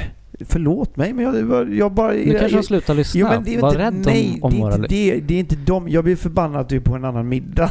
förlåt 0.49 0.97
mig 0.97 1.12
men 1.12 1.25
jag, 1.25 1.75
jag 1.75 1.92
bara... 1.92 2.12
Nu 2.12 2.37
kanske 2.38 2.57
de 2.57 2.62
slutar 2.62 2.95
lyssna. 2.95 3.21
Jo, 3.21 3.27
men 3.29 3.45
det 3.45 3.55
är 3.55 3.61
Var 3.61 3.69
inte, 3.69 3.83
rädd 3.83 3.95
nej, 4.07 4.38
om, 4.42 4.45
om 4.45 4.51
det, 4.53 4.57
är 4.57 4.61
våra... 4.61 4.75
inte 4.75 4.88
det, 4.88 5.21
det 5.21 5.35
är 5.35 5.38
inte 5.38 5.57
de. 5.57 5.88
Jag 5.88 6.05
blir 6.05 6.16
förbannad 6.16 6.61
att 6.61 6.69
du 6.69 6.77
är 6.77 6.81
på 6.81 6.95
en 6.95 7.05
annan 7.05 7.29
middag. 7.29 7.71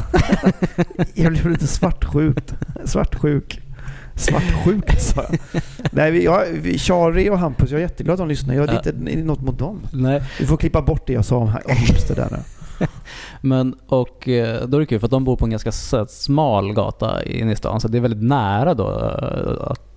jag 1.14 1.32
blev 1.32 1.50
lite 1.50 1.66
svartsjukt. 1.66 2.54
Svartsjuk. 2.84 3.60
Svartsjukt 4.14 5.02
sa 5.02 5.24
jag. 5.30 5.62
Nej, 5.92 6.10
vi, 6.10 6.24
jag, 6.24 6.44
Charlie 6.80 7.30
och 7.30 7.38
Hampus, 7.38 7.70
jag 7.70 7.78
är 7.78 7.82
jätteglad 7.82 8.14
att 8.14 8.18
de 8.18 8.28
lyssnar. 8.28 8.54
Jag 8.54 8.62
har 8.62 8.68
Ja. 8.68 8.78
inte 8.78 8.92
det 8.92 9.24
något 9.24 9.40
mot 9.40 9.58
dem. 9.58 9.80
Nej, 9.92 10.22
Vi 10.40 10.46
får 10.46 10.56
klippa 10.56 10.82
bort 10.82 11.06
det 11.06 11.12
jag 11.12 11.24
sa 11.24 11.36
om, 11.36 11.42
om 11.48 11.76
hipster 11.76 12.14
där 12.14 12.28
nu. 12.30 12.38
men 13.40 13.74
och 13.86 14.28
eh, 14.28 14.66
då 14.68 14.76
är 14.76 14.80
det 14.80 14.86
kul 14.86 14.98
för 15.00 15.06
att 15.06 15.10
de 15.10 15.24
bor 15.24 15.36
på 15.36 15.44
en 15.44 15.50
ganska 15.50 15.72
smal 16.08 16.72
gata 16.72 17.22
inne 17.24 17.52
i 17.52 17.56
stan 17.56 17.80
så 17.80 17.88
det 17.88 17.98
är 17.98 18.02
väldigt 18.02 18.22
nära 18.22 18.74
då 18.74 18.90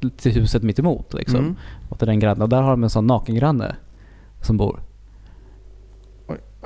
eh, 0.01 0.09
till 0.17 0.31
huset 0.31 0.63
mitt 0.63 0.79
emot 0.79 1.13
liksom. 1.13 1.39
Mm. 1.39 1.55
Och 1.89 1.99
till 1.99 2.07
den 2.07 2.19
grannen. 2.19 2.41
Och 2.41 2.49
där 2.49 2.61
har 2.61 2.69
de 2.71 2.83
en 2.83 2.89
sån 2.89 3.07
nakengranne 3.07 3.75
som 4.41 4.57
bor. 4.57 4.79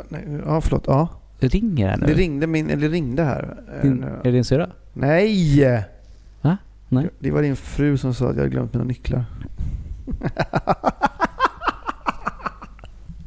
Nej, 0.10 0.26
Ja, 0.46 0.62
förlåt. 0.62 0.84
Ja. 0.88 1.08
Det 1.40 1.48
ringer 1.48 1.90
här 1.90 1.98
nu. 1.98 2.06
Det 2.06 2.14
ringde, 2.14 2.48
min, 2.48 2.70
eller 2.70 2.90
ringde 2.90 3.24
här. 3.24 3.58
eh, 3.76 3.82
Din, 3.82 4.04
är 4.04 4.20
det 4.24 4.32
din 4.32 4.44
syrra? 4.46 4.70
Nej! 4.94 5.66
Va? 6.42 6.58
Nej. 6.90 7.10
Det 7.20 7.32
var 7.32 7.42
din 7.42 7.56
fru 7.56 7.98
som 7.98 8.14
sa 8.14 8.26
att 8.26 8.32
jag 8.36 8.38
hade 8.38 8.50
glömt 8.50 8.74
mina 8.74 8.86
nycklar. 8.86 9.26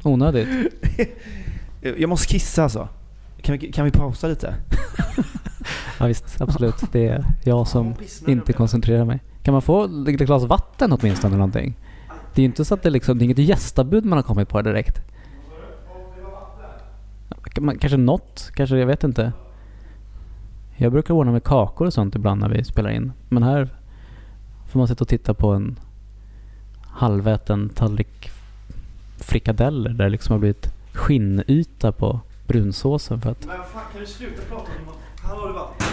Onödigt. 0.03 0.47
Jag 1.81 2.09
måste 2.09 2.27
kissa 2.27 2.63
alltså. 2.63 2.87
Kan 3.41 3.57
vi, 3.57 3.71
kan 3.71 3.85
vi 3.85 3.91
pausa 3.91 4.27
lite? 4.27 4.55
Ja 5.99 6.05
visst, 6.05 6.41
absolut. 6.41 6.75
Det 6.91 7.07
är 7.07 7.25
jag 7.43 7.67
som 7.67 7.95
inte 8.27 8.53
koncentrerar 8.53 9.05
mig. 9.05 9.19
Kan 9.43 9.51
man 9.51 9.61
få 9.61 9.83
ett 9.83 10.05
glas 10.05 10.43
vatten 10.43 10.91
åtminstone 10.91 11.29
eller 11.29 11.37
någonting? 11.37 11.75
Det 12.33 12.41
är 12.41 12.43
ju 12.43 12.45
inte 12.45 12.65
så 12.65 12.73
att 12.73 12.83
det 12.83 12.89
liksom, 12.89 13.17
det 13.17 13.23
är 13.23 13.25
inget 13.25 13.37
gästabud 13.37 14.05
man 14.05 14.17
har 14.17 14.23
kommit 14.23 14.49
på 14.49 14.61
direkt. 14.61 15.01
Kanske 17.79 17.97
något, 17.97 18.51
kanske, 18.55 18.77
jag 18.77 18.87
vet 18.87 19.03
inte. 19.03 19.33
Jag 20.75 20.91
brukar 20.91 21.13
ordna 21.13 21.31
med 21.31 21.43
kakor 21.43 21.87
och 21.87 21.93
sånt 21.93 22.15
ibland 22.15 22.41
när 22.41 22.49
vi 22.49 22.63
spelar 22.63 22.89
in. 22.89 23.11
Men 23.29 23.43
här 23.43 23.69
får 24.67 24.79
man 24.79 24.87
sitta 24.87 25.03
och 25.03 25.07
titta 25.07 25.33
på 25.33 25.51
en 25.53 25.79
halväten 26.81 27.69
tallrik 27.69 28.29
frikadeller 29.17 29.89
där 29.89 30.03
det 30.03 30.09
liksom 30.09 30.33
har 30.33 30.39
blivit 30.39 30.76
skinnyta 30.97 31.91
på 31.91 32.19
brunsåsen 32.47 33.21
för 33.21 33.29
att 33.29 33.45
Men 33.45 33.57
fan 33.57 33.83
kan 33.91 34.01
du 34.01 34.07
sluta 34.07 34.41
prata 34.41 34.71
om 34.87 34.93
Här 35.23 35.35
har 35.35 35.47
du 35.47 35.53
vatten. 35.53 35.87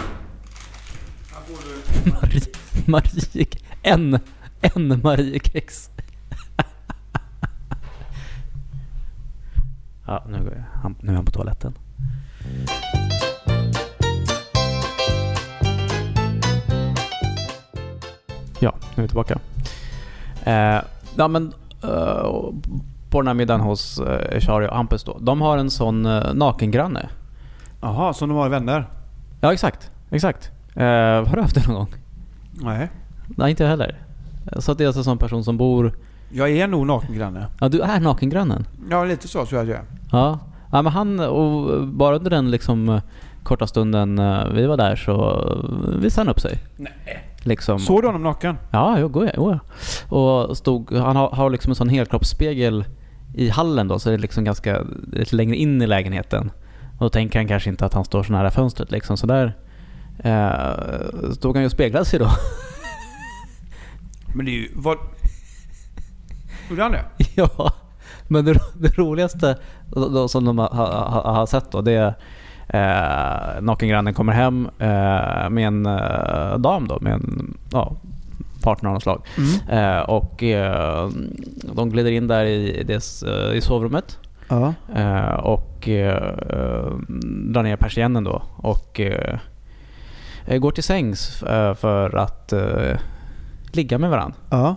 Här 1.33 1.41
får 1.41 1.57
du... 1.65 2.11
Marie, 2.11 2.41
Marie, 2.85 3.47
en, 3.81 4.19
en 4.61 5.01
Mariekex. 5.03 5.89
ja, 10.07 10.23
nu, 10.29 10.43
går 10.43 10.53
jag, 10.53 10.63
han, 10.81 10.95
nu 11.01 11.11
är 11.11 11.15
han 11.15 11.25
på 11.25 11.31
toaletten. 11.31 11.77
Ja, 18.59 18.75
nu 18.95 18.95
är 18.95 19.01
vi 19.01 19.07
tillbaka. 19.07 19.39
Eh, 20.43 20.81
ja, 21.15 21.27
men 21.27 21.53
eh, 21.83 22.51
på 23.15 23.21
den 23.21 23.27
här 23.27 23.33
middagen 23.33 23.61
hos 23.61 23.99
eh, 23.99 24.39
Shari 24.39 24.67
och 24.67 24.75
Hampus 24.75 25.03
då. 25.03 25.17
De 25.21 25.41
har 25.41 25.57
en 25.57 25.69
sån 25.69 26.05
eh, 26.05 26.33
nakengranne. 26.33 27.09
Jaha, 27.81 28.13
som 28.13 28.29
de 28.29 28.37
har 28.37 28.49
vänner? 28.49 28.89
Ja, 29.41 29.53
exakt. 29.53 29.91
Exakt. 30.11 30.51
Eh, 30.73 30.83
har 30.83 31.35
du 31.35 31.41
haft 31.41 31.55
det 31.55 31.67
någon 31.67 31.75
gång? 31.75 31.93
Nej. 32.51 32.89
Nej, 33.25 33.49
inte 33.49 33.63
jag 33.63 33.69
heller. 33.69 34.01
Så 34.59 34.71
att 34.71 34.77
det 34.77 34.83
är 34.83 34.87
alltså 34.87 34.99
en 34.99 35.03
sån 35.03 35.17
person 35.17 35.43
som 35.43 35.57
bor... 35.57 35.93
Jag 36.31 36.51
är 36.51 36.67
nog 36.67 36.87
nakengranne. 36.87 37.47
Ja, 37.59 37.69
du 37.69 37.81
är 37.81 37.99
nakengrannen? 37.99 38.67
Ja, 38.89 39.03
lite 39.03 39.27
så 39.27 39.45
tror 39.45 39.59
jag 39.59 39.63
att 39.63 39.69
jag 39.69 39.77
är. 39.77 39.85
Ja. 40.11 40.39
ja 40.71 40.81
men 40.81 40.93
han, 40.93 41.19
och 41.19 41.87
bara 41.87 42.15
under 42.15 42.29
den 42.29 42.51
liksom 42.51 42.89
eh, 42.89 43.01
korta 43.43 43.67
stunden 43.67 44.19
eh, 44.19 44.47
vi 44.53 44.65
var 44.65 44.77
där 44.77 44.95
så 44.95 45.13
eh, 45.13 45.99
visade 45.99 46.25
han 46.25 46.31
upp 46.31 46.39
sig. 46.39 46.57
Nej. 46.77 47.25
Liksom. 47.45 47.79
Såg 47.79 48.01
du 48.01 48.07
honom 48.07 48.23
naken? 48.23 48.57
Ja, 48.71 48.99
jo, 48.99 49.11
jo, 49.15 49.29
jo. 49.37 49.59
Och 50.17 50.57
stod, 50.57 50.93
han 50.93 51.15
har, 51.15 51.29
har 51.29 51.49
liksom 51.49 51.71
en 51.71 51.75
sån 51.75 51.89
helkroppsspegel 51.89 52.85
i 53.37 53.49
hallen 53.49 53.87
då, 53.87 53.99
så 53.99 54.09
det 54.09 54.15
är 54.15 54.19
liksom 54.19 54.43
ganska 54.43 54.81
lite 55.11 55.35
längre 55.35 55.55
in 55.55 55.81
i 55.81 55.87
lägenheten. 55.87 56.51
Och 56.97 57.05
då 57.05 57.09
tänker 57.09 57.39
han 57.39 57.47
kanske 57.47 57.69
inte 57.69 57.85
att 57.85 57.93
han 57.93 58.05
står 58.05 58.23
så 58.23 58.31
nära 58.31 58.51
fönstret 58.51 58.91
liksom. 58.91 59.17
Så 59.17 59.27
där 59.27 59.53
eh, 60.17 61.31
stod 61.31 61.55
han 61.55 61.61
ju 61.61 61.65
och 61.65 61.71
speglade 61.71 62.05
sig 62.05 62.19
då. 62.19 62.27
Men 64.35 64.45
det 64.45 64.51
är 64.51 64.53
ju... 64.53 64.69
Vad... 64.75 64.97
Gjorde 66.69 66.83
han 66.83 66.91
det? 66.91 67.05
ja, 67.35 67.73
men 68.27 68.45
det, 68.45 68.59
det 68.79 68.97
roligaste 68.97 69.57
då, 69.91 70.09
då, 70.09 70.27
som 70.27 70.45
de 70.45 70.57
har, 70.57 70.69
har, 70.69 71.33
har 71.33 71.45
sett 71.45 71.71
då, 71.71 71.81
det 71.81 71.91
är 71.91 72.15
eh, 72.67 73.61
nakengrannen 73.61 74.13
kommer 74.13 74.33
hem 74.33 74.69
eh, 74.79 75.49
med 75.49 75.67
en 75.67 75.85
eh, 75.85 76.57
dam 76.57 76.87
då, 76.87 76.97
med 77.01 77.13
en 77.13 77.57
ja, 77.71 77.95
partner 78.65 78.89
av 78.89 78.93
något 78.93 79.03
slag. 79.03 79.21
Mm. 79.37 79.79
Eh, 79.97 79.99
och 80.01 80.43
eh, 80.43 81.09
de 81.75 81.89
glider 81.89 82.11
in 82.11 82.27
där 82.27 82.45
i, 82.45 82.83
des, 82.83 83.23
eh, 83.23 83.55
i 83.57 83.61
sovrummet 83.61 84.17
Ja. 84.49 84.73
och 85.43 85.89
drar 87.53 87.63
ner 87.63 87.75
persiennen 87.75 88.23
då 88.23 88.41
och 88.57 89.01
går 90.59 90.71
till 90.71 90.83
sängs 90.83 91.37
för 91.75 92.15
att 92.15 92.53
ligga 93.71 93.97
med 93.97 94.09
varandra. 94.09 94.37
Ja. 94.49 94.75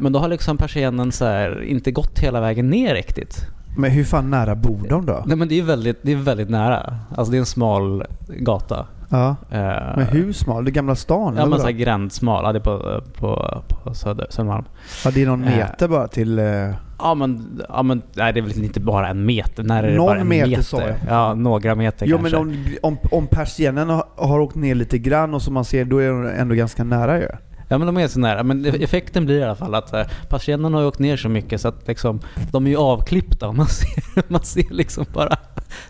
Men 0.00 0.12
då 0.12 0.18
har 0.18 0.28
liksom 0.28 0.56
persiennen 0.56 1.12
så 1.12 1.24
här, 1.24 1.62
inte 1.62 1.90
gått 1.90 2.18
hela 2.18 2.40
vägen 2.40 2.70
ner 2.70 2.94
riktigt. 2.94 3.46
Men 3.76 3.90
hur 3.90 4.04
fan 4.04 4.30
nära 4.30 4.54
bor 4.54 4.86
de 4.88 5.06
då? 5.06 5.22
Nej 5.26 5.36
men 5.36 5.48
det 5.48 5.58
är 5.58 5.62
väldigt, 5.62 5.98
det 6.02 6.12
är 6.12 6.16
väldigt 6.16 6.50
nära. 6.50 6.98
Alltså 7.16 7.30
det 7.30 7.36
är 7.36 7.40
en 7.40 7.46
smal 7.46 8.04
gata. 8.28 8.86
Ja. 9.12 9.28
Eh, 9.50 9.58
Men 9.96 10.06
hur 10.06 10.32
smal? 10.32 10.64
Det 10.64 10.70
Gamla 10.70 10.94
stan? 10.94 11.34
Ja 11.36 11.40
men 11.40 11.50
vadå? 11.50 11.60
såhär 11.60 11.72
grändsmal. 11.72 12.44
Ja, 12.44 12.52
det 12.52 12.58
är 12.58 12.60
på, 12.60 13.02
på, 13.20 13.62
på 13.68 13.94
Söder, 13.94 14.26
Södermalm. 14.30 14.64
ja, 15.04 15.10
det 15.10 15.22
är 15.22 15.26
någon 15.26 15.44
Eh. 15.44 15.56
meter 15.56 15.88
bara 15.88 16.08
till... 16.08 16.38
eh, 16.38 16.70
Ja 17.02 17.14
men, 17.14 17.60
ja 17.68 17.82
men 17.82 18.02
nej 18.14 18.32
det 18.32 18.40
är 18.40 18.42
väl 18.42 18.64
inte 18.64 18.80
bara 18.80 19.08
en 19.08 19.26
meter. 19.26 19.62
När 19.62 19.82
är 19.84 19.90
det 19.90 19.96
Någon 19.96 20.06
bara 20.06 20.18
en 20.20 20.28
meter 20.28 20.48
meter? 20.50 20.62
sa 20.62 20.80
jag. 20.80 20.94
Ja, 21.08 21.34
några 21.34 21.74
meter 21.74 22.06
Jo 22.06 22.18
kanske. 22.18 22.38
men 22.38 22.48
om, 22.48 22.64
om, 22.82 22.98
om 23.10 23.26
persiennen 23.26 23.88
har, 23.88 24.04
har 24.16 24.40
åkt 24.40 24.54
ner 24.56 24.74
lite 24.74 24.98
grann 24.98 25.34
och 25.34 25.42
som 25.42 25.54
man 25.54 25.64
ser, 25.64 25.84
då 25.84 25.98
är 25.98 26.08
de 26.08 26.26
ändå 26.26 26.54
ganska 26.54 26.84
nära 26.84 27.18
ju. 27.18 27.26
Ja 27.68 27.78
men 27.78 27.86
de 27.86 27.96
är 27.96 28.08
så 28.08 28.20
nära. 28.20 28.42
Men 28.42 28.64
effekten 28.66 29.24
blir 29.24 29.38
i 29.40 29.44
alla 29.44 29.54
fall 29.54 29.74
att 29.74 29.94
persiennen 30.28 30.74
har 30.74 30.80
ju 30.80 30.86
åkt 30.86 30.98
ner 30.98 31.16
så 31.16 31.28
mycket 31.28 31.60
så 31.60 31.68
att 31.68 31.88
liksom, 31.88 32.20
de 32.52 32.66
är 32.66 32.70
ju 32.70 32.76
avklippta 32.76 33.48
och 33.48 33.54
man 33.56 33.66
ser, 33.66 34.22
man 34.32 34.42
ser 34.42 34.70
liksom 34.74 35.04
bara 35.14 35.36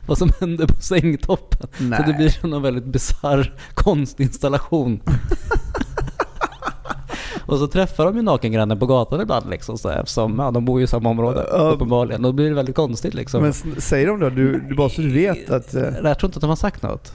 vad 0.06 0.18
som 0.18 0.30
händer 0.40 0.66
på 0.66 0.76
sängtoppen. 0.82 1.68
Så 1.96 2.02
det 2.06 2.14
blir 2.18 2.28
som 2.28 2.52
en 2.52 2.62
väldigt 2.62 2.84
bisarr 2.84 3.54
konstinstallation. 3.74 5.00
och 7.46 7.58
så 7.58 7.66
träffar 7.66 8.04
de 8.04 8.16
ju 8.16 8.22
nakengrannen 8.22 8.78
på 8.78 8.86
gatan 8.86 9.20
ibland 9.20 9.50
liksom 9.50 9.78
så 9.78 9.88
här, 9.88 10.00
eftersom 10.00 10.38
ja, 10.38 10.50
de 10.50 10.64
bor 10.64 10.78
ju 10.80 10.84
i 10.84 10.86
samma 10.86 11.08
område 11.10 11.46
Ja. 11.52 11.58
uppenbarligen. 11.58 12.22
Då 12.22 12.32
blir 12.32 12.48
det 12.48 12.54
väldigt 12.54 12.76
konstigt 12.76 13.14
liksom. 13.14 13.42
Men 13.42 13.52
säger 13.78 14.06
de 14.06 14.20
då, 14.20 14.30
du, 14.30 14.60
du 14.68 14.74
bara 14.74 14.88
så 14.88 15.00
du 15.00 15.12
vet 15.12 15.50
att... 15.50 15.74
eh, 15.74 15.82
Jag 15.82 16.18
tror 16.18 16.28
inte 16.28 16.36
att 16.36 16.40
de 16.40 16.48
har 16.48 16.56
sagt 16.56 16.82
något. 16.82 17.12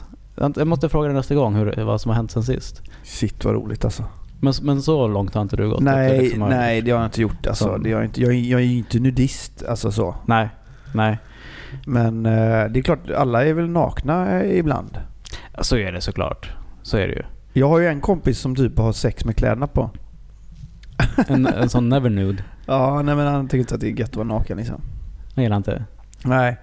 Jag 0.56 0.68
måste 0.68 0.90
fråga 0.90 1.08
dig 1.08 1.16
nästa 1.16 1.36
gång 1.36 1.56
hur, 1.56 1.84
vad 1.84 2.02
som 2.02 2.10
har 2.10 2.16
hänt 2.16 2.32
sen 2.32 2.44
sist. 2.44 2.82
Shit 3.04 3.46
vad 3.46 3.54
roligt 3.54 3.86
alltså. 3.86 4.04
Men, 4.40 4.54
men 4.62 4.82
så 4.82 5.08
långt 5.08 5.34
har 5.36 5.42
inte 5.42 5.56
du 5.56 5.70
gått? 5.70 5.80
Nej, 5.80 6.22
liksom 6.22 6.42
har- 6.42 6.50
nej 6.50 6.82
det 6.82 6.92
har 6.92 6.98
jag 7.00 7.08
inte 7.08 7.22
gjort 7.22 7.48
alltså. 7.48 7.64
Som- 7.66 7.84
Det 7.84 7.92
har 7.92 8.00
jag, 8.02 8.06
inte, 8.08 8.22
jag, 8.22 8.34
är- 8.34 8.52
jag 8.52 8.62
är 8.62 8.66
ju 8.66 8.78
inte 8.78 9.00
nudist, 9.00 9.64
alltså 9.70 9.92
så. 9.92 10.16
Nej, 10.26 10.50
nej. 10.96 11.18
Men 11.86 12.26
eh, 12.26 12.66
det 12.72 12.80
är 12.80 12.82
klart, 12.82 13.10
alla 13.18 13.46
är 13.46 13.54
väl 13.54 13.70
nakna 13.70 14.42
eh, 14.44 14.58
ibland. 14.60 14.98
Ja, 15.58 15.64
Så 15.64 15.78
är 15.78 15.92
det 15.92 16.02
såklart. 16.02 16.52
Så 16.84 16.98
är 16.98 17.08
det 17.08 17.14
ju. 17.14 17.24
Jag 17.54 17.70
har 17.70 17.80
ju 17.80 17.88
en 17.88 18.02
kompis 18.02 18.40
som 18.40 18.56
typ 18.56 18.78
har 18.78 18.94
sex 18.94 19.26
med 19.26 19.36
kläderna 19.36 19.68
på. 19.68 19.90
En, 21.28 21.46
en 21.62 21.70
sån 21.70 21.90
never 21.90 22.10
nude. 22.10 22.44
Ja, 22.66 23.02
nej 23.02 23.16
men 23.16 23.28
han 23.28 23.48
tycker 23.48 23.60
inte 23.60 23.76
att 23.76 23.82
det 23.82 23.88
är 23.88 24.00
gött 24.00 24.10
att 24.10 24.16
vara 24.16 24.28
naken 24.28 24.58
liksom. 24.58 24.82
Jag 25.36 25.44
gillar 25.44 25.58
inte. 25.58 25.86
Nej. 26.24 26.58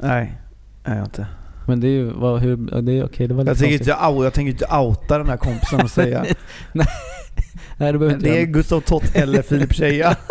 Nej, 0.00 0.38
nej 0.84 0.96
jag 0.96 1.06
inte. 1.06 1.26
Men 1.66 1.80
det 1.80 1.86
är 1.86 1.90
ju, 1.90 2.04
vad, 2.12 2.40
hur, 2.40 2.68
ja, 2.72 2.80
det 2.80 2.92
är 2.98 3.04
okej. 3.04 3.28
det 3.28 3.34
var 3.34 3.40
Jag 3.40 3.48
lite 3.48 3.60
tänker, 3.60 3.78
konstigt. 3.78 3.94
inte, 3.94 4.04
au, 4.06 4.24
jag 4.24 4.32
tänker 4.32 4.52
inte 4.52 4.66
outa 4.76 5.18
den 5.18 5.28
här 5.28 5.36
kompisen 5.36 5.80
och 5.80 5.90
säga. 5.90 6.24
Nej, 6.72 7.92
det 7.92 7.98
behöver 7.98 8.14
inte 8.14 8.26
det 8.28 8.36
är 8.36 8.40
jag. 8.40 8.52
Gustav 8.52 8.80
Tott 8.80 9.14
eller 9.16 9.42
Filip 9.42 9.72
Scheja. 9.74 10.16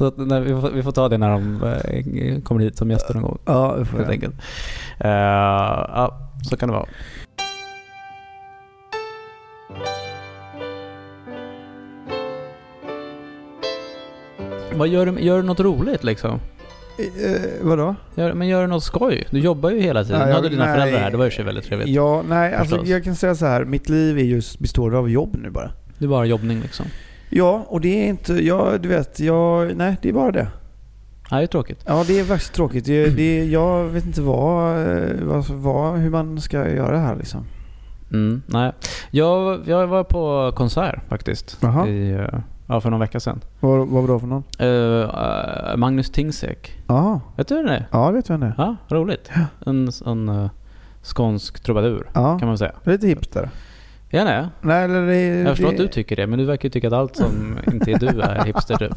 Så 0.00 0.12
nej, 0.16 0.40
vi, 0.40 0.50
får, 0.60 0.70
vi 0.70 0.82
får 0.82 0.92
ta 0.92 1.08
det 1.08 1.18
när 1.18 1.30
de 1.30 1.62
eh, 1.62 2.40
kommer 2.42 2.60
hit 2.60 2.76
som 2.78 2.90
gäster 2.90 3.14
någon 3.14 3.22
gång. 3.22 3.38
Ja, 3.44 3.74
det 3.78 3.84
får 3.84 3.96
Helt 3.98 4.08
jag. 4.08 4.14
enkelt. 4.14 4.34
Eh, 4.98 5.10
ja, 5.10 6.30
så 6.50 6.56
kan 6.56 6.68
det 6.68 6.74
vara. 6.74 6.86
Vad 14.74 14.88
gör 14.88 15.06
du, 15.06 15.20
gör 15.20 15.36
du 15.36 15.42
något 15.42 15.60
roligt 15.60 16.04
liksom? 16.04 16.30
Eh, 16.98 17.40
vadå? 17.62 17.94
Gör, 18.14 18.32
men 18.32 18.48
gör 18.48 18.60
du 18.62 18.66
något 18.66 18.84
skoj? 18.84 19.26
Du 19.30 19.38
jobbar 19.38 19.70
ju 19.70 19.80
hela 19.80 20.04
tiden. 20.04 20.18
Nej, 20.18 20.28
jag- 20.28 20.34
hade 20.36 20.48
dina 20.48 20.64
nej. 20.66 20.74
föräldrar 20.74 21.00
här, 21.00 21.10
det 21.10 21.16
var 21.16 21.30
ju 21.38 21.42
väldigt 21.44 21.64
trevligt. 21.64 21.88
Ja, 21.88 22.22
nej, 22.28 22.54
alltså 22.54 22.84
jag 22.84 23.04
kan 23.04 23.16
säga 23.16 23.34
så 23.34 23.46
här. 23.46 23.64
Mitt 23.64 23.88
liv 23.88 24.18
är 24.18 24.22
just, 24.22 24.58
består 24.58 24.94
av 24.94 25.10
jobb 25.10 25.36
nu 25.42 25.50
bara. 25.50 25.70
Det 25.98 26.04
är 26.04 26.08
bara 26.08 26.24
jobbning 26.24 26.60
liksom. 26.60 26.86
Ja, 27.30 27.64
och 27.68 27.80
det 27.80 28.04
är 28.04 28.08
inte, 28.08 28.32
ja 28.34 28.78
du 28.78 28.88
vet, 28.88 29.20
jag, 29.20 29.76
nej 29.76 29.96
det 30.02 30.08
är 30.08 30.12
bara 30.12 30.30
det. 30.32 30.48
Ja, 31.30 31.36
det 31.36 31.42
är 31.42 31.46
tråkigt. 31.46 31.84
Ja, 31.86 32.04
det 32.06 32.18
är 32.20 32.24
värst 32.24 32.52
tråkigt. 32.52 32.84
Det, 32.84 33.06
det, 33.08 33.44
jag 33.44 33.84
vet 33.84 34.06
inte 34.06 34.20
vad, 34.22 34.76
eh, 34.76 35.42
vad, 35.50 35.98
hur 35.98 36.10
man 36.10 36.40
ska 36.40 36.70
göra 36.70 36.92
det 36.92 36.98
här 36.98 37.16
liksom. 37.16 37.44
Mm, 38.12 38.42
nej. 38.46 38.72
Jag, 39.10 39.60
jag 39.68 39.86
var 39.86 40.04
på 40.04 40.52
konsert 40.56 41.08
faktiskt. 41.08 41.58
Jaha. 41.60 41.86
I, 41.88 42.10
eh, 42.12 42.26
ja, 42.66 42.80
för 42.80 42.90
någon 42.90 43.00
vecka 43.00 43.20
sedan. 43.20 43.40
Vad, 43.60 43.78
vad 43.88 44.06
var 44.06 44.14
det 44.14 44.20
för 44.20 44.26
någon? 44.26 44.44
Eh, 44.58 45.70
eh, 45.70 45.76
Magnus 45.76 46.10
Tingsek. 46.10 46.78
Ja, 46.88 47.20
Vet 47.36 47.48
du 47.48 47.54
vem 47.54 47.66
det 47.66 47.72
är? 47.74 47.86
ja 47.92 48.06
det 48.06 48.12
vet 48.12 48.28
jag 48.28 48.36
inte. 48.36 48.54
Ja, 48.58 48.76
roligt. 48.88 49.30
En, 49.66 49.90
en 50.06 50.28
uh, 50.28 50.50
skånsk 51.02 51.60
trubadur 51.62 52.06
Ja, 52.14 52.38
kan 52.38 52.48
man 52.48 52.58
säga. 52.58 52.72
lite 52.84 53.06
hipster. 53.06 53.50
Ja, 54.12 54.24
nej. 54.24 54.46
Nej, 54.60 54.84
eller 54.84 55.06
det, 55.06 55.20
Jag 55.20 55.48
förstår 55.56 55.66
det, 55.68 55.72
att 55.74 55.78
du 55.78 55.88
tycker 55.88 56.16
det, 56.16 56.26
men 56.26 56.38
du 56.38 56.44
verkar 56.44 56.64
ju 56.68 56.70
tycka 56.70 56.86
att 56.86 56.92
allt 56.92 57.16
som 57.16 57.58
inte 57.72 57.90
är 57.92 57.98
du 57.98 58.20
är 58.20 58.44
hipster 58.44 58.76
typ. 58.76 58.92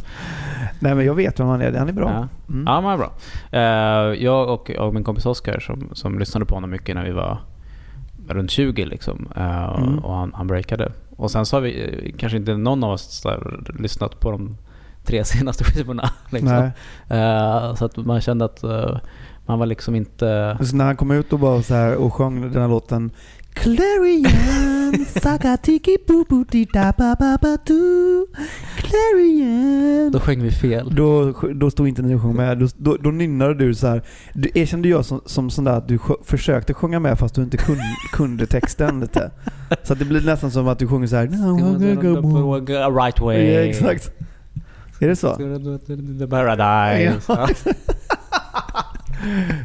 Nej, 0.79 0.95
men 0.95 1.05
jag 1.05 1.13
vet 1.15 1.39
vem 1.39 1.47
han 1.47 1.61
är. 1.61 1.73
Han 1.73 1.89
är 1.89 1.93
bra. 1.93 2.11
Ja, 2.11 2.27
Mm. 2.53 2.63
ja 2.67 2.81
men 2.81 2.83
vad 2.83 2.99
bra. 2.99 3.11
Eh, 3.51 4.23
jag 4.23 4.49
och, 4.49 4.69
och 4.69 4.93
min 4.93 5.03
kompis 5.03 5.25
Oskar 5.25 5.59
som, 5.59 5.89
som 5.93 6.19
lyssnade 6.19 6.45
på 6.45 6.55
honom 6.55 6.69
mycket 6.69 6.95
när 6.95 7.03
vi 7.05 7.11
var 7.11 7.37
runt 8.29 8.51
20 8.51 8.85
liksom. 8.85 9.27
Mm. 9.35 9.99
Och 9.99 10.13
han, 10.15 10.31
han 10.35 10.47
breakade. 10.47 10.91
Och 11.15 11.31
sen 11.31 11.45
så 11.45 11.55
har 11.55 11.61
vi 11.61 11.83
eh, 11.83 12.17
kanske 12.17 12.37
inte 12.37 12.57
någon 12.57 12.83
av 12.83 12.91
oss 12.91 13.21
här, 13.25 13.59
lyssnat 13.79 14.19
på 14.19 14.31
de 14.31 14.57
tre 15.05 15.23
senaste 15.25 15.63
skivorna. 15.63 16.09
Liksom. 16.29 16.71
Nej. 17.07 17.19
Eh, 17.21 17.75
så 17.75 17.85
att 17.85 17.97
man 17.97 18.21
kände 18.21 18.45
att 18.45 18.63
man 19.45 19.59
var 19.59 19.65
liksom 19.65 19.95
inte... 19.95 20.57
Så 20.61 20.75
när 20.75 20.85
han 20.85 20.95
kom 20.95 21.11
ut 21.11 21.33
och 21.33 21.39
bara 21.39 21.61
så 21.61 21.73
här 21.73 21.95
och 21.95 22.13
sjöng 22.13 22.41
den 22.51 22.61
här 22.61 22.69
låten 22.69 23.11
Clarion, 23.53 24.25
sakatiki 25.21 25.97
boo 26.07 26.25
boo 26.29 26.43
di 26.43 26.65
da 26.73 26.93
ba 26.97 27.15
ba 27.19 27.37
ba 27.41 27.57
do 27.65 28.27
Clarion 28.77 30.11
Då 30.11 30.19
sjöng 30.19 30.43
vi 30.43 30.51
fel. 30.51 30.95
Då, 30.95 31.33
då 31.55 31.71
stod 31.71 31.87
inte 31.87 32.01
ni 32.01 32.15
och 32.15 32.21
sjöng 32.21 32.35
med. 32.35 32.57
Då, 32.57 32.67
då, 32.77 32.97
då 32.97 33.11
nynnade 33.11 33.53
du 33.53 33.75
så 33.75 33.87
här. 33.87 34.03
Du 34.33 34.51
erkände 34.53 34.87
jag 34.89 35.05
som, 35.05 35.21
som 35.25 35.49
sån 35.49 35.63
där 35.63 35.73
att 35.73 35.87
du 35.87 35.97
sjö, 35.97 36.13
försökte 36.23 36.73
sjunga 36.73 36.99
med 36.99 37.19
fast 37.19 37.35
du 37.35 37.43
inte 37.43 37.57
kunde, 37.57 37.83
kunde 38.13 38.45
texten 38.45 38.99
lite. 38.99 39.31
Så 39.83 39.93
att 39.93 39.99
det 39.99 40.05
blir 40.05 40.21
nästan 40.25 40.51
som 40.51 40.67
att 40.67 40.79
du 40.79 40.87
sjunger 40.87 41.07
så 41.07 41.15
här. 41.15 41.27
Right 43.05 43.19
way. 43.19 43.53
Ja, 43.53 43.59
exakt. 43.59 44.11
Är 44.99 45.07
det 45.07 45.15
så? 45.15 45.35
The 46.19 46.27
paradise. 46.27 47.21
Ja. 47.27 47.47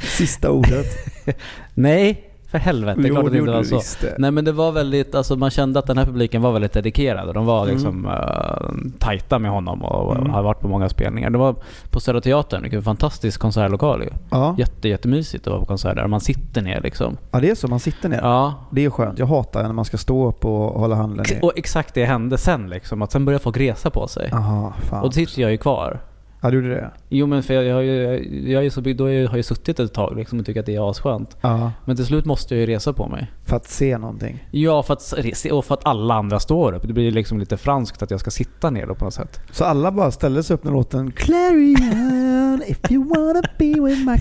Sista 0.01 0.51
ordet. 0.51 0.87
Nej, 1.75 2.28
för 2.51 2.59
helvete. 2.59 3.01
Är 3.01 3.09
klart 3.09 3.25
att 3.27 3.33
det 3.33 3.39
inte 3.39 3.51
var 3.53 3.63
så. 3.63 3.75
visst 3.77 4.01
det. 4.01 4.15
Nej 4.19 4.31
men 4.31 4.45
det 4.45 4.53
var 4.53 4.73
väldigt, 4.73 5.15
alltså 5.15 5.37
man 5.37 5.51
kände 5.51 5.79
att 5.79 5.87
den 5.87 5.99
här 5.99 6.05
publiken 6.05 6.43
var 6.43 6.53
väldigt 6.53 6.73
dedikerad. 6.73 7.35
De 7.35 7.47
var 7.47 7.63
Mm. 7.63 7.75
liksom 7.75 8.07
mm. 8.07 8.93
tajta 8.99 9.39
med 9.39 9.51
honom 9.51 9.85
och 9.85 10.17
Mm. 10.17 10.31
har 10.31 10.43
varit 10.43 10.61
på 10.61 10.69
många 10.69 10.89
spelningar. 10.89 11.31
Det 11.31 11.39
var 11.39 11.55
på 11.91 12.01
Södra 12.01 12.21
Teatern, 12.21 12.63
vilken 12.63 12.83
fantastisk 12.83 13.41
konsertlokal 13.41 14.03
ju. 14.03 14.09
Ja. 14.31 14.55
Jätte, 14.59 14.89
jättemysigt 14.89 15.47
att 15.47 15.51
vara 15.51 15.61
på 15.61 15.67
konsert 15.67 15.97
där. 15.97 16.07
Man 16.07 16.21
sitter 16.21 16.63
ner 16.63 16.81
liksom. 16.81 17.17
ja, 17.31 17.41
det 17.41 17.51
är 17.51 17.55
så. 17.55 17.69
Man 17.69 17.81
sitter 17.81 18.09
ner. 18.09 18.21
Ja. 18.23 18.55
Det 18.71 18.85
är 18.85 18.91
skönt. 18.91 19.19
Jag 19.19 19.27
hatar 19.27 19.63
när 19.63 19.73
man 19.73 19.85
ska 19.85 19.99
stå 19.99 20.29
upp 20.29 20.45
och 20.45 20.81
hålla 20.81 20.95
handen 20.97 21.27
ner. 21.31 21.45
Och 21.45 21.53
exakt 21.57 21.95
det 21.95 22.05
hände 22.05 22.39
sen 22.39 22.71
liksom. 22.71 23.03
Att 23.03 23.13
sen 23.13 23.25
började 23.25 23.43
folk 23.45 23.57
resa 23.57 23.91
på 23.91 24.09
sig. 24.09 24.29
Jaha, 24.33 24.73
fan. 24.91 24.99
Och 25.03 25.07
då 25.09 25.13
sitter 25.13 25.43
jag 25.43 25.51
ju 25.51 25.57
kvar. 25.57 26.01
Ja, 26.41 26.51
du 26.51 26.57
gjorde 26.57 26.69
det? 26.69 26.91
Jo 27.09 27.27
men 27.27 27.43
för 27.43 27.55
jag, 27.55 27.65
jag, 27.65 27.85
ju- 27.85 28.51
jag, 28.53 28.67
är 28.67 28.71
så, 28.71 28.81
då 28.81 29.05
har 29.05 29.11
jag 29.11 29.25
jag 29.25 29.37
ju 29.37 29.43
suttit 29.43 29.81
ett 29.81 29.95
tag 29.95 30.17
liksom 30.17 30.41
och 30.41 30.47
tycker 30.47 30.61
att 30.61 30.67
det 30.67 30.75
är 30.77 30.91
asskönt. 30.91 31.37
Ja. 31.41 31.73
Men 31.85 31.97
till 31.97 32.07
slut 32.07 32.25
måste 32.25 32.55
jag 32.55 32.61
ju 32.61 32.67
resa 32.67 32.93
på 32.93 33.09
mig. 33.09 33.33
För 33.45 33.57
att 33.57 33.69
se 33.69 33.99
någonting. 33.99 34.45
Ja, 34.51 34.83
för 34.83 34.95
att, 34.95 35.15
och 35.53 35.65
för 35.65 35.75
att 35.75 35.87
alla 35.87 36.15
andra 36.15 36.41
står 36.41 36.73
upp. 36.73 36.83
Det 36.87 36.93
blir 36.93 37.11
liksom 37.11 37.39
lite 37.39 37.57
franskt 37.57 38.03
att 38.03 38.11
jag 38.11 38.21
ska 38.21 38.31
sitta 38.31 38.71
ner 38.71 38.87
då 38.87 38.95
på 38.95 39.05
något 39.05 39.15
sätt. 39.15 39.41
Så 39.53 39.65
alla 39.65 39.93
bara 39.93 40.11
ställde 40.11 40.43
sig 40.43 40.55
upp 40.55 40.65
när 40.65 40.73
låten 40.73 41.13
Clarion 41.13 42.63
if 42.67 42.91
you 42.91 43.05
wanna 43.05 43.43
be 43.59 43.81
with 43.81 44.05
my 44.05 44.19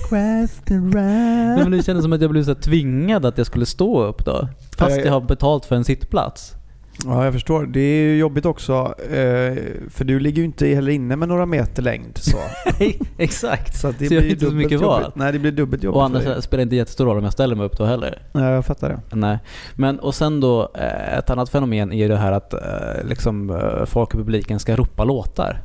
Nej, 0.70 1.58
men 1.58 1.72
det 1.72 1.84
kändes 1.84 2.04
som 2.04 2.14
att 2.14 2.22
jag 2.22 2.32
blev 2.32 2.44
så 2.44 2.56
tvingad 2.56 3.26
att 3.26 3.38
jag 3.38 3.48
skulle 3.48 3.66
stå 3.66 4.04
upp 4.04 4.26
då. 4.26 4.48
Fast 4.78 4.92
Ja, 4.92 4.98
ja. 4.98 5.06
jag 5.06 5.12
har 5.14 5.22
betalt 5.22 5.66
för 5.66 5.76
en 5.76 5.84
sittplats. 5.84 6.54
Ja, 7.06 7.24
jag 7.24 7.34
förstår. 7.34 7.66
Det 7.66 7.80
är 7.80 8.02
ju 8.04 8.18
jobbigt 8.18 8.46
också. 8.46 8.74
eh, 9.04 9.58
För 9.90 10.04
du 10.04 10.20
ligger 10.20 10.38
ju 10.38 10.46
inte 10.46 10.68
heller 10.68 10.92
inne 10.92 11.16
med 11.16 11.28
några 11.30 11.46
meter 11.46 11.84
längd. 11.84 12.18
Så, 12.18 12.38
Nej, 12.80 13.00
exakt. 13.18 13.76
så 13.78 13.92
det 14.00 14.08
Så 14.08 14.14
jag 14.14 14.20
har 14.22 14.24
blir 14.24 14.32
inte 14.34 14.46
så 14.46 14.52
mycket 14.52 14.82
val. 14.82 15.12
Nej, 15.16 15.32
det 15.32 15.40
blir 15.40 15.52
dubbelt 15.52 15.84
jobbigt 15.84 15.96
Och 15.96 16.02
för 16.02 16.06
annars 16.18 16.24
dig. 16.34 16.42
spelar 16.42 16.58
det 16.58 16.64
inte 16.64 16.76
jättestor 16.76 17.06
roll 17.06 17.18
om 17.18 17.24
jag 17.24 17.34
ställer 17.34 17.56
mig 17.56 17.66
upp 17.66 17.78
då 17.78 17.86
heller. 17.86 18.22
Ja, 18.32 18.52
jag 18.52 18.66
fattar 18.66 18.90
det. 18.90 19.16
Nej. 19.16 19.38
Men 19.76 20.00
och 20.00 20.16
sen 20.16 20.40
då, 20.40 20.72
eh, 20.76 21.18
ett 21.18 21.30
annat 21.30 21.50
fenomen 21.50 21.92
är 21.92 21.98
ju 21.98 22.08
det 22.08 22.18
här 22.18 22.32
att 22.32 22.54
eh, 22.54 22.60
liksom, 23.10 23.60
folk 23.86 24.14
i 24.14 24.18
publiken 24.18 24.60
ska 24.60 24.76
ropa 24.76 25.04
låtar. 25.04 25.62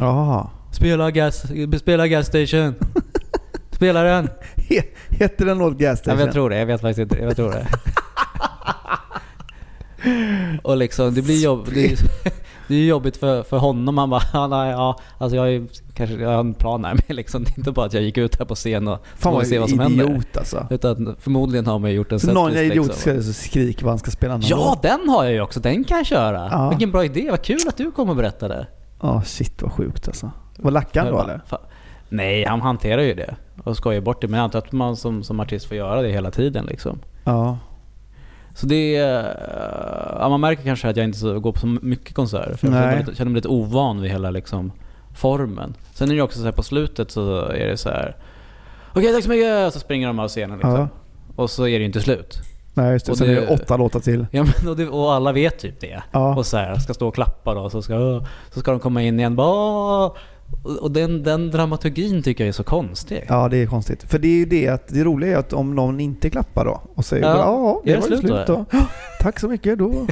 Jaha. 0.00 0.50
Spela 0.72 1.10
gas, 1.10 1.44
spela 1.78 2.08
gas 2.08 2.26
station. 2.26 2.74
Spela 3.70 4.02
den. 4.02 4.28
He- 4.56 4.84
Heter 5.08 5.46
den 5.46 5.58
låt 5.58 5.72
Gas 5.78 5.80
Ja, 5.90 5.96
Station? 5.96 6.20
jag 6.20 6.32
tror 6.32 6.50
det, 6.50 6.58
jag 6.58 6.66
vet 6.66 6.80
faktiskt 6.80 6.98
inte. 7.12 7.24
Jag 7.24 7.36
tror 7.36 7.50
det. 7.50 7.66
Och 10.62 10.76
liksom, 10.76 11.14
det 11.14 11.22
blir 11.22 11.44
jobb, 11.44 11.68
det, 11.74 11.92
är, 11.92 11.98
det 12.68 12.74
är 12.74 12.84
jobbigt 12.86 13.16
för, 13.16 13.42
för 13.42 13.56
honom. 13.58 13.98
Han 13.98 14.10
bara, 14.10 14.22
ja, 14.32 14.46
nej, 14.46 14.70
ja, 14.70 14.98
alltså 15.18 15.36
jag, 15.36 15.52
är, 15.52 15.66
kanske, 15.94 16.16
jag 16.16 16.30
har 16.30 16.40
en 16.40 16.54
plan 16.54 16.84
här. 16.84 16.94
Men 17.08 17.16
liksom, 17.16 17.44
det 17.44 17.50
är 17.50 17.58
inte 17.58 17.72
bara 17.72 17.86
att 17.86 17.92
jag 17.94 18.02
gick 18.02 18.18
ut 18.18 18.38
här 18.38 18.44
på 18.46 18.54
scen 18.54 18.88
och 18.88 18.98
Fan 19.06 19.32
får 19.32 19.32
vad 19.32 19.46
se 19.46 19.58
vad 19.58 19.70
som 19.70 19.78
händer. 19.78 20.04
idiot 20.10 20.36
alltså. 20.36 20.66
Utan 20.70 21.16
förmodligen 21.20 21.66
har 21.66 21.78
man 21.78 21.92
gjort 21.92 22.12
en 22.12 22.20
Så 22.20 22.32
någon 22.32 22.52
setlist, 22.52 22.72
idiot 22.72 23.06
liksom. 23.06 23.32
ska 23.72 23.84
vad 23.86 23.92
han 23.92 23.98
ska 23.98 24.10
spela 24.10 24.32
någon 24.34 24.42
Ja, 24.46 24.56
låt. 24.56 24.82
den 24.82 25.08
har 25.08 25.24
jag 25.24 25.32
ju 25.32 25.40
också. 25.40 25.60
Den 25.60 25.84
kan 25.84 25.96
jag 25.96 26.06
köra. 26.06 26.48
Ja. 26.50 26.68
Vilken 26.68 26.90
bra 26.90 27.04
idé. 27.04 27.26
Vad 27.30 27.42
kul 27.42 27.58
att 27.68 27.76
du 27.76 27.90
kom 27.90 28.10
och 28.10 28.16
berättade. 28.16 28.66
Ja, 29.02 29.22
shit 29.22 29.62
vad 29.62 29.72
sjukt 29.72 30.08
alltså. 30.08 30.30
Var 30.56 30.70
lackade 30.70 31.06
han 31.06 31.14
då 31.16 31.22
eller? 31.22 31.40
Nej, 32.08 32.44
han 32.44 32.60
hanterar 32.60 33.02
ju 33.02 33.14
det 33.14 33.36
och 33.64 33.76
skojar 33.76 34.00
bort 34.00 34.20
det. 34.20 34.28
Men 34.28 34.38
jag 34.38 34.44
antar 34.44 34.58
att 34.58 34.72
man 34.72 34.96
som, 34.96 35.22
som 35.22 35.40
artist 35.40 35.66
får 35.68 35.76
göra 35.76 36.02
det 36.02 36.08
hela 36.08 36.30
tiden 36.30 36.66
liksom. 36.66 36.98
Ja. 37.24 37.58
Så 38.56 38.66
det 38.66 38.96
är... 38.96 39.36
Ja, 40.20 40.28
man 40.28 40.40
märker 40.40 40.62
kanske 40.62 40.88
att 40.88 40.96
jag 40.96 41.04
inte 41.04 41.18
så, 41.18 41.40
går 41.40 41.52
på 41.52 41.58
så 41.60 41.66
mycket 41.66 42.14
konserter. 42.14 42.54
För 42.54 42.66
jag 42.66 42.74
känner 42.74 42.86
mig 42.86 42.98
lite, 42.98 43.14
känner 43.16 43.30
mig 43.30 43.36
lite 43.38 43.48
ovan 43.48 44.00
vid 44.00 44.10
hela 44.10 44.30
liksom, 44.30 44.72
formen. 45.14 45.74
Sen 45.94 46.10
är 46.10 46.14
det 46.14 46.22
också 46.22 46.38
så 46.38 46.44
här 46.44 46.52
på 46.52 46.62
slutet 46.62 47.10
så 47.10 47.40
är 47.40 47.66
det 47.66 47.76
så 47.76 47.88
här. 47.88 48.16
Okej, 48.94 49.12
tack 49.14 49.24
så 49.24 49.30
mycket! 49.30 49.72
Så 49.72 49.80
springer 49.80 50.06
de 50.06 50.18
av 50.18 50.28
scenen 50.28 50.58
liksom. 50.58 50.74
Ja. 50.74 50.88
Och 51.36 51.50
så 51.50 51.62
är 51.62 51.70
det 51.72 51.78
ju 51.78 51.84
inte 51.84 52.00
slut. 52.00 52.38
Nej 52.74 52.92
just 52.92 53.06
det. 53.06 53.12
Och 53.12 53.18
Sen 53.18 53.26
det- 53.28 53.36
är 53.36 53.40
det 53.40 53.46
åtta 53.54 53.76
låtar 53.76 54.00
till. 54.00 54.26
Ja, 54.30 54.44
men, 54.44 54.68
och, 54.68 54.76
det, 54.76 54.88
och 54.88 55.12
alla 55.12 55.32
vet 55.32 55.58
typ 55.58 55.80
det. 55.80 56.02
Ja. 56.12 56.36
Och 56.36 56.46
så 56.46 56.56
här, 56.56 56.76
ska 56.76 56.94
stå 56.94 57.08
och 57.08 57.14
klappa 57.14 57.54
då, 57.54 57.70
så 57.70 57.82
ska, 57.82 58.24
så 58.54 58.60
ska 58.60 58.70
de 58.70 58.80
komma 58.80 59.02
in 59.02 59.18
igen. 59.18 59.36
Bara! 59.36 60.10
Och 60.80 60.90
den, 60.90 61.22
den 61.22 61.50
dramaturgin 61.50 62.22
tycker 62.22 62.44
jag 62.44 62.48
är 62.48 62.52
så 62.52 62.64
konstig. 62.64 63.24
Ja, 63.28 63.48
det 63.48 63.56
är 63.56 63.66
konstigt. 63.66 64.02
För 64.10 64.18
det 64.18 64.28
är 64.28 64.36
ju 64.36 64.44
det 64.44 64.68
att 64.68 64.88
det 64.88 65.04
roliga 65.04 65.32
är 65.32 65.36
att 65.36 65.52
om 65.52 65.74
någon 65.74 66.00
inte 66.00 66.30
klappar 66.30 66.64
då 66.64 66.80
och 66.94 67.04
säger 67.04 67.24
Ja. 67.26 67.36
ja, 67.36 67.80
det 67.84 67.90
det 67.92 67.96
var 68.00 68.06
slut 68.06 68.20
slut 68.20 68.46
då? 68.46 68.64
då. 68.70 68.78
Tack 69.20 69.40
så 69.40 69.48
mycket 69.48 69.78
då. 69.78 70.06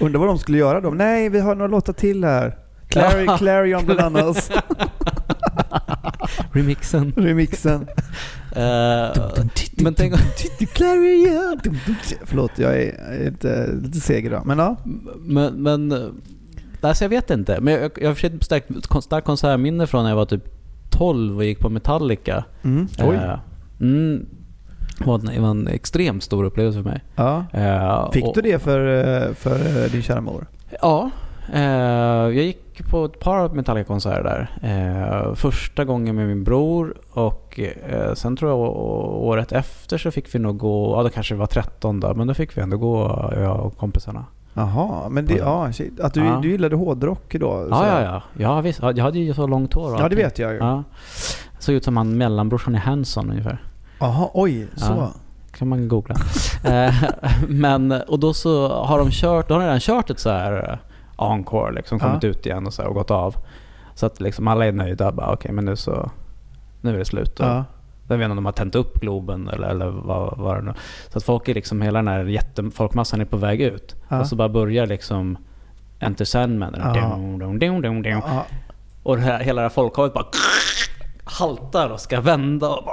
Undrar 0.00 0.20
vad 0.20 0.28
de 0.28 0.38
skulle 0.38 0.58
göra 0.58 0.80
då. 0.80 0.90
Nej, 0.90 1.28
vi 1.28 1.40
har 1.40 1.54
några 1.54 1.68
låtar 1.70 1.92
till 1.92 2.24
här. 2.24 2.58
Clary, 2.88 3.24
Ja. 3.24 3.38
Clary 3.38 3.74
on 3.74 3.86
Bananas. 3.86 4.50
Remixen. 6.52 7.12
Remixen. 7.16 7.86
Eh, 8.56 9.10
men 9.76 9.94
tänk 9.94 10.14
Clary, 10.72 11.26
ja. 11.34 11.56
Förlåt, 12.24 12.50
jag 12.56 12.82
är, 12.82 13.24
lite, 13.24 13.72
lite 13.82 14.00
seg 14.00 14.26
idag. 14.26 14.42
Men 14.46 14.58
ja. 14.58 14.76
Men, 15.18 15.62
men 15.62 15.92
alltså 16.88 17.04
jag 17.04 17.08
vet 17.08 17.30
inte. 17.30 17.60
Men 17.60 17.74
jag, 17.74 17.90
jag 18.00 18.08
har 18.10 18.24
ett 18.24 18.44
starkt, 18.44 18.68
starkt 19.04 19.26
konsertminne 19.26 19.86
från 19.86 20.02
när 20.02 20.10
jag 20.10 20.16
var 20.16 20.26
typ 20.26 20.44
12 20.90 21.36
och 21.36 21.44
gick 21.44 21.58
på 21.60 21.68
Metallica. 21.70 22.44
Mm. 22.62 22.88
Oj. 22.98 23.14
Eh, 23.16 23.38
mm, 23.80 24.26
det 24.98 25.06
var 25.06 25.14
en- 25.14 25.24
det 25.34 25.40
var 25.40 25.50
en 25.50 25.68
extremt 25.68 26.22
stor 26.22 26.44
upplevelse 26.44 26.82
för 26.82 26.90
mig. 26.90 27.04
Ja. 27.16 27.44
Eh, 27.52 28.10
Fick 28.12 28.24
och- 28.24 28.34
du 28.34 28.40
det 28.42 28.58
för, 28.62 28.80
eh, 29.28 29.34
för 29.34 29.84
eh, 29.84 29.90
din 29.90 30.02
kära 30.02 30.20
mor? 30.20 30.46
Ja. 30.82 31.10
Eh, 31.52 31.62
jag 31.62 32.32
gick 32.34 32.90
på 32.90 33.04
ett 33.04 33.18
par 33.20 33.48
Metallica-konserter 33.48 34.22
där. 34.22 34.50
Eh, 35.28 35.34
första 35.34 35.84
gången 35.84 36.16
med 36.16 36.26
min 36.28 36.44
bror 36.44 36.94
och 37.12 37.60
eh, 37.60 38.14
sen 38.14 38.36
tror 38.36 38.50
jag 38.50 38.58
året 39.22 39.52
efter 39.52 39.98
så 39.98 40.10
fick 40.10 40.34
vi 40.34 40.38
nog 40.38 40.58
gå, 40.58 40.94
ja 40.96 41.02
det 41.02 41.10
kanske 41.10 41.34
var 41.34 41.46
13 41.46 42.00
då, 42.00 42.14
men 42.14 42.26
då 42.26 42.34
fick 42.34 42.56
vi 42.56 42.62
ändå 42.62 42.76
gå 42.76 43.30
jag 43.36 43.60
och 43.66 43.76
kompisarna. 43.76 44.24
Jaha, 44.54 45.08
men 45.08 45.26
det, 45.26 45.34
ja, 45.34 45.72
shit. 45.72 46.00
Att 46.00 46.14
du, 46.14 46.24
Ja. 46.24 46.38
du 46.42 46.50
gillade 46.50 46.76
hårdrock 46.76 47.34
då? 47.40 47.66
Ja, 47.70 47.86
ja, 47.86 48.02
ja. 48.02 48.22
Ja, 48.38 48.60
visst. 48.60 48.82
Ja, 48.82 48.92
Jag 48.92 49.04
hade 49.04 49.18
ju 49.18 49.34
så 49.34 49.46
långt 49.46 49.74
hår 49.74 49.96
Ja, 50.00 50.08
det 50.08 50.16
vet 50.16 50.38
jag 50.38 50.52
ju. 50.52 50.58
Ja. 50.58 50.82
Såg 51.58 51.74
ut 51.74 51.84
som 51.84 51.96
han 51.96 52.16
mellanbrorsan 52.16 52.74
i 52.74 52.78
Hanson 52.78 53.30
ungefär. 53.30 53.62
Jaha, 53.98 54.28
oj, 54.34 54.66
så. 54.76 54.92
Ja. 54.92 55.12
kan 55.52 55.68
man 55.68 55.88
googla. 55.88 56.14
Eh, 56.64 56.94
Men, 57.48 57.92
och 57.92 58.18
då 58.18 58.34
så 58.34 58.68
har 58.84 58.98
de 58.98 59.10
kört, 59.10 59.48
då 59.48 59.54
har 59.54 59.60
de 59.60 59.66
redan 59.66 59.80
kört 59.80 60.10
ett 60.10 60.18
så 60.20 60.30
här 60.30 60.70
eh, 60.70 60.78
encore 61.16 61.72
liksom, 61.72 61.98
kommit 62.00 62.24
ut 62.24 62.46
igen 62.46 62.66
och, 62.66 62.74
så 62.74 62.82
här, 62.82 62.88
och 62.88 62.94
gått 62.94 63.10
av. 63.10 63.36
Så 63.94 64.06
att 64.06 64.20
liksom 64.20 64.48
alla 64.48 64.66
är 64.66 64.72
nöjda. 64.72 65.12
Bara, 65.12 65.32
Okej, 65.32 65.52
men 65.52 65.64
nu 65.64 65.76
så, 65.76 66.10
nu 66.80 66.94
är 66.94 66.98
det 66.98 67.04
slut. 67.04 67.40
Och. 67.40 67.46
Jag 68.08 68.16
vet 68.16 68.24
inte 68.24 68.30
om 68.30 68.36
de 68.36 68.44
har 68.44 68.52
tänt 68.52 68.74
upp 68.74 69.00
Globen 69.00 69.48
eller, 69.48 69.68
eller 69.68 69.86
vad, 69.86 70.38
vad 70.38 70.56
det 70.56 70.62
nu 70.62 70.74
Så 71.08 71.18
att 71.18 71.24
folk 71.24 71.48
är 71.48 71.54
liksom, 71.54 71.82
hela 71.82 71.98
den 71.98 72.08
här 72.08 72.24
jättefolkmassan 72.24 73.20
är 73.20 73.24
på 73.24 73.36
väg 73.36 73.60
ut. 73.60 73.94
Ja. 74.08 74.20
Och 74.20 74.26
så 74.26 74.36
bara 74.36 74.48
börjar 74.48 74.86
liksom 74.86 75.38
Enter 76.00 76.24
Sandman. 76.24 76.74
Ja. 76.78 76.92
Dum, 76.92 77.38
dum, 77.38 77.58
dum, 77.58 77.82
dum, 77.82 78.02
dum. 78.02 78.22
Ja. 78.26 78.46
Och 79.02 79.16
det 79.16 79.22
här, 79.22 79.40
hela 79.40 79.62
det 79.62 79.68
här 79.68 79.74
folkhavet 79.74 80.14
bara 80.14 80.26
haltar 81.24 81.90
och 81.90 82.00
ska 82.00 82.20
vända. 82.20 82.68
Och, 82.68 82.88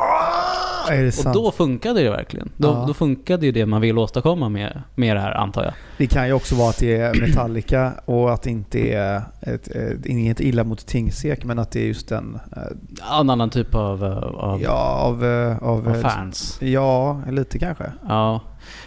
Är 0.89 1.01
det 1.01 1.07
och 1.07 1.13
sant? 1.13 1.33
då 1.35 1.51
funkade 1.51 2.01
det 2.03 2.09
verkligen. 2.09 2.51
Då, 2.57 2.67
Ja. 2.67 2.83
då 2.87 2.93
funkade 2.93 3.45
ju 3.45 3.51
det 3.51 3.65
man 3.65 3.81
vill 3.81 3.97
åstadkomma 3.97 4.49
med, 4.49 4.81
med 4.95 5.15
det 5.15 5.19
här 5.19 5.31
antar 5.31 5.63
jag. 5.63 5.73
Det 5.97 6.07
kan 6.07 6.27
ju 6.27 6.33
också 6.33 6.55
vara 6.55 6.69
att 6.69 6.77
det 6.79 6.95
är 6.97 7.21
Metallica 7.21 7.91
och 8.05 8.33
att 8.33 8.41
det 8.41 8.49
inte 8.49 8.79
är 8.79 9.21
ett, 9.41 9.67
ett, 9.67 10.05
inget 10.05 10.39
illa 10.39 10.63
mot 10.63 10.85
Tingsek 10.85 11.43
men 11.45 11.59
att 11.59 11.71
det 11.71 11.79
är 11.81 11.85
just 11.87 12.11
en... 12.11 12.39
eh, 12.55 13.19
En 13.19 13.29
annan 13.29 13.49
typ 13.49 13.75
av, 13.75 14.03
eh, 14.05 14.17
av, 14.17 14.61
Ja, 14.61 14.71
av... 15.01 15.25
eh, 15.25 15.63
av, 15.63 15.87
av 15.89 15.93
fans. 16.01 16.57
Ja, 16.61 17.21
lite 17.29 17.59
kanske. 17.59 17.91
Ja. 18.07 18.41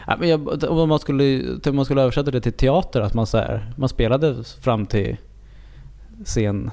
ja 0.07 0.17
men 0.21 0.29
jag, 0.29 0.65
om, 0.71 0.89
man 0.89 0.99
skulle, 0.99 1.43
om 1.67 1.77
man 1.77 1.85
skulle 1.85 2.03
översätta 2.03 2.31
det 2.31 2.41
till 2.41 2.53
teater, 2.53 3.01
att 3.01 3.15
man, 3.15 3.27
så 3.27 3.39
här, 3.39 3.73
man 3.77 3.89
spelade 3.89 4.45
fram 4.45 4.87
till 4.87 5.17
scen 6.25 6.71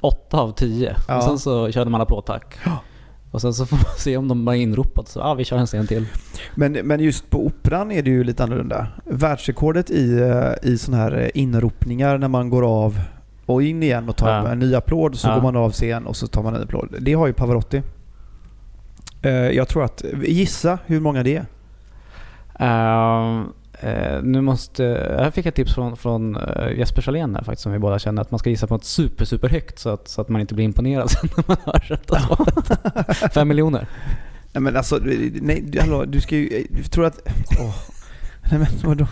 8 0.00 0.40
av 0.40 0.52
10. 0.52 0.96
Ja. 1.08 1.16
Och 1.16 1.22
sen 1.22 1.38
så 1.38 1.70
körde 1.72 1.90
man 1.90 2.00
applådtack. 2.00 2.54
Ja. 2.64 2.78
Och 3.30 3.40
sen 3.40 3.54
så 3.54 3.66
får 3.66 3.76
man 3.76 3.84
se 3.98 4.16
om 4.16 4.28
de 4.28 4.44
var 4.44 4.54
inropat. 4.54 5.08
Så 5.08 5.18
ja, 5.18 5.34
vi 5.34 5.44
kör 5.44 5.56
en 5.58 5.66
scen 5.66 5.86
till. 5.86 6.06
Men, 6.54 6.72
men 6.72 7.00
just 7.00 7.30
på 7.30 7.46
operan 7.46 7.90
är 7.92 8.02
det 8.02 8.10
ju 8.10 8.24
lite 8.24 8.44
annorlunda. 8.44 8.86
Världsrekordet 9.04 9.90
i, 9.90 10.18
eh, 10.20 10.70
i 10.70 10.78
sådana 10.78 11.02
här 11.02 11.12
eh, 11.20 11.28
inropningar 11.34 12.18
när 12.18 12.28
man 12.28 12.50
går 12.50 12.84
av 12.84 13.00
och 13.46 13.62
in 13.62 13.82
igen 13.82 14.08
och 14.08 14.16
tar 14.16 14.28
Ja. 14.28 14.48
en 14.48 14.58
ny 14.58 14.74
applåd 14.74 15.16
så 15.18 15.28
Ja. 15.28 15.34
går 15.34 15.42
man 15.42 15.56
av 15.56 15.72
scen 15.72 16.06
och 16.06 16.16
så 16.16 16.26
tar 16.26 16.42
man 16.42 16.54
en 16.54 16.62
applåd. 16.62 16.94
Det 17.00 17.12
har 17.12 17.26
ju 17.26 17.32
Pavarotti. 17.32 17.82
Eh, 19.22 19.30
Jag 19.32 19.68
tror 19.68 19.84
att, 19.84 20.04
gissa 20.26 20.78
hur 20.86 21.00
många 21.00 21.22
det 21.22 21.36
är. 21.36 21.46
Ehm, 22.58 23.44
eh, 23.80 24.22
nu 24.22 24.40
måste, 24.40 24.82
jag 25.18 25.34
fick 25.34 25.46
ett 25.46 25.54
tips 25.54 25.74
från, 25.74 25.96
från 25.96 26.36
eh, 26.36 26.78
Jesper 26.78 27.02
Salén 27.02 27.34
här 27.34 27.42
faktiskt 27.42 27.62
som 27.62 27.72
vi 27.72 27.78
båda 27.78 27.98
känner 27.98 28.22
att 28.22 28.30
man 28.30 28.38
ska 28.38 28.50
gissa 28.50 28.66
på 28.66 28.74
något 28.74 28.84
super 28.84 29.24
super 29.24 29.48
högt 29.48 29.78
så 29.78 29.88
att, 29.88 30.08
så 30.08 30.20
att 30.20 30.28
man 30.28 30.40
inte 30.40 30.54
blir 30.54 30.64
imponerad 30.64 31.10
sen 31.20 31.28
när 31.36 31.44
man 31.46 31.56
hör 31.64 31.80
rätta 31.80 32.20
svaret. 32.20 33.32
Fem 33.34 33.48
miljoner. 33.48 33.86
Nej 34.52 34.62
men 34.62 34.76
alltså, 34.76 34.98
nej, 35.42 35.64
du- 35.66 35.80
hallå, 35.80 36.04
du 36.04 36.20
ska 36.20 36.36
ju, 36.36 36.66
du 36.70 36.82
tror 36.82 37.04
att, 37.06 37.18
åh. 37.60 37.74
Nej 38.50 38.58
men 38.58 38.68
vadå? 38.84 39.06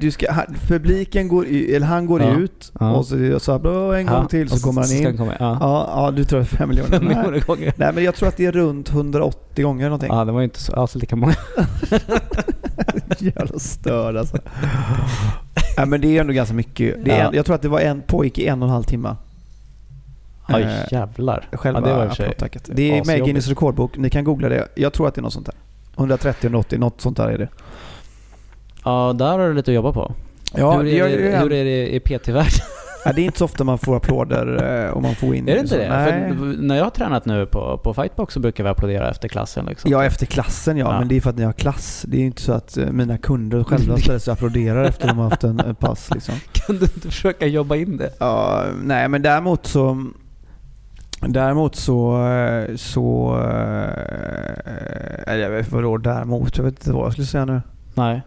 Du 0.00 0.10
ska, 0.10 0.32
han, 0.32 0.44
publiken 0.68 1.28
går, 1.28 1.46
i- 1.46 1.74
eller 1.74 1.86
han 1.86 2.06
går 2.06 2.22
Ja. 2.22 2.34
ut 2.36 2.72
Ja. 2.80 2.92
och 2.92 3.06
så, 3.06 3.40
så 3.40 3.52
här, 3.52 3.94
en 3.94 4.06
gång 4.06 4.14
Ja, 4.16 4.28
till 4.28 4.46
och 4.46 4.58
så 4.58 4.66
kommer 4.66 4.82
han 4.82 4.92
in. 4.92 5.16
komma, 5.16 5.32
ja. 5.38 5.56
Ja, 5.94 6.10
du 6.16 6.24
tror 6.24 6.40
att 6.40 6.48
fem 6.48 6.68
miljoner. 6.68 6.90
Fem 6.90 7.04
Nej. 7.04 7.16
miljoner 7.16 7.40
gånger. 7.40 7.72
Nej 7.76 7.90
men 7.94 8.04
jag 8.04 8.14
tror 8.14 8.28
att 8.28 8.36
det 8.36 8.46
är 8.46 8.52
runt 8.52 8.90
180 8.90 9.64
gånger 9.64 9.84
någonting. 9.84 10.08
Ja, 10.12 10.24
det 10.24 10.32
var 10.32 10.40
ju 10.40 10.44
inte 10.44 10.60
så, 10.60 10.72
alls 10.72 10.94
lika 10.94 11.16
många. 11.16 11.34
Jävla 13.18 13.58
störd 13.58 14.16
alltså. 14.16 14.38
Nej 15.76 15.86
men 15.86 16.00
det 16.00 16.16
är 16.16 16.20
ändå 16.20 16.32
ganska 16.32 16.54
mycket. 16.54 17.04
Det 17.04 17.10
är 17.10 17.24
en, 17.28 17.34
jag 17.34 17.44
tror 17.46 17.54
att 17.56 17.62
det 17.62 17.68
var 17.68 17.80
en 17.80 18.02
pågick 18.02 18.38
i 18.38 18.46
en 18.46 18.62
och 18.62 18.68
en 18.68 18.72
halv 18.74 18.84
timme. 18.84 19.16
Eh, 20.48 20.92
jävlar. 20.92 21.48
Själva 21.52 21.80
ja, 21.80 21.86
det 21.86 21.92
var 21.94 22.06
applådtacket. 22.06 22.70
Det 22.72 22.98
är 22.98 23.04
med 23.04 23.18
i. 23.18 23.20
Guinness 23.20 23.48
rekordbok. 23.48 23.96
Ni 23.96 24.10
kan 24.10 24.24
googla 24.24 24.48
det. 24.48 24.68
Jag 24.74 24.92
tror 24.92 25.08
att 25.08 25.14
det 25.14 25.20
är 25.20 25.22
något 25.22 25.32
sånt 25.32 25.46
där. 25.46 25.54
130-180, 25.96 26.78
något 26.78 27.00
sånt 27.00 27.16
där 27.16 27.28
är 27.28 27.38
det. 27.38 27.48
Ja, 28.84 29.12
där 29.18 29.38
har 29.38 29.48
du 29.48 29.54
lite 29.54 29.70
att 29.70 29.74
jobba 29.74 29.92
på. 29.92 30.14
Ja, 30.54 30.72
hur, 30.72 30.86
är 30.86 30.98
jag- 30.98 31.10
det, 31.10 31.38
hur 31.38 31.52
är 31.52 31.64
det 31.64 31.94
i 31.94 32.00
PT-världen? 32.00 32.50
Ja, 33.04 33.12
det 33.12 33.20
är 33.20 33.24
inte 33.24 33.38
så 33.38 33.44
ofta 33.44 33.64
man 33.64 33.78
får 33.78 33.96
applåder 33.96 34.84
eh, 34.84 34.90
och 34.90 35.02
man 35.02 35.14
får 35.14 35.34
in 35.34 35.48
Är 35.48 35.52
det 35.54 35.58
inte 35.60 35.68
så. 35.70 35.76
det? 35.76 35.88
Nej. 35.88 36.36
För 36.38 36.44
när 36.62 36.76
jag 36.76 36.84
har 36.84 36.90
tränat 36.90 37.24
nu 37.24 37.46
på, 37.46 37.78
på 37.78 37.94
fightbox 37.94 38.34
så 38.34 38.40
brukar 38.40 38.64
vi 38.64 38.70
applådera 38.70 39.10
efter 39.10 39.28
klassen. 39.28 39.66
Liksom. 39.66 39.90
Ja, 39.90 40.04
efter 40.04 40.26
klassen 40.26 40.76
ja. 40.76 40.92
Ja. 40.92 40.98
Men 40.98 41.08
det 41.08 41.16
är 41.16 41.20
för 41.20 41.30
att 41.30 41.36
ni 41.38 41.44
har 41.44 41.52
klass. 41.52 42.04
Det 42.08 42.16
är 42.16 42.20
ju 42.20 42.26
inte 42.26 42.42
så 42.42 42.52
att 42.52 42.76
eh, 42.76 42.86
mina 42.90 43.18
kunder 43.18 43.64
själva 43.64 43.96
ställer 43.98 44.18
sig 44.18 44.32
och 44.32 44.36
applåderar 44.38 44.84
efter 44.84 45.04
att 45.04 45.10
de 45.10 45.18
har 45.18 45.30
haft 45.30 45.44
en 45.44 45.60
en 45.60 45.74
pass. 45.74 46.10
Liksom. 46.14 46.34
Kan 46.52 46.76
du 46.76 46.82
inte 46.82 47.00
försöka 47.00 47.46
jobba 47.46 47.76
in 47.76 47.96
det? 47.96 48.10
Ja, 48.18 48.64
nej 48.82 49.08
men 49.08 49.22
däremot 49.22 49.66
så 49.66 50.06
Däremot 51.28 51.76
så, 51.76 52.26
eh, 52.26 52.76
så 52.76 53.32
vet 55.26 55.72
vadå 55.72 55.96
däremot? 55.96 56.56
Jag 56.56 56.64
vet 56.64 56.74
inte 56.74 56.92
vad 56.92 57.04
jag 57.04 57.12
skulle 57.12 57.26
säga 57.26 57.44
nu. 57.44 57.62
Nej. 57.94 58.22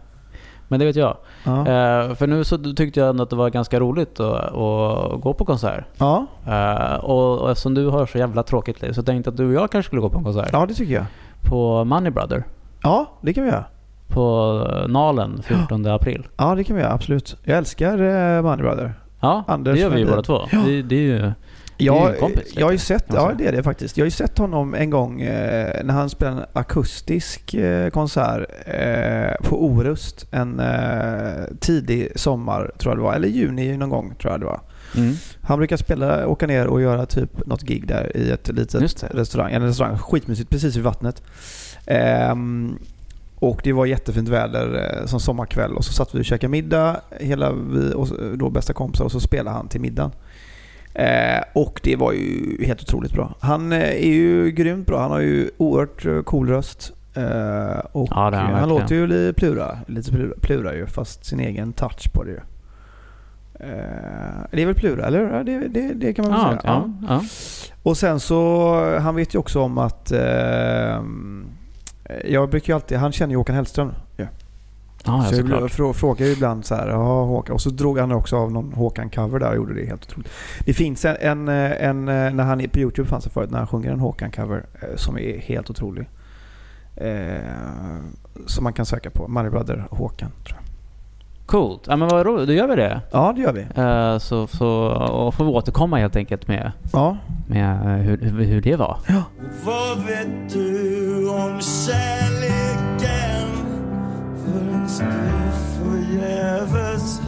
Men 0.68 0.80
det 0.80 0.86
vet 0.86 0.96
jag. 0.96 1.16
Ja. 1.44 1.58
Eh, 1.58 2.14
för 2.14 2.26
nu 2.26 2.44
så 2.44 2.58
tyckte 2.58 3.00
jag 3.00 3.08
ändå 3.08 3.22
att 3.22 3.30
det 3.30 3.36
var 3.36 3.50
ganska 3.50 3.80
roligt 3.80 4.20
att, 4.20 4.44
att 4.44 5.20
gå 5.20 5.34
på 5.38 5.44
konsert. 5.44 5.84
Ja, 5.98 6.26
Eh, 6.46 6.94
och, 6.94 7.38
och 7.38 7.50
eftersom 7.50 7.74
du 7.74 7.86
har 7.86 8.06
så 8.06 8.18
jävla 8.18 8.42
tråkigt 8.42 8.82
liv 8.82 8.92
så 8.92 9.02
tänkte 9.02 9.28
jag 9.28 9.32
att 9.32 9.36
du 9.36 9.46
och 9.46 9.52
jag 9.62 9.70
kanske 9.70 9.86
skulle 9.88 10.02
gå 10.02 10.08
på 10.10 10.18
en 10.18 10.24
konsert. 10.24 10.48
ja 10.52 10.66
det 10.66 10.74
tycker 10.74 10.94
jag. 10.94 11.04
På 11.42 11.84
Money 11.84 12.10
Brother. 12.10 12.44
Ja, 12.82 13.06
det 13.20 13.32
kan 13.34 13.44
vi 13.44 13.50
göra. 13.50 13.64
På 14.08 14.62
Nalen 14.88 15.42
14 15.42 15.86
april. 15.86 16.26
Ja, 16.36 16.54
det 16.54 16.64
kan 16.64 16.76
vi 16.76 16.82
göra. 16.82 16.92
Absolut. 16.92 17.36
Jag 17.44 17.58
älskar 17.58 17.92
eh, 17.98 18.42
Money 18.42 18.62
Brother. 18.62 18.94
Ja, 19.20 19.44
Anders 19.46 19.74
det 19.74 19.80
gör 19.80 19.90
vi 19.90 19.98
ju 20.00 20.06
båda 20.06 20.22
två. 20.22 20.40
Ja. 20.52 20.58
Det, 20.66 20.82
det 20.82 20.94
är 20.96 21.00
ju... 21.00 21.32
Jag, 21.76 22.18
kompis 22.18 22.52
jag 22.56 22.66
har 22.66 22.72
ju 22.72 22.78
sett, 22.78 23.04
ja 23.08 23.32
det 23.38 23.46
är 23.46 23.52
det 23.52 23.62
faktiskt. 23.62 23.96
Jag 23.96 24.02
har 24.02 24.06
ju 24.06 24.10
sett 24.10 24.38
honom 24.38 24.74
en 24.74 24.90
gång 24.90 25.20
eh, 25.20 25.84
när 25.84 25.94
han 25.94 26.10
spelade 26.10 26.40
en 26.40 26.46
akustisk 26.52 27.54
eh, 27.54 27.90
konsert 27.90 28.48
eh, 28.66 29.48
på 29.48 29.64
Orust 29.64 30.26
en 30.30 30.60
eh, 30.60 31.44
tidig 31.60 32.08
sommar 32.14 32.72
tror 32.78 32.90
jag 32.90 32.98
det 32.98 33.02
var. 33.02 33.14
Eller 33.14 33.28
juni 33.28 33.76
någon 33.76 33.90
gång 33.90 34.14
tror 34.20 34.32
jag 34.32 34.40
det 34.40 34.46
var. 34.46 34.60
Mm. 34.96 35.14
Han 35.40 35.58
brukar 35.58 35.76
spela, 35.76 36.26
åka 36.26 36.46
ner 36.46 36.66
och 36.66 36.82
göra 36.82 37.06
typ 37.06 37.46
något 37.46 37.62
gig 37.62 37.86
där 37.88 38.16
i 38.16 38.30
ett 38.30 38.48
litet 38.48 39.04
restaurang. 39.14 39.52
En 39.52 39.62
restaurang, 39.62 39.98
skitmysigt, 39.98 40.50
precis 40.50 40.76
vid 40.76 40.84
vattnet. 40.84 41.22
Ehm, 41.86 42.78
och 43.34 43.60
det 43.64 43.72
var 43.72 43.86
jättefint 43.86 44.28
väder 44.28 44.98
eh, 45.00 45.06
som 45.06 45.20
sommarkväll 45.20 45.72
och 45.72 45.84
så 45.84 45.92
satt 45.92 46.14
vi 46.14 46.20
och 46.20 46.24
käkade 46.24 46.50
middag, 46.50 47.00
hela 47.20 47.52
vi 47.52 47.92
och 47.94 48.08
då 48.38 48.50
bästa 48.50 48.72
kompisar 48.72 49.04
och 49.04 49.12
så 49.12 49.20
spelade 49.20 49.56
han 49.56 49.68
till 49.68 49.80
middagen. 49.80 50.10
Eh, 50.94 51.42
och 51.52 51.80
det 51.82 51.96
var 51.96 52.12
ju 52.12 52.64
helt 52.64 52.82
otroligt 52.82 53.12
bra. 53.12 53.34
Han 53.40 53.72
eh, 53.72 53.78
är 53.82 54.12
ju 54.12 54.50
grymt 54.50 54.86
bra. 54.86 55.00
Han 55.00 55.10
har 55.10 55.20
ju 55.20 55.50
oerhört 55.56 56.06
eh, 56.06 56.22
cool 56.22 56.48
röst. 56.48 56.92
Eh, 57.14 57.78
och 57.92 58.08
Ja, 58.10 58.16
han 58.16 58.32
verkligen. 58.32 58.68
låter 58.68 58.94
ju 58.94 59.06
lite 59.06 59.40
plura, 59.40 59.78
lite 59.86 60.10
plura, 60.10 60.34
plura 60.40 60.74
ju, 60.74 60.86
fast 60.86 61.24
sin 61.24 61.40
egen 61.40 61.72
touch 61.72 62.12
på 62.12 62.24
det 62.24 62.30
ju. 62.30 62.40
Eh, 63.60 64.44
det 64.50 64.62
är 64.62 64.66
väl 64.66 64.74
plura, 64.74 65.06
eller? 65.06 65.20
Ja, 65.36 65.42
det, 65.44 65.68
det, 65.68 65.92
det 65.94 66.12
kan 66.12 66.28
man 66.28 66.34
väl 66.34 66.42
Ja, 66.54 66.60
säga. 66.62 66.82
ja, 67.08 67.08
ja. 67.08 67.22
Och 67.82 67.96
sen 67.96 68.20
så, 68.20 68.98
han 68.98 69.14
vet 69.16 69.34
ju 69.34 69.38
också 69.38 69.60
om 69.60 69.78
att 69.78 70.12
jag 72.24 72.50
brukar 72.50 72.72
ju 72.72 72.74
alltid, 72.74 72.98
han 72.98 73.12
känner 73.12 73.30
ju 73.32 73.36
Håkan 73.36 73.54
Hellström. 73.56 73.92
Ja. 74.16 74.24
Ja, 75.06 75.24
ja 75.24 75.36
så 75.36 75.42
jag 75.50 75.70
frå, 75.70 75.92
frågar 75.92 76.26
ju 76.26 76.32
ibland 76.32 76.64
så 76.64 76.74
här, 76.74 76.88
ja 76.88 77.24
Håkan. 77.24 77.54
Och 77.54 77.60
så 77.60 77.70
drog 77.70 77.98
han 77.98 78.12
också 78.12 78.36
av 78.36 78.52
någon 78.52 78.72
Håkan-cover 78.72 79.38
där 79.38 79.50
och 79.50 79.56
gjorde 79.56 79.74
det 79.74 79.86
helt 79.86 80.02
otroligt. 80.04 80.32
Det 80.64 80.74
finns 80.74 81.04
en, 81.04 81.48
en, 81.48 81.48
en 82.08 82.36
när 82.36 82.44
han 82.44 82.60
är 82.60 82.68
på 82.68 82.78
YouTube 82.78 83.08
fanns 83.08 83.24
det 83.24 83.30
förut, 83.30 83.50
när 83.50 83.58
han 83.58 83.66
sjunger 83.66 83.92
en 83.92 84.00
Håkan-cover 84.00 84.64
eh, 84.82 84.96
som 84.96 85.18
är 85.18 85.38
helt 85.38 85.70
otrolig. 85.70 86.08
Eh, 86.96 87.40
som 88.46 88.64
man 88.64 88.72
kan 88.72 88.86
söka 88.86 89.10
på. 89.10 89.28
Money 89.28 89.50
Brother 89.50 89.86
Håkan 89.90 90.30
tror 90.46 90.58
jag. 90.60 90.64
Coolt. 91.46 91.82
Ja, 91.88 91.96
men 91.96 92.08
vad 92.08 92.26
roligt. 92.26 92.46
Då 92.46 92.52
gör 92.52 92.68
vi 92.68 92.76
det. 92.76 93.00
Ja, 93.12 93.32
det 93.36 93.40
gör 93.42 93.52
vi. 93.52 93.60
Eh, 93.82 94.18
så, 94.18 94.46
så 94.46 94.68
och 95.12 95.34
får 95.34 95.44
vi 95.44 95.50
återkomma 95.50 95.98
helt 95.98 96.16
enkelt 96.16 96.48
med, 96.48 96.72
Ja. 96.92 97.16
med 97.46 97.70
eh, 97.86 98.02
hur, 98.02 98.18
hur, 98.18 98.44
hur 98.44 98.60
det 98.62 98.76
var. 98.76 98.98
Vad 99.64 99.98
vet 99.98 100.52
du 100.52 101.28
om 101.28 101.60
kärleken? 101.60 102.33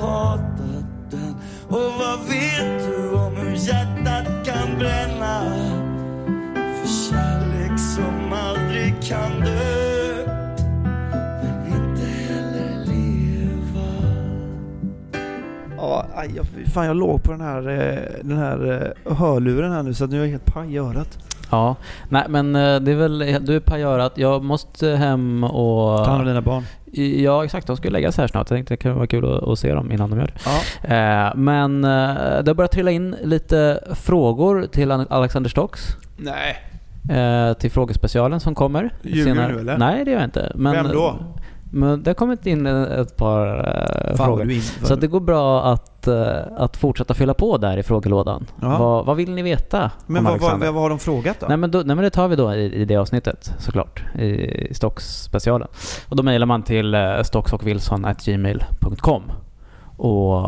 Hatat 0.00 1.10
den. 1.10 1.34
Och 1.68 1.92
vad 1.98 2.18
vet 2.28 2.86
du 2.86 3.10
om 3.10 3.36
hur 3.36 3.56
hjärtat 3.56 4.46
kan 4.46 4.78
bränna? 4.78 5.42
För 6.54 6.88
kärlek 7.10 7.78
som 7.78 8.32
aldrig 8.32 9.02
kan 9.02 9.40
dö. 9.40 10.26
Men 11.42 11.66
inte 11.66 12.06
heller 12.06 12.84
leva. 12.84 13.88
Ja, 15.76 16.06
aj, 16.14 16.30
jag, 16.36 16.46
fan 16.72 16.86
jag 16.86 16.96
låg 16.96 17.22
på 17.22 17.32
den 17.32 17.40
här, 17.40 17.68
eh, 17.68 17.98
den 18.22 18.38
här 18.38 18.94
eh, 19.06 19.16
hörluren 19.16 19.72
här 19.72 19.82
nu 19.82 19.94
så 19.94 20.04
att 20.04 20.10
nu 20.10 20.16
är 20.16 20.20
jag 20.24 20.30
helt 20.30 20.54
paj 20.54 20.74
i 20.74 20.78
örat. 20.78 21.18
Ja, 21.50 21.76
nej 22.08 22.24
men 22.28 22.56
eh, 22.56 22.76
det 22.80 22.92
är 22.92 22.96
väl, 22.96 23.18
du 23.40 23.56
är 23.56 23.60
pajörat. 23.60 24.12
Jag 24.18 24.44
måste 24.44 24.88
hem 24.88 25.44
och... 25.44 26.04
Ta 26.04 26.10
hand 26.10 26.20
om 26.20 26.26
dina 26.26 26.42
barn. 26.42 26.64
Ja 27.22 27.44
exakt, 27.44 27.66
de 27.66 27.76
ska 27.76 27.88
lägga 27.90 28.12
sig 28.12 28.22
här 28.22 28.28
snart. 28.28 28.50
Jag 28.50 28.56
tänkte 28.56 28.72
det 28.74 28.78
kan 28.78 28.94
vara 28.94 29.06
kul 29.06 29.50
att, 29.52 29.58
se 29.58 29.72
dem 29.74 29.92
innan 29.92 30.10
de 30.10 30.18
gör 30.18 30.26
det. 30.26 30.40
Ja. 30.44 31.26
Eh, 31.28 31.32
men 31.36 31.84
eh, 31.84 31.90
det 32.42 32.46
har 32.46 32.54
börjat 32.54 32.72
trilla 32.72 32.90
in 32.90 33.16
lite 33.22 33.80
frågor 33.94 34.66
till 34.72 34.90
An- 34.90 35.06
Alexander 35.10 35.50
Stocks. 35.50 35.96
Nej. 36.16 36.56
Eh, 37.10 37.52
till 37.52 37.70
frågespecialen 37.70 38.40
som 38.40 38.54
kommer. 38.54 38.90
Ljuger 39.02 39.48
du, 39.48 39.60
eller? 39.60 39.78
Nej 39.78 40.04
det 40.04 40.10
gör 40.10 40.18
jag 40.18 40.26
inte. 40.26 40.52
Men, 40.54 40.72
Vem 40.72 40.88
då? 40.88 41.16
Men 41.76 42.02
det 42.02 42.10
har 42.10 42.14
kommit 42.14 42.46
in 42.46 42.66
ett 42.66 43.16
par 43.16 43.58
eh, 43.58 44.16
Fan 44.16 44.26
frågor. 44.26 44.50
in, 44.50 44.60
Så 44.60 44.94
det 44.94 45.06
går 45.06 45.20
bra 45.20 45.72
att, 45.72 46.08
eh, 46.08 46.36
att 46.56 46.76
fortsätta 46.76 47.14
fylla 47.14 47.34
på 47.34 47.56
där 47.56 47.78
i 47.78 47.82
frågelådan. 47.82 48.46
Vad, 48.56 49.06
vad 49.06 49.16
vill 49.16 49.30
ni 49.30 49.42
veta 49.42 49.90
Men 50.06 50.24
vad, 50.24 50.40
vad, 50.40 50.60
vad 50.60 50.74
har 50.74 50.88
de 50.88 50.98
frågat 50.98 51.40
då? 51.40 51.46
Nej 51.48 51.56
men, 51.56 51.70
då, 51.70 51.78
nej 51.78 51.96
men 51.96 52.04
det 52.04 52.10
tar 52.10 52.28
vi 52.28 52.36
då 52.36 52.54
i, 52.54 52.74
i 52.74 52.84
det 52.84 52.96
avsnittet 52.96 53.52
såklart. 53.58 54.04
I, 54.18 54.24
i 54.70 54.74
Stocks-specialen. 54.74 55.68
Och 56.08 56.16
då 56.16 56.22
mejlar 56.22 56.46
man 56.46 56.62
till 56.62 56.94
eh, 56.94 57.22
stocksochwilson.gmail.com 57.22 59.22
och 59.98 60.42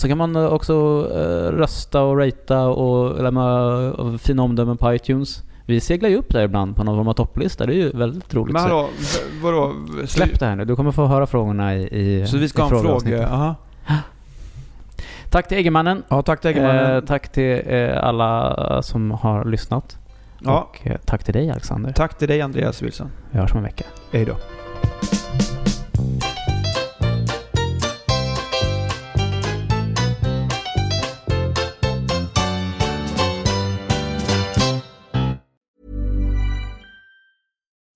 så 0.00 0.08
kan 0.08 0.18
man 0.18 0.36
också 0.36 1.02
rösta 1.52 2.02
och 2.02 2.18
ratea 2.18 2.66
och 2.66 3.22
lämna 3.22 4.18
fina 4.18 4.42
omdömen 4.42 4.76
på 4.76 4.94
iTunes. 4.94 5.42
Vi 5.70 5.80
seglar 5.80 6.08
ju 6.08 6.16
upp 6.16 6.32
där 6.32 6.42
ibland 6.44 6.76
på 6.76 6.84
någon 6.84 6.96
form 6.96 7.08
av 7.08 7.12
topplista. 7.12 7.66
Det 7.66 7.72
är 7.72 7.76
ju 7.76 7.90
väldigt 7.90 8.34
roligt. 8.34 8.52
Men 8.52 8.62
hallå, 8.62 8.88
vadå? 9.42 9.74
Släpp 10.06 10.40
det 10.40 10.46
här 10.46 10.56
nu. 10.56 10.64
Du 10.64 10.76
kommer 10.76 10.92
få 10.92 11.06
höra 11.06 11.26
frågorna 11.26 11.74
i, 11.76 11.82
i 11.82 12.26
så 12.26 12.36
vi 12.38 12.48
ska 12.48 12.62
ha 12.62 12.76
en 12.76 12.82
fråga? 12.82 13.28
Aha. 13.28 13.54
Tack 15.30 15.48
till 15.48 15.58
Eggemannen. 15.58 16.02
Ja, 16.08 16.22
tack 16.22 16.40
till 16.40 16.50
Eh, 16.50 16.56
Eggemannen. 16.56 17.06
tack 17.06 17.32
till 17.32 17.62
eh, 17.66 18.04
alla 18.04 18.82
som 18.82 19.10
har 19.10 19.44
lyssnat. 19.44 19.98
Ja. 20.38 20.68
Och 20.70 20.86
eh, 20.86 20.96
tack 21.04 21.24
till 21.24 21.34
dig 21.34 21.50
Alexander. 21.50 21.92
Tack 21.92 22.18
till 22.18 22.28
dig 22.28 22.40
Andreas 22.40 22.82
Wilson. 22.82 23.08
Vi 23.30 23.38
hörs 23.38 23.52
om 23.52 23.58
en 23.58 23.64
vecka. 23.64 23.84
Hej 24.12 24.24
då. 24.24 24.34